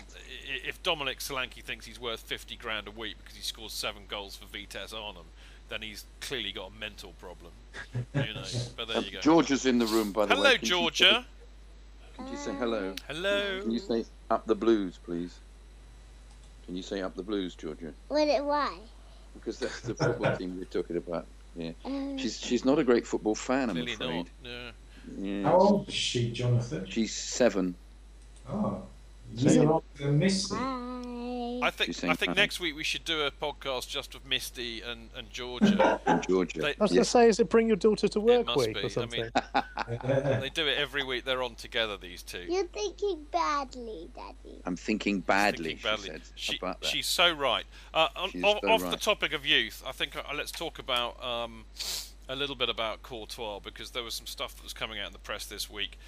[0.46, 4.36] if Dominic Solanke thinks he's worth 50 grand a week because he scores seven goals
[4.36, 5.24] for Vitesse Arnhem,
[5.68, 7.50] then he's clearly got a mental problem.
[8.14, 8.44] You know,
[8.76, 9.20] but there you go.
[9.20, 10.56] Georgia's in the room, by the Hello, way.
[10.56, 11.26] Hello, Georgia.
[12.16, 12.94] Can you say hello?
[13.08, 13.60] Hello.
[13.62, 15.36] Can you say up the blues, please?
[16.66, 17.92] Can you say up the blues, Georgia?
[18.08, 18.78] What why?
[19.34, 21.26] Because that's the football team we're talking about.
[21.56, 21.70] Yeah.
[21.84, 24.16] Um, She's she's not a great football fan, I'm Clearly afraid.
[24.16, 24.26] not.
[24.44, 24.70] Yeah.
[25.18, 25.42] Yeah.
[25.44, 26.86] How old is she, Jonathan?
[26.88, 27.74] She's seven.
[28.48, 28.82] Oh,
[29.36, 30.56] So- you're older than Misty.
[31.60, 31.68] Hi.
[31.68, 32.34] I think I think funny.
[32.34, 36.00] next week we should do a podcast just with Misty and, and Georgia.
[36.28, 36.60] Georgia.
[36.60, 38.74] They- I was going to say, is it bring your daughter to work must week
[38.74, 38.82] be.
[38.82, 39.20] or I something?
[39.22, 39.30] mean,
[40.40, 41.24] they do it every week.
[41.24, 41.96] They're on together.
[41.96, 42.44] These two.
[42.48, 44.60] You're thinking badly, Daddy.
[44.64, 45.76] I'm thinking badly.
[45.76, 46.04] Thinking badly.
[46.06, 46.22] She said.
[46.34, 46.86] She- about that?
[46.88, 47.64] she's so right.
[47.92, 51.22] Uh, on, off, so off the topic of youth, I think uh, let's talk about
[51.24, 51.64] um,
[52.28, 55.12] a little bit about Courtois because there was some stuff that was coming out in
[55.12, 55.98] the press this week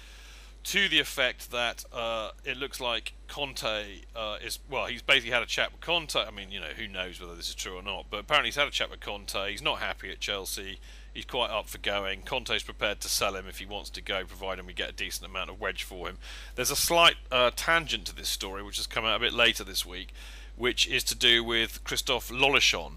[0.67, 5.41] to the effect that uh, it looks like Conte uh, is well, he's basically had
[5.41, 6.17] a chat with Conte.
[6.17, 8.57] I mean, you know, who knows whether this is true or not, but apparently he's
[8.57, 9.49] had a chat with Conte.
[9.49, 10.79] He's not happy at Chelsea.
[11.13, 12.23] He's quite up for going.
[12.23, 15.25] Conte's prepared to sell him if he wants to go, providing we get a decent
[15.25, 16.17] amount of wedge for him.
[16.55, 19.63] There's a slight uh, tangent to this story, which has come out a bit later
[19.63, 20.13] this week,
[20.57, 22.95] which is to do with Christophe Lollichon,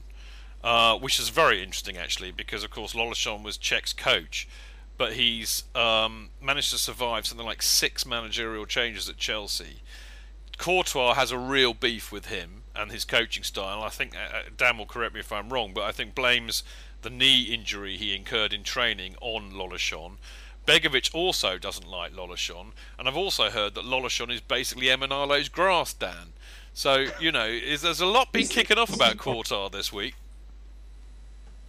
[0.64, 4.48] uh, which is very interesting actually, because of course Lollichon was Cech's coach,
[5.00, 9.80] but he's um, managed to survive something like six managerial changes at Chelsea.
[10.58, 13.82] Courtois has a real beef with him and his coaching style.
[13.82, 16.62] I think uh, uh, Dan will correct me if I'm wrong, but I think blames
[17.00, 20.18] the knee injury he incurred in training on Lollichon.
[20.66, 25.94] Begovic also doesn't like Lollichon, and I've also heard that Lollichon is basically Emenalo's grass,
[25.94, 26.34] Dan.
[26.74, 30.14] So you know, is, there's a lot been kicking off about Courtois this week.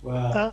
[0.02, 0.52] Well, Uh,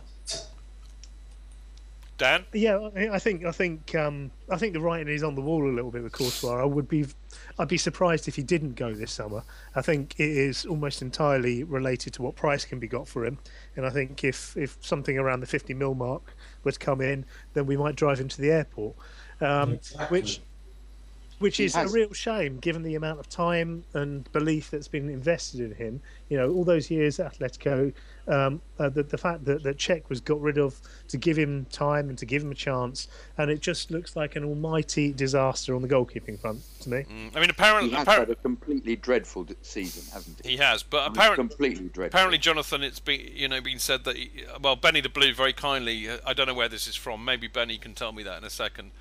[2.19, 5.41] Dan, Yeah, I I think I think um, I think the writing is on the
[5.41, 6.61] wall a little bit with Courtois.
[6.61, 7.05] I would be
[7.57, 9.41] I'd be surprised if he didn't go this summer.
[9.75, 13.39] I think it is almost entirely related to what price can be got for him,
[13.75, 17.25] and I think if if something around the 50 mil mark were to come in,
[17.53, 18.95] then we might drive him to the airport,
[19.41, 20.19] um, Exactly.
[20.19, 20.41] which
[21.39, 24.87] which He is has- a real shame given the amount of time and belief that's
[24.87, 26.01] been invested in him.
[26.29, 27.91] You know, all those years at Atletico,
[28.27, 31.65] um, uh, the, the fact that, that Cech was got rid of to give him
[31.71, 33.07] time and to give him a chance,
[33.37, 37.05] and it just looks like an almighty disaster on the goalkeeping front to me.
[37.09, 40.51] Mm, I mean, apparently, He has appar- had a completely dreadful season, hasn't he?
[40.51, 42.05] he has, but He's apparently, completely dreadful.
[42.17, 44.29] Apparently, Jonathan, it's been you know been said that he,
[44.61, 46.07] well, Benny the Blue very kindly.
[46.09, 47.25] uh, I don't know where this is from.
[47.25, 48.91] Maybe Benny can tell me that in a second.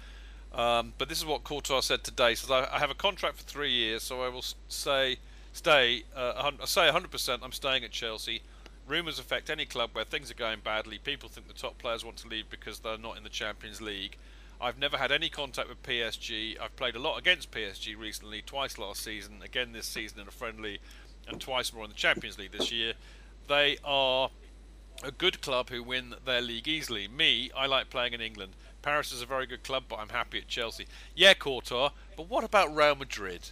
[0.59, 2.35] Um, but this is what Courtois said today.
[2.35, 5.19] Says I, I have a contract for three years, so I will say
[5.53, 6.03] stay.
[6.15, 7.39] Uh, say 100%.
[7.43, 8.43] I'm staying at Chelsea.
[8.89, 10.99] Rumours affect any club where things are going badly.
[10.99, 14.17] People think the top players want to leave because they're not in the Champions League.
[14.61, 16.61] I've never had any contact with PSG.
[16.61, 20.33] I've played a lot against PSG recently, twice last season, again this season in a
[20.33, 20.81] friendly,
[21.29, 22.95] and twice more in the Champions League this year.
[23.47, 24.31] They are
[25.05, 27.07] a good club who win their league easily.
[27.07, 28.55] Me, I like playing in England.
[28.83, 30.87] Paris is a very good club, but I'm happy at Chelsea.
[31.15, 33.51] Yeah, Courtois, but what about Real Madrid?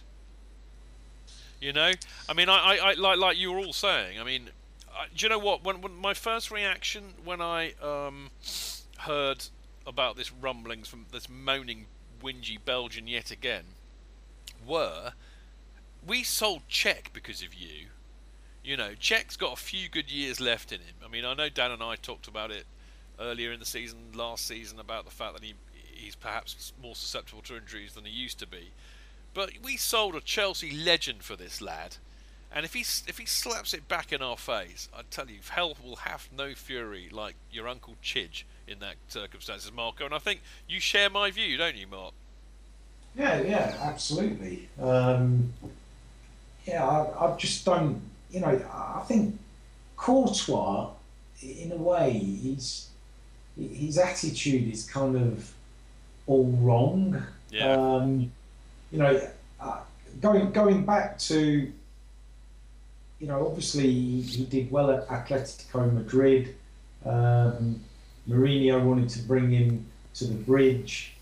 [1.59, 1.91] You know,
[2.29, 4.19] I mean, I, I, I like like you were all saying.
[4.19, 4.49] I mean,
[4.95, 5.63] I, do you know what?
[5.63, 8.29] When, when my first reaction when I um,
[8.99, 9.45] heard
[9.85, 11.87] about this rumblings from this moaning,
[12.21, 13.63] whingy Belgian yet again,
[14.65, 15.13] were
[16.05, 17.87] we sold Cech because of you.
[18.63, 20.95] You know, Cech's got a few good years left in him.
[21.03, 22.65] I mean, I know Dan and I talked about it
[23.19, 25.53] earlier in the season, last season, about the fact that he
[25.97, 28.71] he's perhaps more susceptible to injuries than he used to be.
[29.33, 31.97] But we sold a Chelsea legend for this lad,
[32.51, 35.75] and if he if he slaps it back in our face, I tell you, hell
[35.83, 40.05] will have no fury like your uncle Chidge in that circumstances, Marco.
[40.05, 42.13] And I think you share my view, don't you, Mark?
[43.15, 44.69] Yeah, yeah, absolutely.
[44.79, 45.53] Um,
[46.65, 49.39] yeah, I, I just don't, you know, I think
[49.95, 50.91] Courtois,
[51.41, 52.86] in a way, he's
[53.57, 55.53] his attitude is kind of
[56.25, 57.23] all wrong.
[57.49, 57.71] Yeah.
[57.71, 58.31] Um,
[58.91, 59.21] you know,
[59.59, 59.79] uh,
[60.21, 61.71] going going back to,
[63.19, 66.55] you know, obviously he, he did well at Atletico Madrid.
[67.05, 67.81] Um,
[68.29, 69.85] Mourinho wanted to bring him
[70.15, 71.13] to the bridge.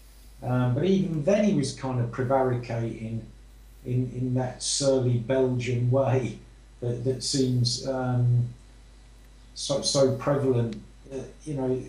[0.41, 3.25] Um, but even then, he was kind of prevaricating
[3.85, 6.39] in, in that surly Belgian way
[6.81, 8.47] that, that seems um,
[9.53, 10.75] so so prevalent.
[11.11, 11.81] Uh, you know,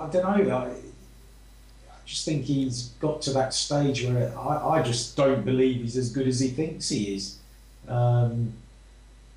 [0.00, 0.56] I don't know.
[0.56, 5.82] I, I just think he's got to that stage where I, I just don't believe
[5.82, 7.38] he's as good as he thinks he is.
[7.88, 8.52] Um,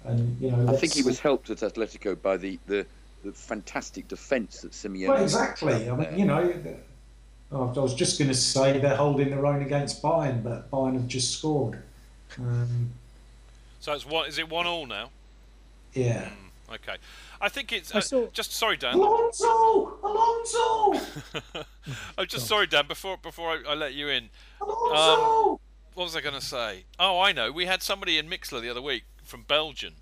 [0.05, 2.85] and you know, I think he was helped at Atletico by the, the,
[3.23, 5.09] the fantastic defence that Simeone.
[5.09, 5.89] Well, exactly.
[5.89, 6.53] I mean, you know,
[7.51, 10.93] oh, I was just going to say they're holding their own against Bayern, but Bayern
[10.93, 11.81] have just scored.
[12.39, 12.89] Um,
[13.79, 14.27] So it's one.
[14.27, 15.09] Is it one all now?
[15.93, 16.29] yeah.
[16.71, 16.95] Okay.
[17.41, 18.95] I think it's I uh, saw- just sorry, Dan.
[18.95, 19.97] Alonso!
[20.03, 21.05] Alonso!
[22.17, 22.87] I'm just sorry, Dan.
[22.87, 24.29] Before before I, I let you in,
[24.61, 25.59] Alonso!
[25.93, 26.85] what was I going to say?
[26.99, 27.51] Oh, I know.
[27.51, 29.95] We had somebody in Mixlr the other week from Belgium,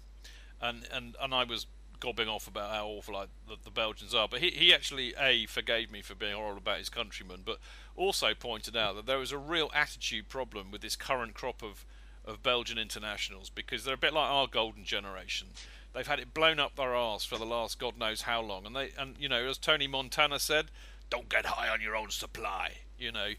[0.61, 1.65] and and, and I was
[1.99, 4.27] gobbing off about how awful I, the, the Belgians are.
[4.27, 7.59] But he, he actually a forgave me for being horrible about his countrymen, but
[7.95, 11.85] also pointed out that there was a real attitude problem with this current crop of
[12.23, 15.47] of Belgian internationals because they're a bit like our golden generation.
[15.93, 18.75] They've had it blown up their arse for the last God knows how long, and
[18.75, 20.71] they and you know as Tony Montana said,
[21.09, 23.29] "Don't get high on your own supply." You know,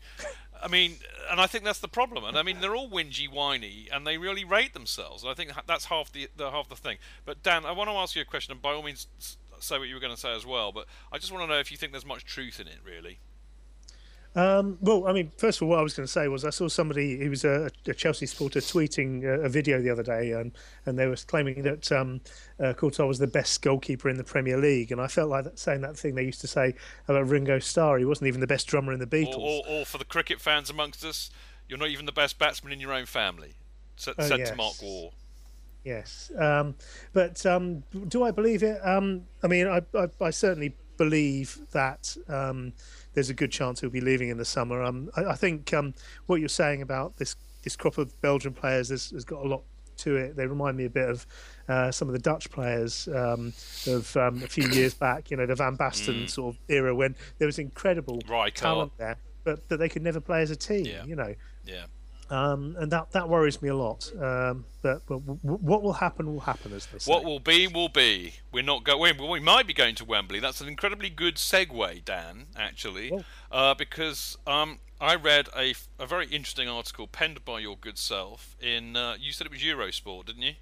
[0.60, 0.96] I mean,
[1.30, 2.24] and I think that's the problem.
[2.24, 5.22] And I mean, they're all whingy, whiny, and they really rate themselves.
[5.22, 6.98] And I think that's half the, the half the thing.
[7.24, 9.06] But Dan, I want to ask you a question, and by all means,
[9.60, 10.72] say what you were going to say as well.
[10.72, 13.20] But I just want to know if you think there's much truth in it, really.
[14.34, 16.50] Um, well, I mean, first of all, what I was going to say was I
[16.50, 20.32] saw somebody who was a, a Chelsea supporter tweeting a, a, video the other day,
[20.32, 20.52] and,
[20.86, 22.22] and they were claiming that um,
[22.58, 25.58] uh, Courtois was the best goalkeeper in the Premier League, and I felt like that,
[25.58, 26.74] saying that thing they used to say
[27.08, 27.98] about Ringo Starr.
[27.98, 29.36] He wasn't even the best drummer in the Beatles.
[29.36, 31.30] Or, or, or for the cricket fans amongst us,
[31.68, 33.52] you're not even the best batsman in your own family.
[33.96, 34.50] Said, oh, said yes.
[34.50, 35.10] to Mark Waugh.
[35.84, 36.76] Yes, um,
[37.12, 38.78] but um, do I believe it?
[38.82, 42.72] Um, I mean, I, I, I, certainly believe that um,
[43.14, 44.82] there's a good chance he'll be leaving in the summer.
[44.82, 45.94] Um, I, I think um,
[46.26, 49.62] what you're saying about this this crop of Belgian players has, has got a lot
[49.98, 50.36] to it.
[50.36, 51.26] They remind me a bit of
[51.68, 53.52] uh, some of the Dutch players um,
[53.86, 55.30] of um, a few years back.
[55.30, 56.30] You know, the Van Basten Mm.
[56.30, 58.20] sort of era when there was incredible
[58.54, 60.86] talent there, but but they could never play as a team.
[60.86, 61.04] Yeah.
[61.04, 61.34] You know.
[61.64, 61.84] Yeah.
[62.32, 64.10] Um, and that, that worries me a lot.
[64.18, 67.12] Um, but but w- what will happen will happen, as they say.
[67.12, 68.34] What will be will be.
[68.50, 69.18] We're not going.
[69.18, 70.40] We might be going to Wembley.
[70.40, 72.46] That's an incredibly good segue, Dan.
[72.56, 73.12] Actually,
[73.50, 78.56] uh, because um, I read a, a very interesting article penned by your good self
[78.60, 78.96] in.
[78.96, 80.54] Uh, you said it was Eurosport, didn't you?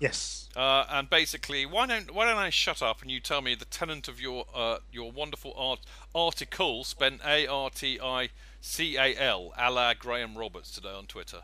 [0.00, 0.48] Yes.
[0.56, 3.64] Uh, and basically, why don't why don't I shut up and you tell me the
[3.64, 5.80] tenant of your uh, your wonderful art
[6.14, 11.06] article spent A R T I C A L a la Graham Roberts today on
[11.06, 11.42] Twitter.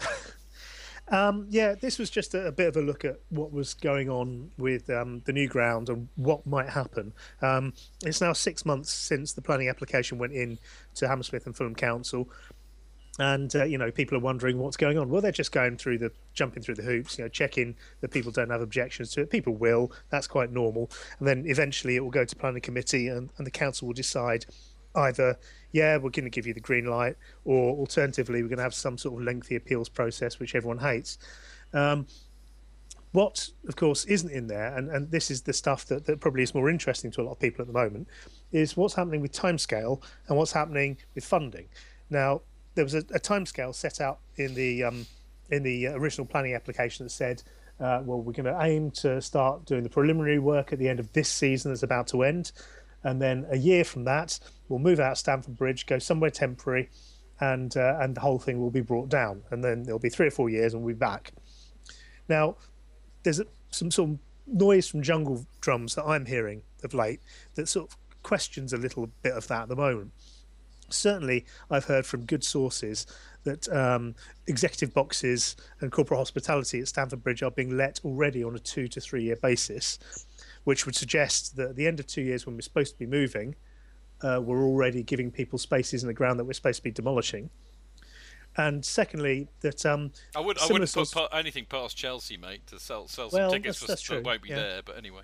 [1.08, 4.08] Um, yeah, this was just a, a, bit of a look at what was going
[4.08, 7.12] on with um, the new ground and what might happen.
[7.42, 10.58] Um, it's now six months since the planning application went in
[10.94, 12.30] to Hammersmith and Fulham Council,
[13.18, 15.10] and uh, you know people are wondering what's going on.
[15.10, 18.32] Well, they're just going through the jumping through the hoops, you know, checking that people
[18.32, 19.30] don't have objections to it.
[19.30, 23.30] People will, that's quite normal, and then eventually it will go to planning committee, and,
[23.36, 24.46] and the council will decide
[24.96, 25.36] either
[25.72, 28.74] yeah we're going to give you the green light or alternatively we're going to have
[28.74, 31.18] some sort of lengthy appeals process which everyone hates.
[31.72, 32.06] Um,
[33.12, 36.42] what of course isn't in there and, and this is the stuff that, that probably
[36.42, 38.08] is more interesting to a lot of people at the moment
[38.52, 41.68] is what's happening with timescale and what's happening with funding.
[42.10, 42.42] Now
[42.74, 45.06] there was a, a timescale set out in the um,
[45.50, 47.42] in the original planning application that said
[47.80, 51.00] uh, well we're going to aim to start doing the preliminary work at the end
[51.00, 52.52] of this season that's about to end
[53.04, 56.90] and then a year from that, we'll move out Stamford Bridge, go somewhere temporary,
[57.40, 59.42] and uh, and the whole thing will be brought down.
[59.50, 61.32] And then there'll be three or four years, and we'll be back.
[62.28, 62.56] Now,
[63.22, 63.40] there's
[63.70, 67.20] some sort of noise from jungle drums that I'm hearing of late
[67.54, 70.12] that sort of questions a little bit of that at the moment.
[70.90, 73.06] Certainly, I've heard from good sources
[73.44, 74.14] that um,
[74.46, 78.88] executive boxes and corporate hospitality at Stamford Bridge are being let already on a two
[78.88, 79.98] to three year basis
[80.64, 83.06] which would suggest that at the end of two years, when we're supposed to be
[83.06, 83.54] moving,
[84.22, 87.50] uh, we're already giving people spaces in the ground that we're supposed to be demolishing.
[88.56, 92.78] And secondly, that um, I would I wouldn't put pa- anything past Chelsea, mate, to
[92.78, 94.56] sell sell some well, tickets that's, for that won't be yeah.
[94.56, 94.82] there.
[94.84, 95.22] But anyway.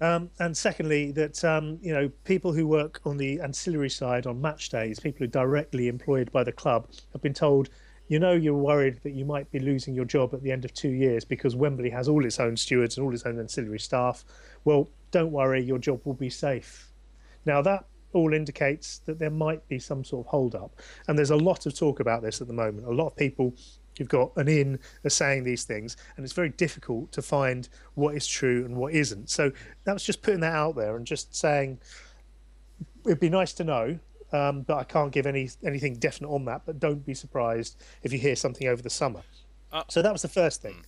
[0.00, 4.40] Um, and secondly, that um, you know people who work on the ancillary side on
[4.40, 7.68] match days, people who are directly employed by the club, have been told
[8.08, 10.72] you know you're worried that you might be losing your job at the end of
[10.74, 14.24] two years because Wembley has all its own stewards and all its own ancillary staff.
[14.64, 16.92] Well, don't worry, your job will be safe.
[17.44, 20.76] Now that all indicates that there might be some sort of hold up,
[21.08, 22.86] and there's a lot of talk about this at the moment.
[22.86, 23.54] A lot of people
[23.98, 28.14] who've got an in are saying these things, and it's very difficult to find what
[28.14, 29.30] is true and what isn't.
[29.30, 29.52] So
[29.84, 31.78] that was just putting that out there and just saying
[33.04, 33.98] it'd be nice to know
[34.32, 36.62] um, but I can't give any anything definite on that.
[36.66, 39.22] But don't be surprised if you hear something over the summer.
[39.72, 40.84] Uh, so that was the first thing.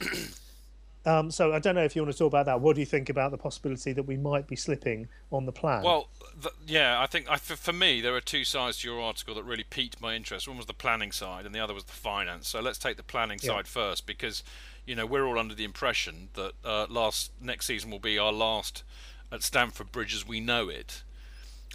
[1.06, 2.60] um, so I don't know if you want to talk about that.
[2.60, 5.82] What do you think about the possibility that we might be slipping on the plan?
[5.82, 6.08] Well,
[6.40, 9.34] th- yeah, I think I, for, for me there are two sides to your article
[9.34, 10.48] that really piqued my interest.
[10.48, 12.48] One was the planning side, and the other was the finance.
[12.48, 13.50] So let's take the planning Yeah.
[13.50, 14.42] side first, because
[14.86, 18.32] you know we're all under the impression that uh, last next season will be our
[18.32, 18.82] last
[19.30, 21.02] at Stamford Bridge as we know it.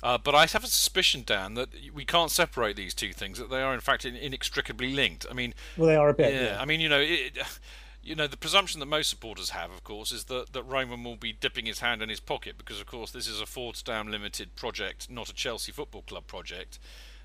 [0.03, 3.49] Uh, but I have a suspicion, Dan, that we can't separate these two things; that
[3.49, 5.25] they are in fact inextricably linked.
[5.29, 6.61] I mean, Well, they are a bit, Yeah, yeah.
[6.61, 7.37] I mean, you know, it,
[8.03, 11.15] you know, the presumption that most supporters have, of course, is that that Roman will
[11.15, 14.55] be dipping his hand in his pocket because, of course, this is a Fordstam Limited
[14.55, 16.79] project, not a Chelsea Football Club project.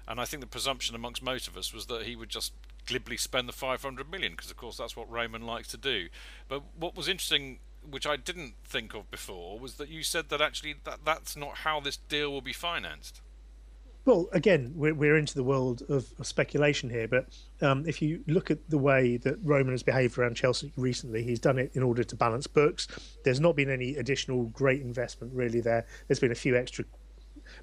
[0.09, 2.53] And I think the presumption amongst most of us was that he would just
[2.87, 6.09] glibly spend the 500 million because, of course, that's what Roman likes to do.
[6.49, 10.41] But what was interesting which I didn't think of before was that you said that
[10.41, 13.21] actually that that's not how this deal will be financed.
[14.05, 17.27] Well, again, we're, we're into the world of, of speculation here, but
[17.61, 21.39] um, if you look at the way that Roman has behaved around Chelsea recently, he's
[21.39, 22.89] done it in order to balance books.
[23.25, 25.87] There's not been any additional great investment really there.
[26.09, 26.85] There's been a few extra,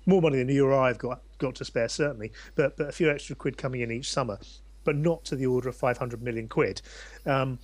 [0.05, 2.91] more money than you or I have got got to spare certainly, but but a
[2.91, 4.39] few extra quid coming in each summer,
[4.85, 6.81] but not to the order of 500 million quid.
[7.25, 7.59] Um,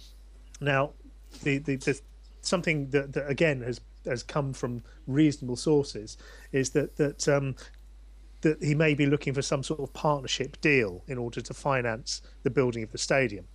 [0.59, 0.91] now,
[1.43, 2.01] the, the, the
[2.47, 6.17] something that, that again has has come from reasonable sources
[6.51, 7.55] is that that um,
[8.41, 12.21] that he may be looking for some sort of partnership deal in order to finance
[12.43, 13.45] the building of the stadium.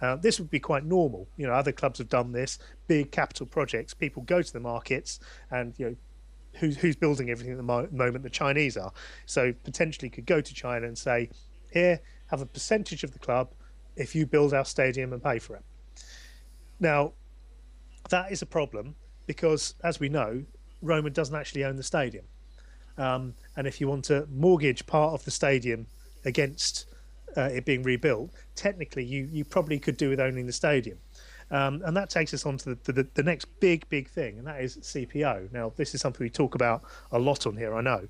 [0.00, 1.28] Uh, this would be quite normal.
[1.36, 2.58] You know, other clubs have done this.
[2.86, 3.92] Big capital projects.
[3.92, 5.20] People go to the markets,
[5.50, 5.96] and you know,
[6.54, 8.24] who's who's building everything at the mo- moment?
[8.24, 8.92] The Chinese are.
[9.26, 11.30] So potentially could go to China and say,
[11.70, 13.52] here, have a percentage of the club
[13.96, 15.64] if you build our stadium and pay for it.
[16.80, 17.12] Now,
[18.08, 18.94] that is a problem
[19.26, 20.44] because, as we know,
[20.82, 22.24] Roman doesn't actually own the stadium.
[22.96, 25.86] Um, and if you want to mortgage part of the stadium
[26.24, 26.86] against
[27.36, 30.98] uh, it being rebuilt, technically you, you probably could do with owning the stadium.
[31.50, 34.46] Um, and that takes us on to the, the, the, next big, big thing, and
[34.46, 35.50] that is CPO.
[35.52, 38.08] Now, this is something we talk about a lot on here, I know.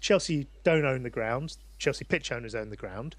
[0.00, 3.14] Chelsea don't own the ground, Chelsea pitch owners own the ground.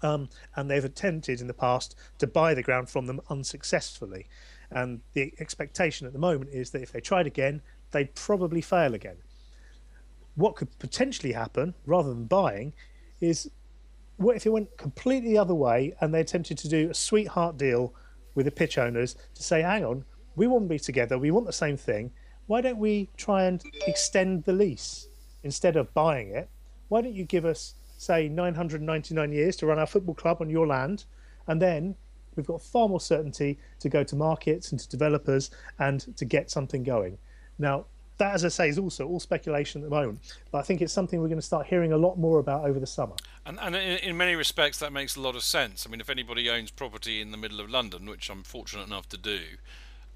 [0.00, 4.26] Um, and they've attempted in the past to buy the ground from them unsuccessfully.
[4.70, 8.94] And the expectation at the moment is that if they tried again, they'd probably fail
[8.94, 9.16] again
[10.38, 12.72] what could potentially happen rather than buying
[13.20, 13.50] is
[14.18, 17.58] what if it went completely the other way and they attempted to do a sweetheart
[17.58, 17.92] deal
[18.36, 20.04] with the pitch owners to say, hang on,
[20.36, 22.12] we want to be together, we want the same thing.
[22.46, 25.08] Why don't we try and extend the lease
[25.42, 26.48] instead of buying it?
[26.86, 30.68] Why don't you give us, say, 999 years to run our football club on your
[30.68, 31.04] land?
[31.48, 31.96] And then
[32.38, 36.50] we've got far more certainty to go to markets and to developers and to get
[36.50, 37.18] something going.
[37.58, 37.84] Now,
[38.18, 40.20] that, as I say, is also all speculation at the moment.
[40.50, 42.80] But I think it's something we're going to start hearing a lot more about over
[42.80, 43.14] the summer.
[43.46, 45.86] And, and in, in, many respects, that makes a lot of sense.
[45.86, 49.08] I mean, if anybody owns property in the middle of London, which I'm fortunate enough
[49.10, 49.40] to do,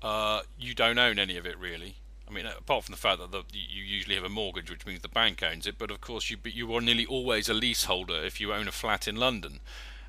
[0.02, 1.96] uh, you don't own any of it really.
[2.28, 5.02] I mean, apart from the fact that the, you usually have a mortgage, which means
[5.02, 5.76] the bank owns it.
[5.78, 9.06] But of course, you you are nearly always a leaseholder if you own a flat
[9.06, 9.60] in London.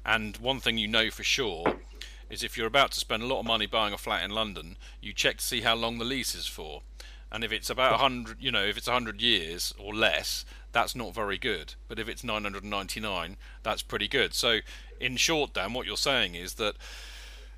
[0.05, 1.79] And one thing you know for sure
[2.33, 4.75] is if you're about to spend a lot of money buying a flat in London,
[4.99, 6.81] you check to see how long the lease is for.
[7.31, 11.13] And if it's about 100 you know if it's 100 years or less that's not
[11.13, 11.75] very good.
[11.87, 14.33] But if it's 999 that's pretty good.
[14.33, 14.59] So
[14.99, 16.75] in short dan what you're saying is that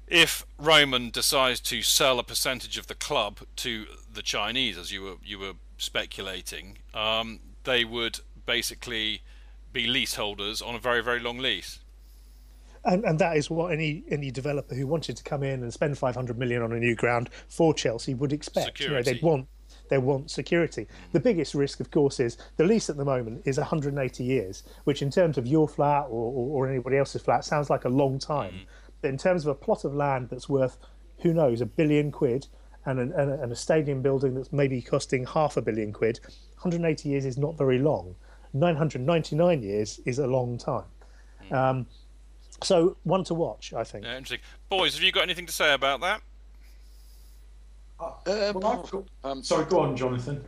[0.08, 5.02] if Roman decides to sell a percentage of the club to the Chinese as you
[5.02, 9.22] were you were speculating um, they would basically
[9.74, 11.80] be leaseholders on a very very long lease
[12.86, 15.98] and, and that is what any any developer who wanted to come in and spend
[15.98, 18.80] 500 million on a new ground for Chelsea would expect.
[18.80, 19.48] You know, they'd want
[19.90, 20.88] they want security.
[21.12, 25.02] The biggest risk, of course, is the lease at the moment is 180 years, which
[25.02, 28.18] in terms of your flat or, or, or anybody else's flat sounds like a long
[28.20, 28.54] time.
[28.54, 28.66] Mm.
[29.02, 30.78] But in terms of a plot of land that's worth,
[31.22, 32.48] who knows, a billion quid,
[32.86, 36.20] and, an, and, a, and a stadium building that's maybe costing half a billion quid,
[36.56, 38.16] 180 years is not very long.
[38.54, 40.86] 999 years is a long time.
[41.50, 41.56] Mm.
[41.56, 41.88] Um,
[42.64, 44.06] so one to watch, I think.
[44.06, 44.40] Yeah, interesting.
[44.70, 46.22] Boys, have you got anything to say about that?
[48.00, 50.44] Uh, well, got, um, sorry, go on, Jonathan.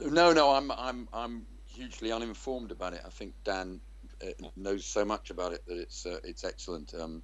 [0.00, 3.02] No, no, I'm I'm I'm hugely uninformed about it.
[3.06, 3.80] I think Dan
[4.22, 6.94] uh, knows so much about it that it's uh, it's excellent.
[6.94, 7.22] Um,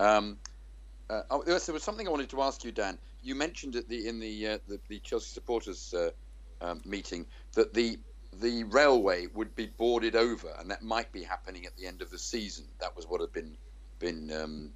[0.00, 0.38] um,
[1.10, 2.98] uh, oh, there was something I wanted to ask you, Dan.
[3.22, 6.10] You mentioned at the in the uh, the, the, Chelsea supporters uh,
[6.60, 7.98] um, meeting that the
[8.40, 12.10] the railway would be boarded over, and that might be happening at the end of
[12.10, 12.66] the season.
[12.80, 13.56] That was what had been
[13.98, 14.72] been um,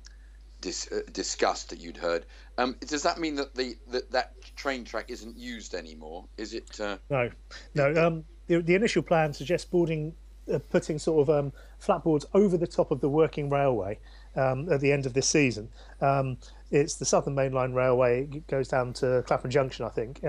[0.60, 2.24] dis, uh, discussed that you'd heard.
[2.56, 6.24] Um, does that mean that the that, that train track isn't used anymore?
[6.36, 6.80] Is it?
[6.80, 6.98] Uh...
[7.10, 7.30] No,
[7.74, 8.06] no.
[8.06, 10.14] Um, the, the initial plan suggests boarding,
[10.52, 13.98] uh, putting sort of um, flatboards over the top of the working railway
[14.36, 15.68] um, at the end of this season.
[16.00, 16.38] Um,
[16.70, 18.28] it's the Southern Main Line Railway.
[18.32, 20.22] It goes down to Clapham Junction, I think.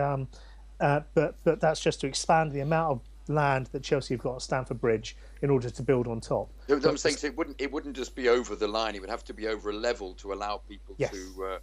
[0.79, 4.35] Uh, but but that's just to expand the amount of land that Chelsea have got
[4.35, 6.49] at Stamford Bridge in order to build on top.
[6.69, 9.23] I'm saying so it wouldn't it wouldn't just be over the line; it would have
[9.25, 11.11] to be over a level to allow people yes.
[11.11, 11.45] to.
[11.45, 11.59] Uh,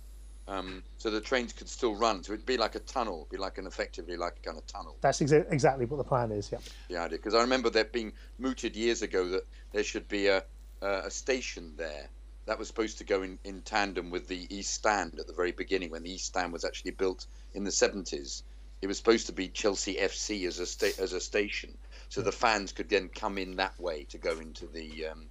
[0.49, 2.23] um, so the trains could still run.
[2.23, 4.97] So it'd be like a tunnel, be like an effectively like a kind of tunnel.
[5.01, 6.53] That's exa- exactly what the plan is.
[6.53, 6.59] Yeah.
[6.89, 10.45] Yeah, because I remember there being mooted years ago that there should be a
[10.83, 12.09] a station there
[12.47, 15.53] that was supposed to go in, in tandem with the East Stand at the very
[15.53, 18.43] beginning when the East Stand was actually built in the 70s.
[18.87, 21.77] It was supposed to be Chelsea FC as a sta- as a station,
[22.09, 25.27] so the fans could then come in that way to go into the um,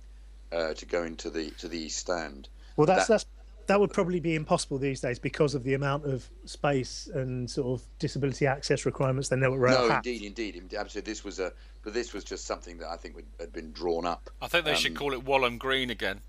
[0.52, 2.50] uh, to go into the to the East Stand.
[2.76, 3.26] Well, that's that, that's
[3.68, 7.80] that would probably be impossible these days because of the amount of space and sort
[7.80, 10.06] of disability access requirements they know at Rail no, have.
[10.06, 11.10] indeed, indeed, indeed, absolutely.
[11.10, 14.06] This was a, but this was just something that I think would, had been drawn
[14.06, 14.30] up.
[14.42, 16.20] I think they should Um, call it Walham Green again.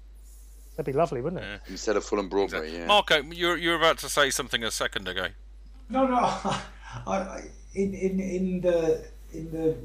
[0.77, 1.61] That'd be lovely, wouldn't it?
[1.67, 2.73] instead of Fulham Broadway.
[2.73, 2.87] Yeah.
[2.87, 5.27] Marco, you're you're about to say something a second ago.
[5.89, 6.55] No, no.
[7.07, 7.45] I, I,
[7.75, 9.77] in, in, in the in the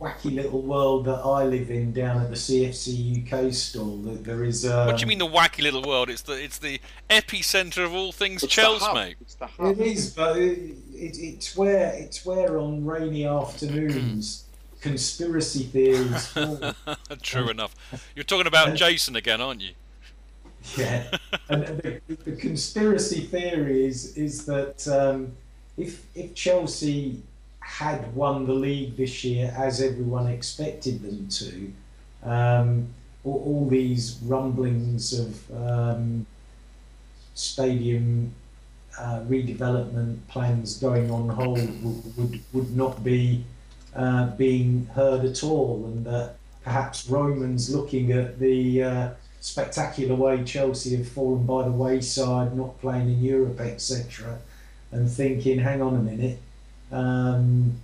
[0.00, 4.44] wacky little world that I live in down at the CFC UK stall, that there
[4.44, 4.66] is.
[4.66, 6.08] Um, what do you mean the wacky little world?
[6.08, 9.16] It's the it's the epicenter of all things It's Chelsea, mate.
[9.20, 9.78] It's the hub.
[9.78, 10.58] It is, but it,
[10.94, 14.44] it, it's where it's where on rainy afternoons
[14.80, 16.32] conspiracy theories.
[17.22, 17.74] True enough.
[18.14, 19.72] You're talking about Jason again, aren't you?
[20.76, 21.10] Yeah,
[21.48, 25.36] and the, the conspiracy theory is is that um,
[25.80, 27.22] if if Chelsea
[27.60, 31.72] had won the league this year as everyone expected them to,
[32.22, 32.88] um,
[33.24, 36.26] all, all these rumblings of um,
[37.34, 38.32] stadium
[38.98, 43.44] uh, redevelopment plans going on hold would would, would not be
[43.96, 50.44] uh, being heard at all, and that perhaps Romans looking at the uh, spectacular way
[50.44, 54.38] Chelsea have fallen by the wayside, not playing in Europe, etc.,
[54.92, 56.38] and thinking, hang on a minute,
[56.92, 57.74] um,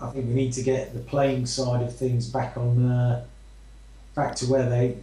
[0.00, 3.24] I think we need to get the playing side of things back on, uh,
[4.14, 4.96] back to where they,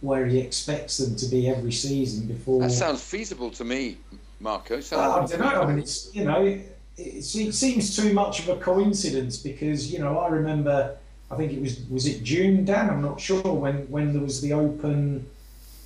[0.00, 2.60] where he expects them to be every season before.
[2.60, 3.98] That sounds feasible to me,
[4.38, 4.80] Marco.
[4.80, 5.62] Sounds I don't know.
[5.62, 9.92] I mean, it's you know, it, it, it seems too much of a coincidence because
[9.92, 10.96] you know I remember.
[11.32, 12.90] I think it was was it June, Dan?
[12.90, 15.28] I'm not sure when when there was the open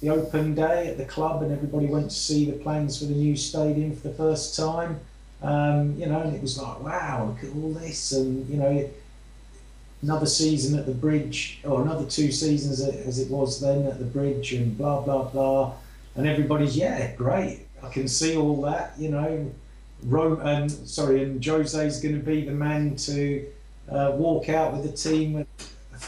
[0.04, 3.14] the open day at the club and everybody went to see the plans for the
[3.14, 5.00] new stadium for the first time.
[5.42, 8.90] Um, you know, and it was like, wow, look at all this, and you know,
[10.02, 14.04] another season at the bridge, or another two seasons as it was then at the
[14.04, 15.74] bridge, and blah blah blah,
[16.16, 17.66] and everybody's yeah, great.
[17.82, 19.50] I can see all that, you know.
[20.04, 23.46] Rome and sorry, and Jose's going to be the man to
[23.90, 25.46] uh, walk out with the team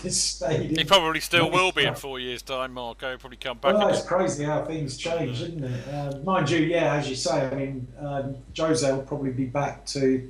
[0.02, 0.76] this stadium.
[0.76, 3.08] He probably still will be in four years' time, Marco.
[3.08, 3.74] He'll probably come back.
[3.74, 5.94] Well, it's crazy how things change, isn't it?
[5.94, 9.86] Um, mind you, yeah, as you say, I mean, um, Jose will probably be back
[9.86, 10.28] to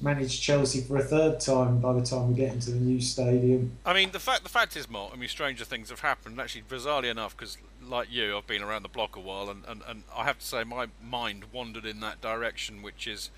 [0.00, 3.72] manage Chelsea for a third time by the time we get into the new stadium.
[3.84, 5.12] I mean, the fact the fact is, Mark.
[5.12, 6.40] I mean, stranger things have happened.
[6.40, 9.82] Actually, bizarrely enough, because like you, I've been around the block a while, and, and,
[9.88, 13.30] and I have to say, my mind wandered in that direction, which is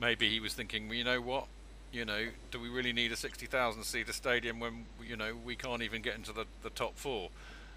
[0.00, 1.46] maybe he was thinking, well, you know what,
[1.92, 5.56] you know, do we really need a sixty thousand seater stadium when you know we
[5.56, 7.30] can't even get into the, the top four?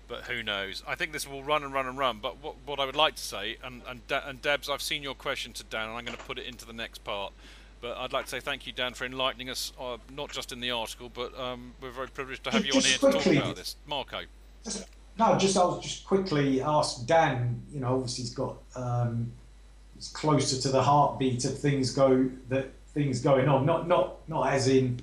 [0.07, 0.83] But who knows?
[0.87, 2.19] I think this will run and run and run.
[2.21, 5.01] But what, what I would like to say, and and, Da- and Debs, I've seen
[5.01, 7.33] your question to Dan, and I'm going to put it into the next part.
[7.81, 10.61] But I'd like to say thank you, Dan, for enlightening us, uh, not just in
[10.61, 13.25] the article, but um, we're very privileged to have you on Just here to talk
[13.25, 13.75] about this.
[13.85, 14.21] Marco.
[15.19, 17.61] No, just I'll just quickly ask Dan.
[17.71, 19.31] You know, obviously he's got um,
[19.95, 23.65] he's closer to the heartbeat of things go that things going on.
[23.65, 25.01] Not not not as in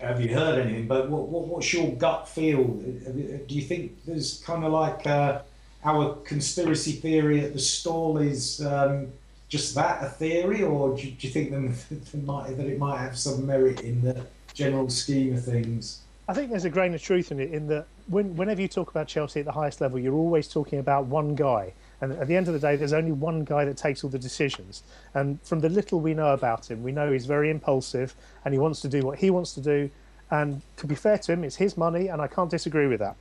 [0.00, 2.64] have you heard anything, but what, what what's your gut feel?
[2.64, 5.42] Do you think there's kind of like uh,
[5.84, 9.08] our conspiracy theory at the stall is um,
[9.48, 13.18] just that a theory, or do you, do you think that, that it might have
[13.18, 16.00] some merit in the general scheme of things?
[16.28, 18.90] I think there's a grain of truth in it, in that when, whenever you talk
[18.90, 21.72] about Chelsea at the highest level, you're always talking about one guy.
[22.00, 24.18] And at the end of the day, there's only one guy that takes all the
[24.18, 24.82] decisions.
[25.14, 28.14] And from the little we know about him, we know he's very impulsive
[28.44, 29.90] and he wants to do what he wants to do.
[30.30, 33.16] And to be fair to him, it's his money, and I can't disagree with that.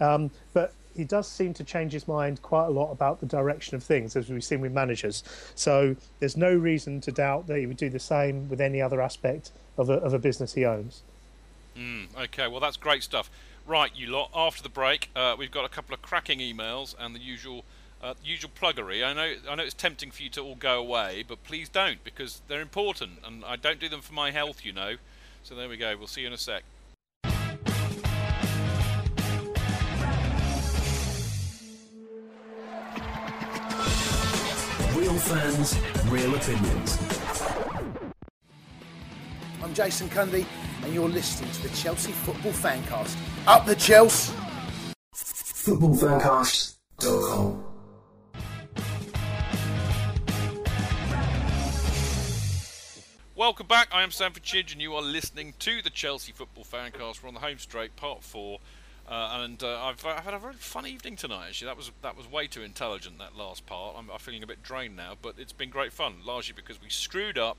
[0.00, 3.76] Um, but he does seem to change his mind quite a lot about the direction
[3.76, 5.24] of things, as we've seen with managers.
[5.54, 9.00] So there's no reason to doubt that he would do the same with any other
[9.00, 11.02] aspect of a, of a business he owns.
[11.76, 13.30] Mm, okay, well that's great stuff.
[13.66, 14.30] Right, you lot.
[14.34, 17.64] After the break, uh, we've got a couple of cracking emails and the usual,
[18.02, 19.04] uh, usual pluggery.
[19.04, 22.02] I know, I know it's tempting for you to all go away, but please don't
[22.04, 24.96] because they're important, and I don't do them for my health, you know.
[25.42, 25.96] So there we go.
[25.96, 26.64] We'll see you in a sec.
[34.94, 36.98] Real fans, real opinions.
[39.62, 40.44] I'm Jason Cundy,
[40.84, 43.16] and you're listening to the Chelsea Football Fancast.
[43.46, 44.34] Up the Chelsea!
[45.12, 47.71] Football Footballfancast.com.
[53.34, 53.88] Welcome back.
[53.90, 57.22] I am Stamford Chidge, and you are listening to the Chelsea Football Fancast.
[57.22, 58.60] We're on the home straight, part four,
[59.08, 61.46] uh, and uh, I've, I've had a very fun evening tonight.
[61.48, 63.18] Actually, that was that was way too intelligent.
[63.18, 63.96] That last part.
[63.96, 66.90] I'm, I'm feeling a bit drained now, but it's been great fun, largely because we
[66.90, 67.56] screwed up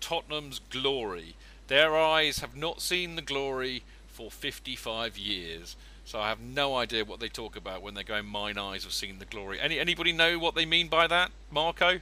[0.00, 1.34] Tottenham's glory.
[1.66, 5.74] Their eyes have not seen the glory for 55 years.
[6.04, 8.26] So I have no idea what they talk about when they're going.
[8.26, 9.58] Mine eyes have seen the glory.
[9.58, 11.98] Any anybody know what they mean by that, Marco?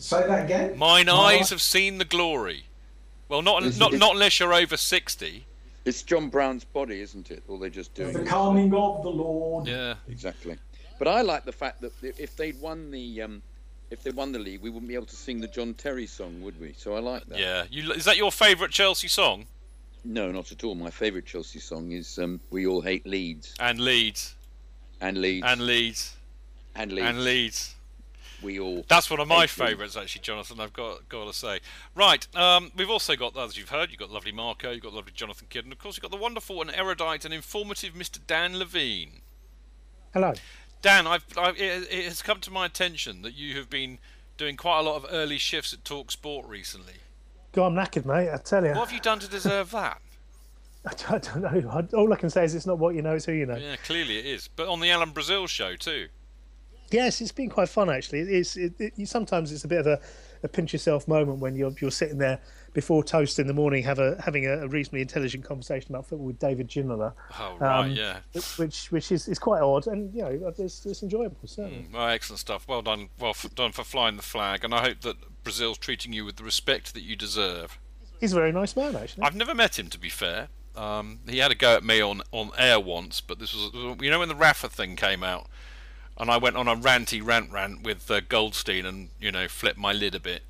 [0.00, 0.78] Say that again.
[0.78, 2.64] Mine My eyes eye- have seen the glory.
[3.28, 5.44] Well, not Is- not is- not unless you're over sixty.
[5.84, 7.42] It's John Brown's body, isn't it?
[7.48, 8.12] All they're just doing.
[8.12, 9.66] The is- coming of the Lord.
[9.66, 9.94] Yeah.
[10.08, 10.56] Exactly.
[10.98, 13.42] But I like the fact that if they'd won the um,
[13.90, 16.42] if they won the league, we wouldn't be able to sing the John Terry song,
[16.42, 16.74] would we?
[16.76, 17.38] So I like that.
[17.38, 17.64] Yeah.
[17.70, 19.46] You, is that your favourite Chelsea song?
[20.04, 20.74] No, not at all.
[20.74, 24.34] My favourite Chelsea song is um, "We All Hate Leeds" And Leeds.
[25.00, 26.14] and Leeds And Leeds.
[26.74, 27.08] and Leeds.
[27.08, 27.74] And Leeds.
[28.42, 28.84] We all.
[28.88, 30.60] That's one of my favourites, actually, Jonathan.
[30.60, 31.60] I've got got to say.
[31.94, 35.12] Right, um, we've also got, as you've heard, you've got lovely Marco, you've got lovely
[35.14, 38.18] Jonathan Kidd, and of course you've got the wonderful and erudite and informative Mr.
[38.24, 39.20] Dan Levene.
[40.12, 40.34] Hello.
[40.80, 43.98] Dan, I've, I've, it, it has come to my attention that you have been
[44.36, 46.94] doing quite a lot of early shifts at Talk Sport recently.
[47.52, 48.30] God, I'm knackered, mate.
[48.32, 48.70] I tell you.
[48.70, 50.00] What have you done to deserve that?
[51.08, 51.88] I don't know.
[51.94, 53.56] All I can say is it's not what you know, it's who you know.
[53.56, 54.48] Yeah, clearly it is.
[54.54, 56.08] But on the Alan Brazil show too.
[56.90, 58.20] Yes, it's been quite fun actually.
[58.20, 60.00] It's it, it, you, sometimes it's a bit of a,
[60.42, 62.40] a pinch yourself moment when you're you're sitting there
[62.72, 66.26] before toast in the morning, have a having a, a reasonably intelligent conversation about football
[66.26, 67.12] with David Ginola.
[67.38, 68.18] Oh right, Um, yeah.
[68.56, 71.86] Which which is, is quite odd, and you know it's, it's enjoyable certainly.
[71.92, 72.66] Well, excellent stuff.
[72.68, 73.08] Well done.
[73.18, 76.36] Well f- done for flying the flag, and I hope that Brazil's treating you with
[76.36, 77.78] the respect that you deserve.
[78.20, 79.24] He's a very nice man actually.
[79.24, 80.48] I've never met him, to be fair.
[80.76, 84.10] Um, he had a go at me on, on air once, but this was you
[84.10, 85.46] know when the Rafa thing came out,
[86.18, 89.78] and I went on a ranty rant rant with uh, Goldstein, and you know flipped
[89.78, 90.42] my lid a bit,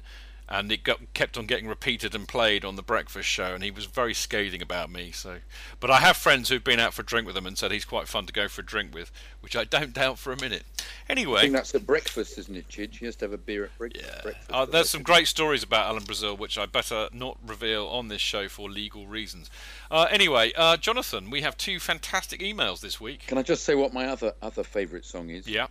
[0.48, 3.70] and it got, kept on getting repeated and played on the breakfast show, and he
[3.70, 5.10] was very scathing about me.
[5.12, 5.38] So,
[5.80, 7.84] but I have friends who've been out for a drink with him and said he's
[7.84, 9.10] quite fun to go for a drink with,
[9.40, 10.64] which I don't doubt for a minute.
[10.78, 12.98] I Anyway, think that's at breakfast, isn't it, Chidge?
[12.98, 14.50] He has to have a beer at break- breakfast.
[14.50, 18.20] uh, there's some great stories about Alan Brazil, which I better not reveal on this
[18.20, 19.50] show for legal reasons.
[19.90, 23.26] Uh, anyway, uh, Jonathan, we have two fantastic emails this week.
[23.26, 25.46] Can I just say what my other other favourite song is?
[25.46, 25.66] Yeah.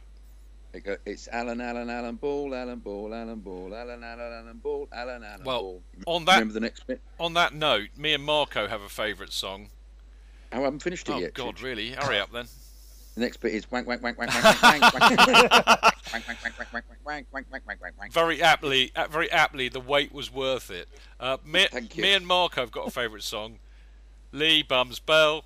[0.74, 4.88] It go- It's Alan, Alan, Alan Ball, Alan Ball, Alan Ball, Alan, Alan, Alan Ball,
[4.92, 5.82] Alan, Alan Well, Ball.
[6.06, 7.02] on that Remember the next bit?
[7.20, 9.70] on that note, me and Marco have a favourite song.
[10.52, 11.32] Oh, I haven't finished it Oh yet.
[11.40, 11.92] Oh, God, really?
[11.92, 12.46] Hurry up then.
[13.16, 15.64] The next bit is wank, wank, wank, wank, wank, wank, wank, wank, wank, wank,
[16.14, 18.14] wank, wank, wank, wank, wank, wank, wank, wank, wank, wank.
[18.14, 20.88] Very aptly, uh, very aptly, the wait was worth it.
[21.20, 22.04] Uh, me, Thank you.
[22.04, 23.58] me and Marco have got a favourite song.
[24.32, 25.46] Lee bums bell,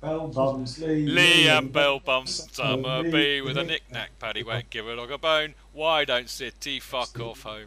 [0.00, 1.06] Bell bums Lee.
[1.06, 5.18] Lee and Bell bums summer bee with a knick-knack, paddy whack, give a dog a
[5.18, 5.54] bone.
[5.74, 7.66] Why don't City fuck off home?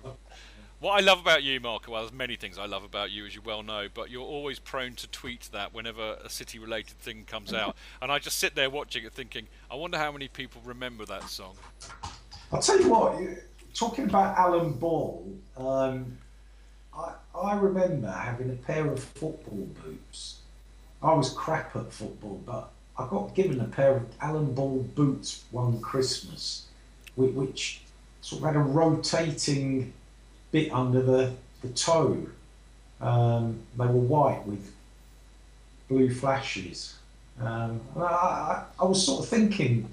[0.79, 3.35] What I love about you, Marco, well, there's many things I love about you, as
[3.35, 7.53] you well know, but you're always prone to tweet that whenever a City-related thing comes
[7.53, 11.05] out, and I just sit there watching it, thinking, I wonder how many people remember
[11.05, 11.55] that song.
[12.51, 13.15] I'll tell you what,
[13.75, 15.23] talking about Alan Ball,
[15.55, 16.17] um,
[16.97, 20.39] I, I remember having a pair of football boots.
[21.03, 25.43] I was crap at football, but I got given a pair of Alan Ball boots
[25.51, 26.67] one Christmas,
[27.15, 27.81] which, which
[28.21, 29.91] sort of had a rotating
[30.51, 32.25] bit under the, the toe.
[33.01, 34.71] Um, they were white with
[35.89, 36.95] blue flashes.
[37.41, 39.89] Um, I, I, I was sort of thinking,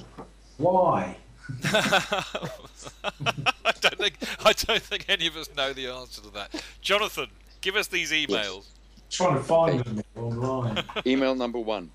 [0.58, 1.16] why?
[1.64, 2.22] I
[3.80, 4.14] don't think
[4.44, 6.62] I don't think any of us know the answer to that.
[6.80, 7.26] Jonathan,
[7.60, 8.66] give us these emails.
[9.10, 10.84] Trying to find them online.
[11.06, 11.90] Email number one.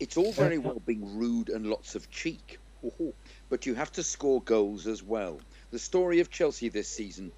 [0.00, 2.58] It's all very well being rude and lots of cheek,
[3.48, 5.40] but you have to score goals as well.
[5.70, 7.32] The story of Chelsea this season,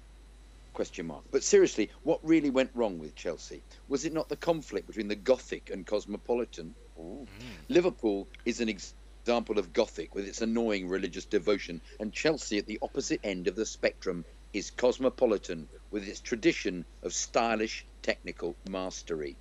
[0.73, 1.23] question mark.
[1.31, 3.61] But seriously, what really went wrong with Chelsea?
[3.87, 6.75] Was it not the conflict between the Gothic and Cosmopolitan?
[6.99, 7.27] Mm.
[7.69, 8.93] Liverpool is an ex-
[9.23, 13.55] example of Gothic with its annoying religious devotion, and Chelsea at the opposite end of
[13.55, 19.35] the spectrum is Cosmopolitan with its tradition of stylish technical mastery.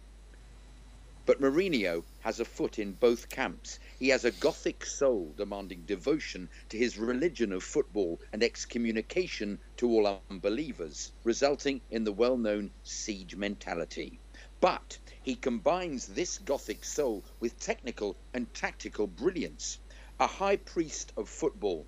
[1.27, 3.79] But Mourinho has a foot in both camps.
[3.99, 9.89] He has a Gothic soul demanding devotion to his religion of football and excommunication to
[9.89, 14.19] all unbelievers, resulting in the well known siege mentality.
[14.61, 19.79] But he combines this Gothic soul with technical and tactical brilliance,
[20.19, 21.87] a high priest of football,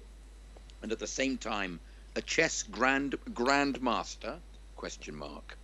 [0.83, 1.81] and at the same time
[2.15, 4.41] a chess grand grandmaster
[4.77, 5.57] question mark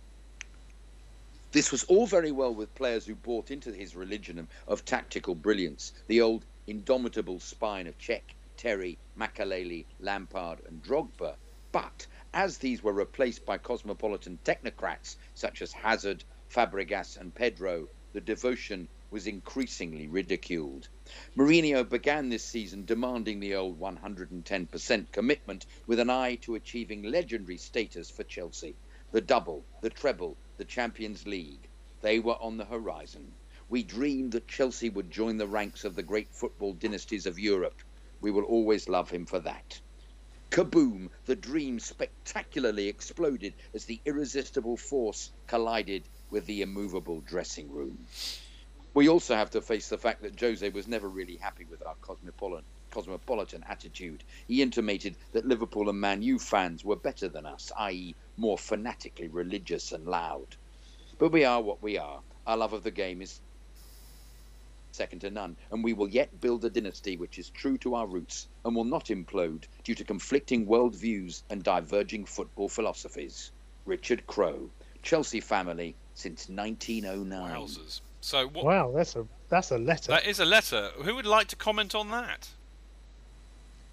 [1.51, 5.93] this was all very well with players who bought into his religion of, tactical brilliance,
[6.07, 11.35] the old indomitable spine of Cech, Terry, Makelele, Lampard, and Drogba.
[11.71, 18.21] But as these were replaced by cosmopolitan technocrats such as Hazard, Fabregas, and Pedro, the
[18.21, 20.87] devotion was increasingly ridiculed.
[21.35, 27.57] Mourinho began this season demanding the old 110% commitment with an eye to achieving legendary
[27.57, 28.75] status for Chelsea.
[29.11, 31.71] The double, the treble, the Champions League.
[32.01, 33.37] They were on the horizon.
[33.67, 37.81] We dreamed that Chelsea would join the ranks of the great football dynasties of Europe.
[38.21, 39.81] We will always love him for that.
[40.51, 41.09] Kaboom!
[41.25, 48.07] The dream spectacularly exploded as the irresistible force collided with the immovable dressing room.
[48.93, 51.95] We also have to face the fact that Jose was never really happy with our
[52.01, 54.23] cosmopolitan, cosmopolitan attitude.
[54.47, 59.27] He intimated that Liverpool and Man U fans were better than us, i.e., more fanatically
[59.27, 60.55] religious and loud.
[61.17, 62.21] But we are what we are.
[62.47, 63.41] Our love of the game is
[64.91, 68.07] second to none, and we will yet build a dynasty which is true to our
[68.07, 73.51] roots and will not implode due to conflicting world views and diverging football philosophies.
[73.85, 74.69] Richard Crowe,
[75.03, 77.55] Chelsea family since 1909.
[77.55, 78.01] Wowzers.
[78.21, 78.65] So what?
[78.65, 80.11] Wow, that's a that's a letter.
[80.11, 80.89] That is a letter.
[81.03, 82.49] Who would like to comment on that?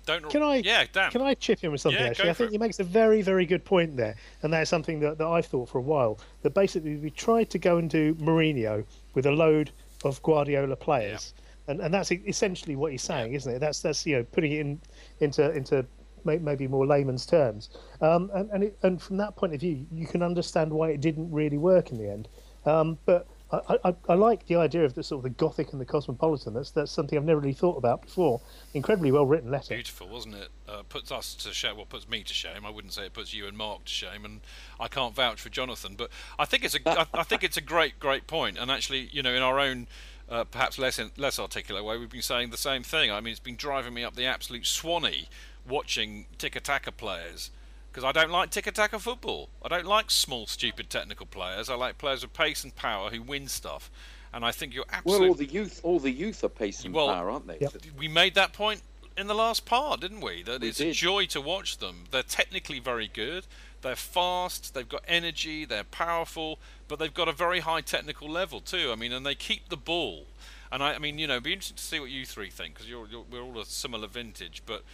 [0.07, 0.31] Don't.
[0.31, 0.57] Can I?
[0.57, 1.11] Yeah, Dan.
[1.11, 2.01] Can I chip in with something?
[2.01, 2.53] Yeah, actually, I think it.
[2.53, 5.47] he makes a very, very good point there, and that is something that, that I've
[5.47, 6.19] thought for a while.
[6.43, 8.85] That basically we tried to go and do Mourinho
[9.15, 9.73] with a load
[10.05, 11.35] of Guardiola players,
[11.67, 13.59] and and that's essentially what he's saying, isn't it?
[13.59, 14.81] That's that's you know putting it in
[15.21, 15.85] into into
[16.25, 17.71] maybe more layman's terms,
[18.01, 21.01] um, and and, it, and from that point of view, you can understand why it
[21.01, 22.29] didn't really work in the end.
[22.65, 25.81] Um, but I, I, I like the idea of the sort of the gothic and
[25.81, 26.55] the cosmopolitan.
[26.55, 28.41] That's that's something I've never really thought about before.
[28.75, 29.75] Incredibly well written letter.
[29.75, 30.49] Beautiful, wasn't it?
[30.69, 31.77] Uh, puts us to shame.
[31.77, 32.67] Well, puts me to shame.
[32.67, 34.41] I wouldn't say it puts you and Mark to shame, and
[34.81, 35.95] I can't vouch for Jonathan.
[35.97, 38.59] But I think it's a, I, I think it's a great, great point.
[38.59, 39.87] And actually, you know, in our own
[40.29, 43.13] uh, perhaps less in, less articulate way, we've been saying the same thing.
[43.13, 45.29] I mean, it's been driving me up the absolute swanny
[45.69, 47.51] watching tiki-taka players
[47.97, 49.49] because I don't like tiki-taka football.
[49.65, 51.71] I don't like small, stupid technical players.
[51.71, 53.91] I like players with pace and power who win stuff.
[54.35, 56.85] And I think you're absolutely Well, absolutely all the youth, all the youth are pace
[56.85, 57.57] and Well, power, aren't they?
[57.97, 58.83] we made that point
[59.17, 60.43] in the last part, didn't we?
[60.43, 62.05] That We it's a joy to watch them.
[62.11, 63.47] They're technically very good.
[63.81, 64.75] They're fast.
[64.75, 65.65] They've got energy.
[65.65, 66.59] They're powerful,
[66.89, 68.91] but they've got a very high technical level too.
[68.93, 70.27] I mean, and they keep the ball.
[70.71, 72.75] And I, I mean, you know, it'd be interesting to see what you three think
[72.75, 74.65] because you're, you're, we're all a similar vintage.
[74.67, 74.85] But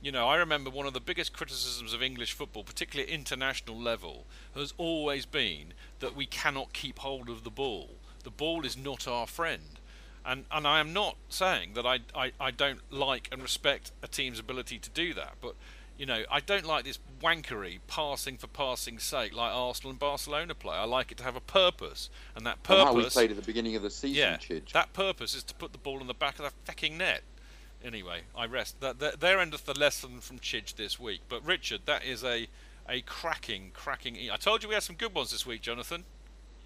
[0.00, 3.76] you know, I remember one of the biggest criticisms of English football, particularly at international
[3.78, 7.90] level, has always been that we cannot keep hold of the ball.
[8.24, 9.80] The ball is not our friend.
[10.24, 14.08] And, and I am not saying that I, I, I don't like and respect a
[14.08, 15.54] team's ability to do that, but
[15.96, 20.54] you know I don't like this wankery passing for passing's sake like Arsenal and Barcelona
[20.54, 20.76] play.
[20.76, 22.84] I like it to have a purpose, and that And purpose.
[22.84, 24.72] how we played at the beginning of the season, yeah, Chidge.
[24.72, 27.22] that purpose is to put the ball in the back of the fucking net.
[27.84, 28.80] Anyway, I rest.
[28.80, 31.20] That, that there endeth the lesson from Chidge this week.
[31.28, 32.48] But Richard, that is a
[32.88, 34.16] a cracking, cracking.
[34.16, 36.04] E- I told you we had some good ones this week, Jonathan.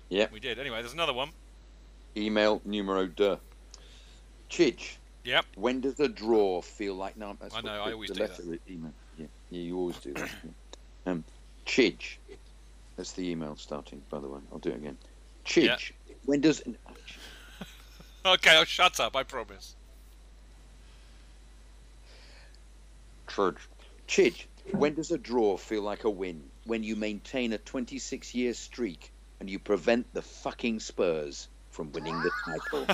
[0.08, 0.26] Yeah.
[0.32, 0.58] We did.
[0.58, 1.30] Anyway, there's another one.
[2.16, 3.38] Email numero deux.
[4.48, 4.96] Chidge.
[5.24, 5.46] Yep.
[5.56, 7.16] When does a draw feel like?
[7.16, 8.92] No, that's I know, the- I always the do letter Email.
[9.18, 10.30] Yeah, yeah, you always do that.
[10.44, 11.12] yeah.
[11.12, 11.24] Um,
[11.66, 12.16] Chidge.
[12.96, 14.40] That's the email starting, by the way.
[14.52, 14.96] I'll do it again.
[15.44, 15.92] Chidge.
[16.24, 16.62] When does?
[18.24, 19.16] Okay, I'll shut up.
[19.16, 19.74] I promise.
[23.32, 23.56] Chidge.
[24.06, 24.44] Chidge.
[24.72, 26.50] When does a draw feel like a win?
[26.64, 29.10] When you maintain a 26-year streak
[29.40, 32.86] and you prevent the fucking Spurs from winning the title.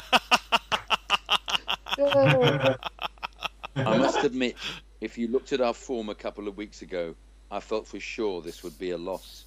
[3.75, 4.57] I must admit,
[5.01, 7.17] if you looked at our form a couple of weeks ago,
[7.51, 9.45] I felt for sure this would be a loss.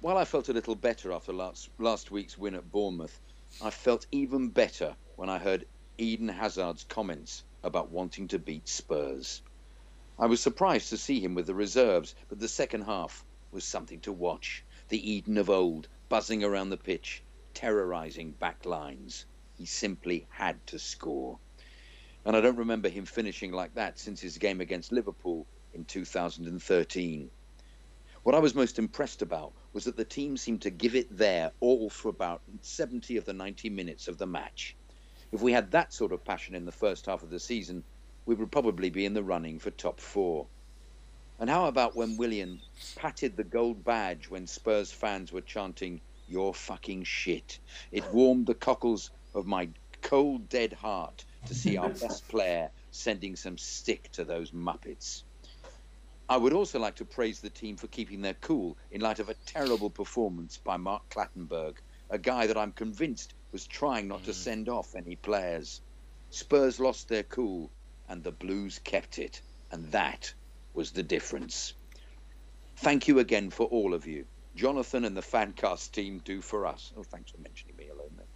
[0.00, 3.20] While I felt a little better after last, last week's win at Bournemouth,
[3.62, 5.66] I felt even better when I heard
[5.98, 9.42] Eden Hazard's comments about wanting to beat Spurs.
[10.22, 14.00] I was surprised to see him with the reserves, but the second half was something
[14.00, 14.62] to watch.
[14.90, 17.22] The Eden of old, buzzing around the pitch,
[17.54, 19.24] terrorising back lines.
[19.56, 21.38] He simply had to score.
[22.26, 27.30] And I don't remember him finishing like that since his game against Liverpool in 2013.
[28.22, 31.50] What I was most impressed about was that the team seemed to give it their
[31.60, 34.76] all for about 70 of the 90 minutes of the match.
[35.32, 37.84] If we had that sort of passion in the first half of the season,
[38.26, 40.46] we would probably be in the running for top four.
[41.38, 42.60] And how about when Willian
[42.96, 47.58] patted the gold badge when Spurs fans were chanting, You're fucking shit?
[47.90, 49.70] It warmed the cockles of my
[50.02, 55.22] cold, dead heart to see our best player sending some stick to those Muppets.
[56.28, 59.28] I would also like to praise the team for keeping their cool in light of
[59.28, 61.78] a terrible performance by Mark Clattenburg,
[62.08, 64.34] a guy that I'm convinced was trying not to mm.
[64.34, 65.80] send off any players.
[66.30, 67.70] Spurs lost their cool,
[68.10, 70.32] and the Blues kept it, and that
[70.74, 71.72] was the difference.
[72.76, 74.26] Thank you again for all of you.
[74.56, 76.92] Jonathan and the Fancast team do for us.
[76.96, 78.26] Oh, thanks for mentioning me alone there.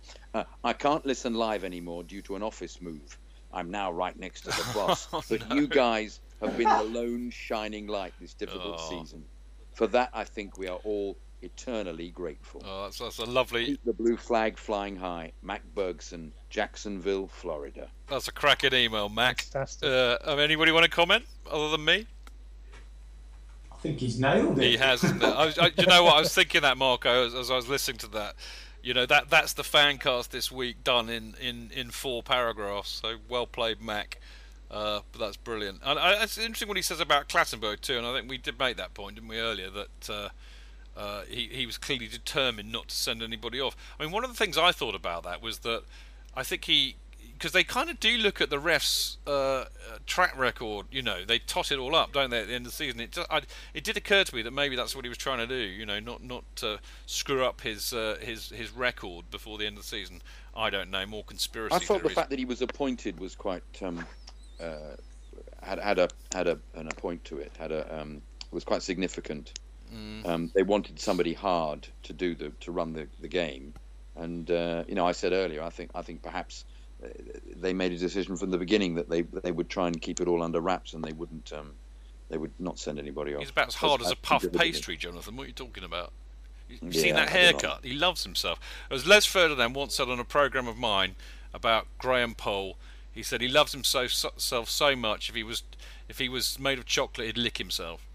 [0.42, 3.18] Uh, I can't listen live anymore due to an office move.
[3.52, 5.08] I'm now right next to the boss.
[5.12, 5.56] Oh, but no.
[5.56, 8.90] you guys have been the lone shining light this difficult Oh.
[9.02, 9.24] season.
[9.72, 12.62] For that, I think we are all eternally grateful.
[12.66, 13.66] Oh, that's, that's a lovely.
[13.66, 15.32] Keep the blue flag flying high.
[15.42, 17.88] Mac Bergson, Jacksonville, Florida.
[18.08, 19.42] That's a cracking email, Mac.
[19.42, 19.88] Fantastic.
[19.88, 22.06] Uh, um, anybody want to comment other than me?
[23.70, 24.64] I think he's nailed it.
[24.64, 25.04] He has.
[25.04, 25.22] Isn't?
[25.22, 26.16] I I, you know what?
[26.16, 28.34] I was thinking that, Marco, as, as I was listening to that.
[28.82, 33.00] You know that that's the fan cast this week done in, in, in four paragraphs.
[33.02, 34.20] So well played, Mac.
[34.70, 35.80] Uh, but that's brilliant.
[35.84, 37.96] And I, it's interesting what he says about Clattenburg too.
[37.96, 39.70] And I think we did make that point, didn't we, earlier?
[39.70, 40.28] That uh,
[40.96, 43.76] uh, he he was clearly determined not to send anybody off.
[43.98, 45.82] I mean, one of the things I thought about that was that
[46.36, 46.96] I think he
[47.32, 49.64] because they kind of do look at the refs' uh,
[50.06, 50.86] track record.
[50.90, 52.40] You know, they tot it all up, don't they?
[52.40, 53.42] At the end of the season, it just, I,
[53.74, 55.54] it did occur to me that maybe that's what he was trying to do.
[55.54, 59.76] You know, not not to screw up his uh, his his record before the end
[59.76, 60.22] of the season.
[60.56, 61.04] I don't know.
[61.06, 61.74] More conspiracy.
[61.74, 62.14] I thought the theories.
[62.14, 64.06] fact that he was appointed was quite um,
[64.60, 64.94] uh,
[65.62, 68.22] had had a had a an appoint to it had a um,
[68.52, 69.58] was quite significant.
[69.94, 70.26] Mm.
[70.26, 73.74] Um, they wanted somebody hard to do the to run the, the game,
[74.16, 76.64] and uh, you know I said earlier I think I think perhaps
[77.04, 77.08] uh,
[77.56, 80.28] they made a decision from the beginning that they they would try and keep it
[80.28, 81.72] all under wraps and they wouldn't um,
[82.28, 83.40] they would not send anybody off.
[83.40, 85.36] He's about as hard as a puff pastry, Jonathan.
[85.36, 86.12] What are you talking about?
[86.68, 87.68] You've Yeah, seen that I don't know.
[87.68, 87.84] haircut?
[87.84, 88.58] He loves himself.
[88.90, 91.14] As Les Ferdinand once said on a program of mine
[91.52, 92.76] about Graham Poll,
[93.12, 95.28] he said he loves himself so, so much.
[95.28, 95.62] If he was
[96.08, 98.06] if he was made of chocolate, he'd lick himself.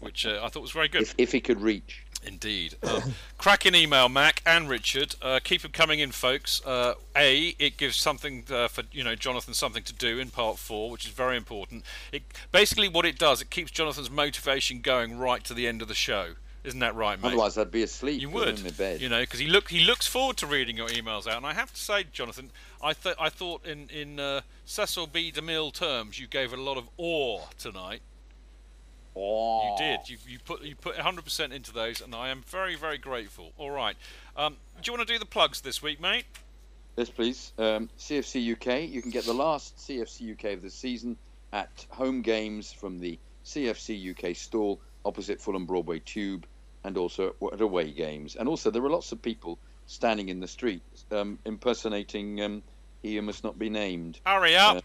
[0.00, 1.02] Which uh, I thought was very good.
[1.02, 2.04] If, if he could reach.
[2.26, 2.76] Indeed.
[2.82, 3.02] Uh,
[3.38, 5.14] cracking email, Mac and Richard.
[5.20, 6.64] Uh, keep them coming in, folks.
[6.64, 10.58] Uh, a, it gives something uh, for you know Jonathan something to do in part
[10.58, 11.84] four, which is very important.
[12.12, 15.88] It basically what it does, it keeps Jonathan's motivation going right to the end of
[15.88, 16.34] the show.
[16.64, 17.28] Isn't that right, mate?
[17.28, 18.22] Otherwise, I'd be asleep.
[18.22, 19.02] You would, in my bed.
[19.02, 21.52] you know, because he look he looks forward to reading your emails out, and I
[21.52, 22.50] have to say, Jonathan,
[22.82, 25.30] I thought I thought in in uh, Cecil B.
[25.30, 28.00] DeMille terms, you gave a lot of awe tonight.
[29.78, 30.08] You did.
[30.08, 33.52] You, you put you put 100% into those, and I am very very grateful.
[33.58, 33.96] All right.
[34.36, 36.24] Um, do you want to do the plugs this week, mate?
[36.96, 37.52] Yes, please.
[37.58, 38.88] Um, CFC UK.
[38.88, 41.16] You can get the last CFC UK of the season
[41.52, 46.46] at home games from the CFC UK stall opposite Fulham Broadway Tube,
[46.84, 48.36] and also at away games.
[48.36, 52.62] And also, there are lots of people standing in the street um, impersonating um,
[53.02, 54.82] "He Who Must Not Be Named." Hurry up!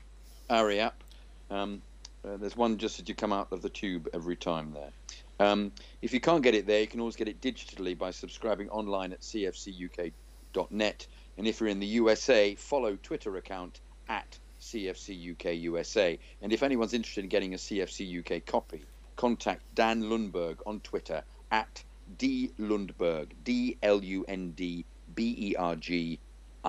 [0.49, 1.03] Uh, hurry up!
[1.49, 1.81] Um,
[2.25, 4.91] uh, there's one just as you come out of the tube every time there.
[5.39, 5.71] Um,
[6.01, 9.13] if you can't get it there, you can always get it digitally by subscribing online
[9.13, 11.07] at cfcuk.net.
[11.37, 13.79] And if you're in the USA, follow Twitter account
[14.09, 16.19] at cfcukusa.
[16.41, 18.83] And if anyone's interested in getting a CFC UK copy,
[19.15, 21.83] contact Dan Lundberg on Twitter at
[22.17, 24.85] D Lundberg, D L U N D
[25.15, 26.19] B E R G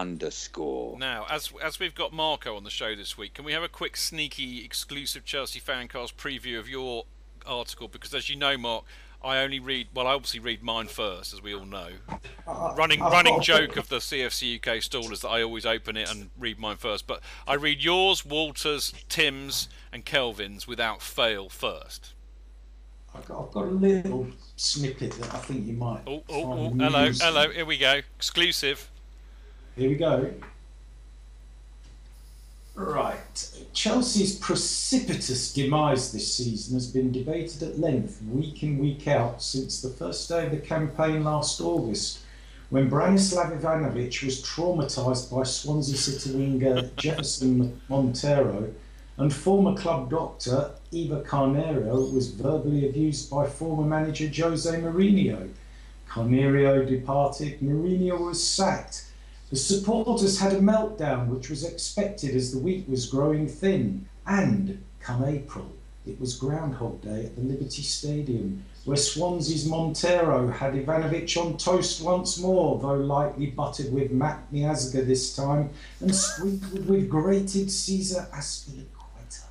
[0.00, 0.98] underscore.
[0.98, 3.68] Now, as as we've got Marco on the show this week, can we have a
[3.68, 7.04] quick sneaky exclusive Chelsea fancast preview of your
[7.46, 7.86] article?
[7.88, 8.84] Because as you know, Mark,
[9.22, 11.90] I only read well, I obviously read mine first, as we all know.
[12.76, 15.96] running I've running got- joke of the CFC UK stall is that I always open
[15.96, 21.48] it and read mine first, but I read yours, Walters, Tim's, and Kelvin's without fail
[21.48, 22.14] first.
[23.14, 26.02] I've got, I've got a little snippet that I think you might.
[26.06, 28.89] Oh, oh, oh hello, hello, here we go, exclusive.
[29.76, 30.30] Here we go.
[32.74, 33.66] Right.
[33.72, 39.80] Chelsea's precipitous demise this season has been debated at length, week in, week out, since
[39.82, 42.20] the first day of the campaign last August,
[42.70, 48.72] when Branislav Ivanovic was traumatised by Swansea City winger Jefferson Montero,
[49.18, 55.50] and former club doctor Eva Carneiro was verbally abused by former manager Jose Mourinho.
[56.08, 59.09] Carneiro departed, Mourinho was sacked.
[59.50, 64.06] The supporters had a meltdown, which was expected as the week was growing thin.
[64.26, 65.72] And come April,
[66.06, 72.00] it was Groundhog Day at the Liberty Stadium, where Swansea's Montero had Ivanovic on toast
[72.02, 75.70] once more, though lightly buttered with Matt Miazga this time,
[76.00, 79.44] and sprinkled with grated Caesar Azpilicueta.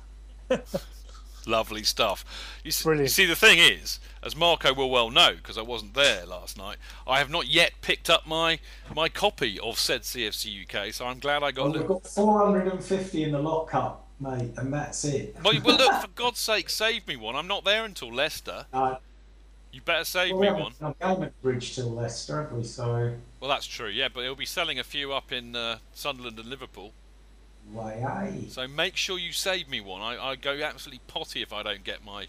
[1.46, 2.24] Lovely stuff.
[2.64, 3.10] You, s- you Brilliant.
[3.10, 6.76] see, the thing is, as Marco will well know, because I wasn't there last night,
[7.06, 8.58] I have not yet picked up my
[8.94, 10.92] my copy of said CFC UK.
[10.92, 11.70] So I'm glad I got.
[11.70, 15.36] Well, we've got 450 in the lockup, mate, and that's it.
[15.44, 17.36] Well, well, look, for God's sake, save me one.
[17.36, 18.66] I'm not there until Leicester.
[18.72, 18.96] Uh,
[19.72, 20.72] You better save well, we me one.
[20.80, 22.64] done Helmet Bridge till Leicester, haven't we?
[22.64, 26.38] So, Well, that's true, yeah, but he'll be selling a few up in uh, Sunderland
[26.38, 26.92] and Liverpool.
[27.72, 28.44] why, aye.
[28.48, 30.02] So make sure you save me one.
[30.02, 32.26] I, I go absolutely potty if I don't get my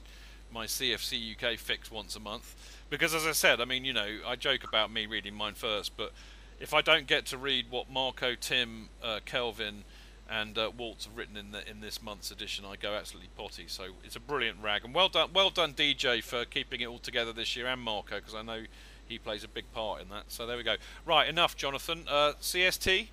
[0.51, 2.55] my CFC UK fix once a month.
[2.89, 5.95] Because as I said, I mean, you know, I joke about me reading mine first,
[5.97, 6.11] but
[6.59, 9.83] if I don't get to read what Marco, Tim, uh, Kelvin,
[10.29, 12.63] and uh, Walt's have written in the, in this month's edition.
[12.65, 16.23] I go absolutely potty, so it's a brilliant rag, and well done, well done, DJ,
[16.23, 18.63] for keeping it all together this year, and Marco, because I know
[19.07, 20.23] he plays a big part in that.
[20.29, 20.75] So there we go.
[21.05, 22.05] Right, enough, Jonathan.
[22.07, 23.07] Uh, CST.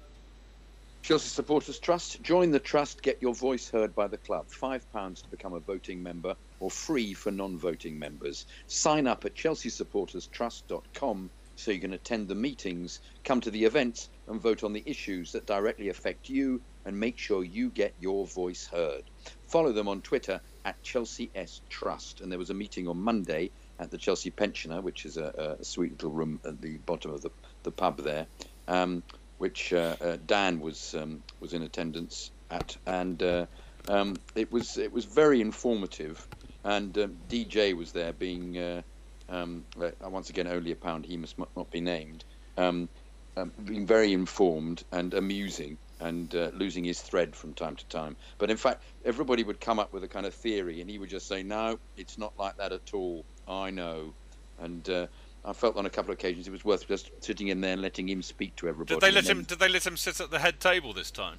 [1.02, 2.22] Chelsea Supporters Trust.
[2.22, 4.46] Join the trust, get your voice heard by the club.
[4.48, 8.46] £5 to become a voting member or free for non voting members.
[8.66, 14.40] Sign up at chelseasupporterstrust.com so you can attend the meetings, come to the events, and
[14.40, 18.66] vote on the issues that directly affect you and make sure you get your voice
[18.66, 19.02] heard.
[19.48, 22.20] Follow them on Twitter at Chelsea S Trust.
[22.20, 25.64] And there was a meeting on Monday at the Chelsea Pensioner, which is a, a
[25.64, 27.30] sweet little room at the bottom of the,
[27.64, 28.26] the pub there.
[28.68, 29.02] Um,
[29.38, 33.46] which uh, uh, Dan was um, was in attendance at, and uh,
[33.88, 36.26] um, it was it was very informative.
[36.64, 38.82] And um, DJ was there, being uh,
[39.28, 41.06] um, uh, once again only a pound.
[41.06, 42.24] He must not be named.
[42.56, 42.88] Um,
[43.36, 48.16] um, being very informed and amusing, and uh, losing his thread from time to time.
[48.38, 51.10] But in fact, everybody would come up with a kind of theory, and he would
[51.10, 53.24] just say, "No, it's not like that at all.
[53.46, 54.12] I know."
[54.60, 55.08] And
[55.44, 57.82] I felt on a couple of occasions it was worth just sitting in there and
[57.82, 58.96] letting him speak to everybody.
[58.96, 59.44] Did they let him?
[59.44, 61.38] Did they let him sit at the head table this time?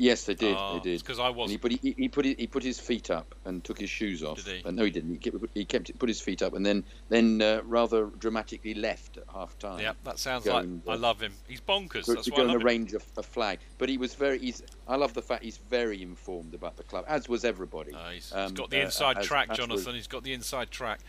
[0.00, 0.56] Yes, they did.
[0.56, 1.00] Oh, they did.
[1.00, 1.50] Because I was.
[1.50, 4.42] He put he, he put he put his feet up and took his shoes off.
[4.44, 4.64] Did he?
[4.64, 5.10] Uh, no, he didn't.
[5.10, 9.16] He kept, he kept put his feet up and then then uh, rather dramatically left
[9.16, 9.80] at half time.
[9.80, 10.64] Yeah, that sounds Go like.
[10.64, 11.32] and, I uh, love him.
[11.48, 12.04] He's bonkers.
[12.04, 13.58] to, That's to why go I and arrange a, a flag.
[13.76, 14.38] But he was very.
[14.38, 14.62] He's.
[14.86, 17.92] I love the fact he's very informed about the club, as was everybody.
[17.92, 19.94] Uh, he's, Um, he's got the uh, inside as- track, as Jonathan.
[19.96, 21.00] He's got the inside track.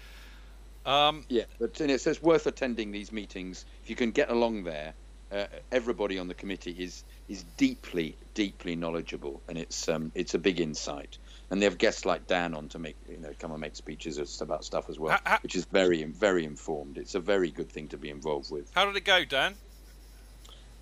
[0.86, 4.64] Um, Yeah, but know, so it's worth attending these meetings if you can get along
[4.64, 4.94] there.
[5.32, 10.40] Uh, everybody on the committee is is deeply, deeply knowledgeable, and it's um, it's a
[10.40, 11.18] big insight.
[11.52, 14.42] And they have guests like Dan on to make you know come and make speeches
[14.42, 16.98] about stuff as well, Ha- ha- which is very very informed.
[16.98, 18.70] It's a very good thing to be involved with.
[18.74, 19.56] how did it go, Dan?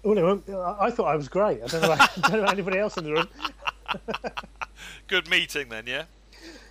[0.04, 1.62] Well, I I thought I was great.
[1.64, 3.28] I don't know, about, I don't know about anybody else in the room.
[5.08, 6.04] Good meeting then, yeah.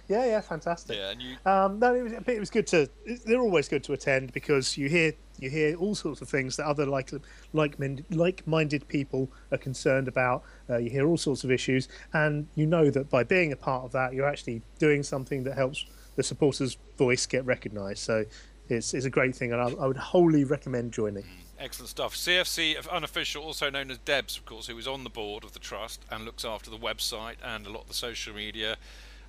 [0.09, 0.97] Yeah, yeah, fantastic.
[0.97, 1.37] Yeah, and you.
[1.45, 2.89] Um, no, it was, it was good to.
[3.25, 6.67] They're always good to attend because you hear you hear all sorts of things that
[6.67, 7.11] other like
[7.53, 7.77] like
[8.11, 10.43] like-minded people are concerned about.
[10.71, 13.85] Uh, you hear all sorts of issues, and you know that by being a part
[13.85, 15.85] of that, you're actually doing something that helps
[16.15, 17.99] the supporters' voice get recognised.
[17.99, 18.25] So
[18.69, 21.25] it's it's a great thing, and I, I would wholly recommend joining.
[21.59, 22.15] Excellent stuff.
[22.15, 25.59] CFC unofficial, also known as Debs, of course, who is on the board of the
[25.59, 28.77] trust and looks after the website and a lot of the social media.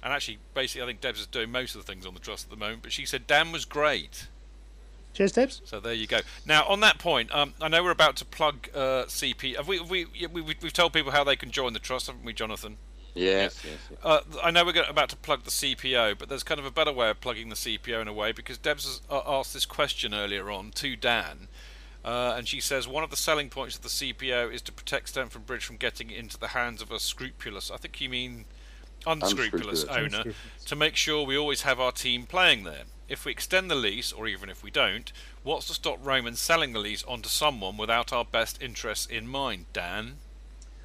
[0.04, 2.46] And actually, basically, I think Debs is doing most of the things on the trust
[2.46, 2.84] at the moment.
[2.84, 4.28] But she said Dan was great.
[5.14, 5.62] Cheers, Debs.
[5.66, 6.20] So there you go.
[6.46, 9.56] Now, on that point, um, I know we're about to plug uh, CP.
[9.56, 12.08] Have we, have we, we, we, have told people how they can join the trust,
[12.08, 12.78] haven't we, Jonathan?
[13.16, 14.00] Yes, yes, yes.
[14.04, 16.72] Uh, I know we're go- about to plug the CPO, but there's kind of a
[16.72, 19.66] better way of plugging the CPO in a way because Debs has uh, asked this
[19.66, 21.48] question earlier on to Dan,
[22.06, 25.10] uh, and she says one of the selling points of the CPO is to protect
[25.10, 28.46] Stamford Bridge from getting into the hands of a scrupulous, I think you mean
[29.08, 29.84] unscrupulous, Unscrupulous.
[29.90, 30.66] owner, Unscrupulous.
[30.66, 32.84] to make sure we always have our team playing there.
[33.10, 35.12] If we extend the lease, or even if we don't,
[35.44, 39.66] what's to stop Roman selling the lease onto someone without our best interests in mind,
[39.72, 40.16] Dan?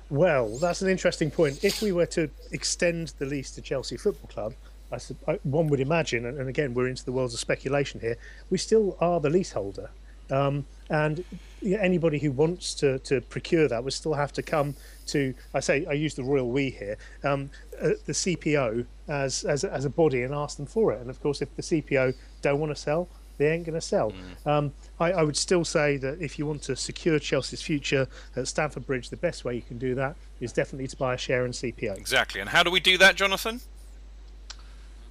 [0.09, 1.65] Well, that's an interesting point.
[1.65, 4.55] If we were to extend the lease to Chelsea Football Club,
[4.93, 8.17] I, I, one would imagine, and and again, we're into the worlds of speculation here,
[8.51, 9.91] we still are the leaseholder.
[10.31, 11.25] Um, and
[11.65, 14.75] anybody who wants to, to procure that would still have to come
[15.09, 17.51] to, I say, I use the royal we here, um,
[17.81, 21.01] uh, the CPO as, as, as a body and ask them for it.
[21.01, 23.09] And of course, if the CPO don't want to sell,
[23.39, 24.13] they ain't going to sell.
[24.47, 28.07] Um, I, I would still say that if you want to secure Chelsea's future
[28.37, 31.19] at Stamford Bridge, the best way you can do that is definitely to buy a
[31.19, 31.97] share in CPO.
[31.97, 32.41] Exactly.
[32.41, 33.61] And how do we do that, Jonathan?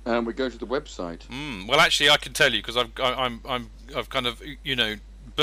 [0.06, 1.28] Um, we go to the website.
[1.28, 4.42] Mm, well, actually, I can tell you because I've I, I'm I'm I've kind of
[4.64, 4.96] you know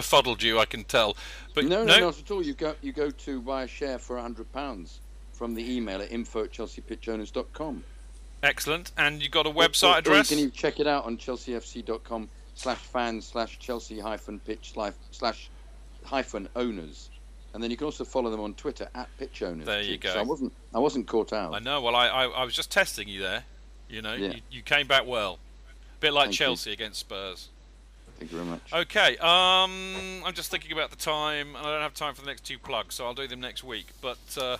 [0.02, 0.58] befuddled you.
[0.58, 1.16] I can tell,
[1.54, 2.42] but no, no, not at all.
[2.42, 5.00] You go you go to buy a share for hundred pounds
[5.32, 7.84] from the email at info at chelseapitchowners.com.
[8.42, 8.92] excellent.
[8.96, 10.30] And you got a website or- or address.
[10.30, 14.72] you can even check it out on chelseafc.com slash fans slash chelsea hyphen pitch
[15.12, 15.48] slash,
[16.04, 17.10] hyphen owners.
[17.54, 19.66] And then you can also follow them on Twitter at pitch owners.
[19.66, 20.12] There you go.
[20.12, 21.54] So I wasn't I wasn't caught out.
[21.54, 21.80] I know.
[21.80, 23.44] Well, I, I I was just testing you there.
[23.88, 24.32] You know, Yeah.
[24.34, 25.38] you, you came back well.
[25.96, 26.46] A bit like Thank you.
[26.46, 27.48] Chelsea against Spurs.
[28.19, 28.73] Thank you very much.
[28.73, 32.27] Okay, um, I'm just thinking about the time, and I don't have time for the
[32.27, 33.86] next two plugs, so I'll do them next week.
[34.01, 34.57] But uh,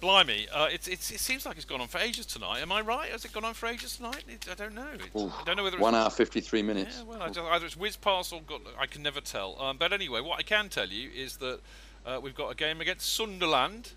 [0.00, 2.60] blimey, uh, it's, it's, it seems like it's gone on for ages tonight.
[2.62, 3.10] Am I right?
[3.10, 4.24] Has it gone on for ages tonight?
[4.26, 4.88] It, I don't know.
[5.14, 5.32] Oof.
[5.38, 6.96] I don't know whether it's One hour fifty three minutes.
[6.98, 9.60] Yeah, well, I just, either it's whiz pass or got, I can never tell.
[9.60, 11.60] Um, but anyway, what I can tell you is that
[12.06, 13.90] uh, we've got a game against Sunderland,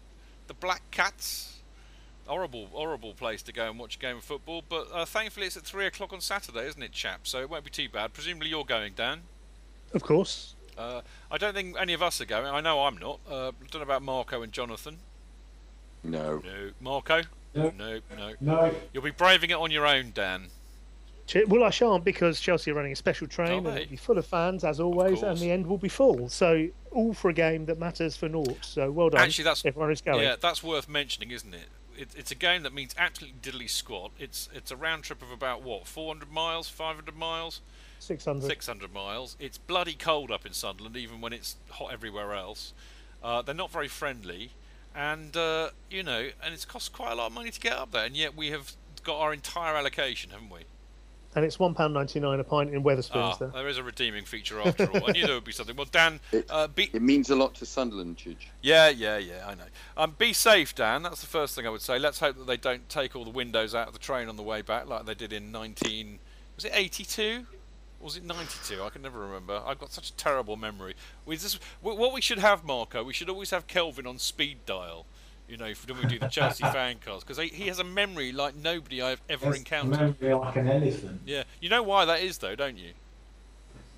[0.48, 1.53] the Black Cats.
[2.26, 4.64] Horrible, horrible place to go and watch a game of football.
[4.68, 7.22] But uh, thankfully, it's at three o'clock on Saturday, isn't it, chap?
[7.28, 8.14] So it won't be too bad.
[8.14, 9.22] Presumably, you're going, Dan.
[9.94, 10.56] Of course.
[10.78, 12.48] Uh, I don't think any of us are going.
[12.48, 13.20] I know I'm not.
[13.30, 14.98] Uh, I don't know about Marco and Jonathan.
[16.04, 16.42] No.
[16.44, 16.72] No.
[16.82, 17.22] Marco?
[17.54, 17.72] No.
[17.78, 18.34] No, no.
[18.42, 18.74] No.
[18.94, 20.48] You'll be braving it on your own, Dan.
[21.48, 24.18] Well, I shan't because Chelsea are running a special train Are and it'll be full
[24.18, 26.28] of fans as always, and the end will be full.
[26.30, 28.58] So all for a game that matters for naught.
[28.62, 29.22] So well done.
[29.22, 30.22] Actually, that's everyone who's going.
[30.22, 31.68] Yeah, that's worth mentioning, isn't it?
[31.98, 32.10] It?
[32.16, 34.12] It's a game that means absolutely diddly squat.
[34.20, 37.62] It's it's a round trip of about what 400 miles, 500 miles,
[38.00, 38.48] Six hundred.
[38.48, 39.38] 600 miles.
[39.40, 42.74] It's bloody cold up in Sunderland, even when it's hot everywhere else.
[43.24, 44.52] Uh, they're not very friendly,
[44.94, 47.92] and uh, you know, and it's cost quite a lot of money to get up
[47.92, 50.62] there, and yet we have got our entire allocation, haven't we?
[51.36, 53.16] And it's one pound ninety nine a pint in Wetherspoons.
[53.16, 53.48] Ah, there.
[53.50, 55.10] there is a redeeming feature after all.
[55.10, 55.76] I knew there would be something.
[55.76, 58.48] Well, Dan, It, uh, be, it means a lot to Sunderland, Chidge.
[58.62, 59.64] Yeah, yeah, yeah, I know.
[59.98, 61.04] Um, be safe, Dan.
[61.04, 61.98] That's the first thing I would say.
[61.98, 64.44] Let's hope that they don't take all the windows out of the train on the
[64.44, 66.20] way back, like they did in 19.
[66.56, 67.46] Was it 82?
[68.00, 68.84] Was it 92?
[68.84, 69.62] I can never remember.
[69.66, 70.94] I've got such a terrible memory.
[71.26, 75.06] We just, what we should have, Marco, we should always have Kelvin on speed dial.
[75.48, 78.56] You know, when we do the Chelsea fan cast, because he has a memory like
[78.56, 80.00] nobody I've ever encountered.
[80.22, 81.22] memory like an elephant.
[81.26, 82.92] Yeah, you know why that is, though, don't you?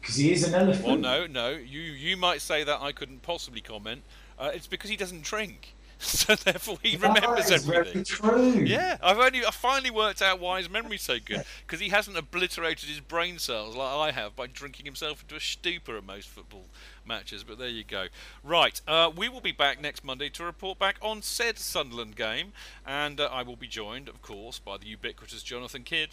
[0.01, 0.85] Because he is an elephant.
[0.85, 1.49] Well, no, no.
[1.49, 4.01] You you might say that I couldn't possibly comment.
[4.37, 8.03] Uh, it's because he doesn't drink, so therefore he That remembers is everything.
[8.03, 8.63] very true.
[8.65, 12.17] Yeah, I've only I finally worked out why his memory's so good because he hasn't
[12.17, 16.27] obliterated his brain cells like I have by drinking himself into a stupor at most
[16.27, 16.65] football
[17.05, 17.43] matches.
[17.43, 18.07] But there you go.
[18.43, 22.51] Right, uh, we will be back next Monday to report back on said Sunderland game,
[22.85, 26.09] and uh, I will be joined, of course, by the ubiquitous Jonathan Kidd.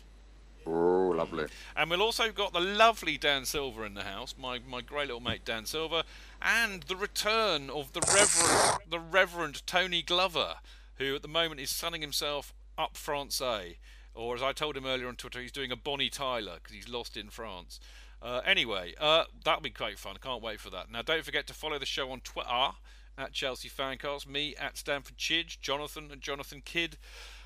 [0.64, 1.46] Oh, lovely.
[1.74, 5.20] And we'll also got the lovely Dan Silver in the house, my, my great little
[5.20, 6.04] mate Dan Silver,
[6.44, 10.56] and the return of the Reverend the Reverend Tony Glover,
[10.96, 13.78] who at the moment is sunning himself up Francais,
[14.14, 16.88] or as I told him earlier on Twitter, he's doing a Bonnie Tyler because he's
[16.88, 17.80] lost in France.
[18.20, 20.16] Uh, anyway, uh, that'll be quite fun.
[20.16, 20.90] I can't wait for that.
[20.90, 22.70] Now, don't forget to follow the show on Twitter
[23.18, 26.98] at Chelsea Fancast, me at Stamford Chidge, Jonathan and Jonathan Kidd.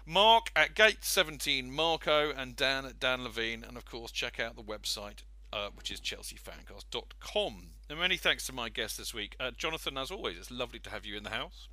[0.05, 3.67] Mark at Gate17, Marco, and Dan at Dan Levene.
[3.67, 7.71] And of course, check out the website, uh, which is chelseafancast.com.
[7.89, 9.37] And many thanks to my guest this week.
[9.39, 11.69] Uh, Jonathan, as always, it's lovely to have you in the house.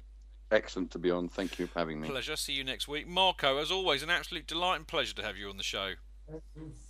[0.51, 1.27] Excellent to be on.
[1.27, 2.07] Thank you for having me.
[2.07, 2.35] Pleasure.
[2.35, 3.07] See you next week.
[3.07, 5.93] Marco, as always, an absolute delight and pleasure to have you on the show.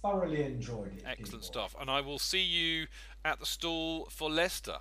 [0.01, 1.03] Thoroughly enjoyed it.
[1.05, 1.41] Excellent people.
[1.41, 1.75] stuff.
[1.79, 2.87] And I will see you
[3.23, 4.79] at the stall for Leicester.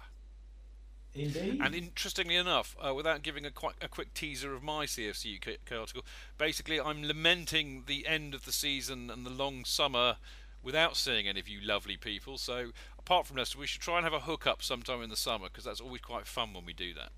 [1.14, 1.60] Indeed.
[1.62, 5.78] And interestingly enough, uh, without giving a, quite, a quick teaser of my CFC UK
[5.78, 6.05] article,
[6.39, 10.16] basically I'm lamenting the end of the season and the long summer
[10.62, 12.39] without seeing any of you lovely people.
[12.39, 12.70] So
[13.05, 15.65] apart from Leicester, we should try and have a hookup sometime in the summer because
[15.65, 17.11] that's always quite fun when we do that.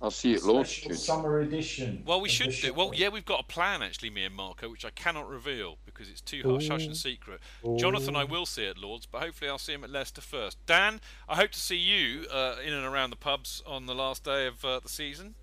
[0.00, 2.02] I'll see you at Lord's, Special summer edition.
[2.04, 2.74] Well, we should do.
[2.74, 6.08] Well, yeah, we've got a plan actually, me and Marco, which I cannot reveal because
[6.08, 7.40] it's too hush hush and secret.
[7.76, 10.58] Jonathan, I will see at Lords, but hopefully I'll see him at Leicester first.
[10.66, 14.24] Dan, I hope to see you uh, in and around the pubs on the last
[14.24, 15.36] day of uh, the season.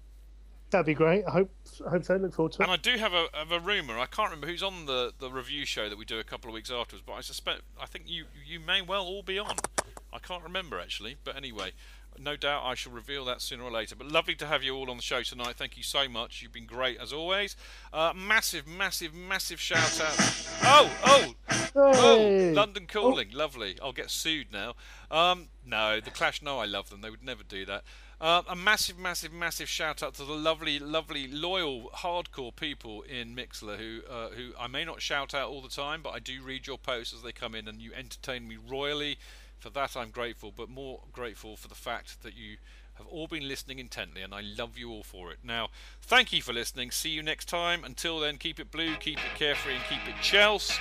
[0.71, 1.25] That'd be great.
[1.25, 1.51] I hope.
[1.85, 2.15] I hope so.
[2.17, 2.65] Look forward to it.
[2.65, 3.97] And I do have a, have a rumour.
[3.97, 6.53] I can't remember who's on the, the review show that we do a couple of
[6.53, 9.55] weeks afterwards, but I suspect I think you you may well all be on.
[10.13, 11.71] I can't remember actually, but anyway,
[12.17, 13.95] no doubt I shall reveal that sooner or later.
[13.95, 15.55] But lovely to have you all on the show tonight.
[15.57, 16.41] Thank you so much.
[16.41, 17.55] You've been great as always.
[17.93, 20.15] Uh, massive, massive, massive shout out.
[20.63, 21.33] Oh, oh,
[21.75, 22.51] oh!
[22.53, 23.77] London Calling, lovely.
[23.81, 24.75] I'll get sued now.
[25.09, 27.01] Um, no, the Clash No, I love them.
[27.01, 27.83] They would never do that.
[28.21, 33.33] Uh, a massive, massive, massive shout out to the lovely, lovely, loyal, hardcore people in
[33.33, 36.41] Mixlr who, uh, who I may not shout out all the time, but I do
[36.43, 39.17] read your posts as they come in, and you entertain me royally.
[39.59, 42.57] For that, I'm grateful, but more grateful for the fact that you
[42.95, 45.37] have all been listening intently, and I love you all for it.
[45.41, 45.69] Now,
[46.01, 46.91] thank you for listening.
[46.91, 47.85] See you next time.
[47.85, 50.77] Until then, keep it blue, keep it carefree, and keep it Chels.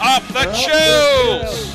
[0.00, 1.74] Up the Chels!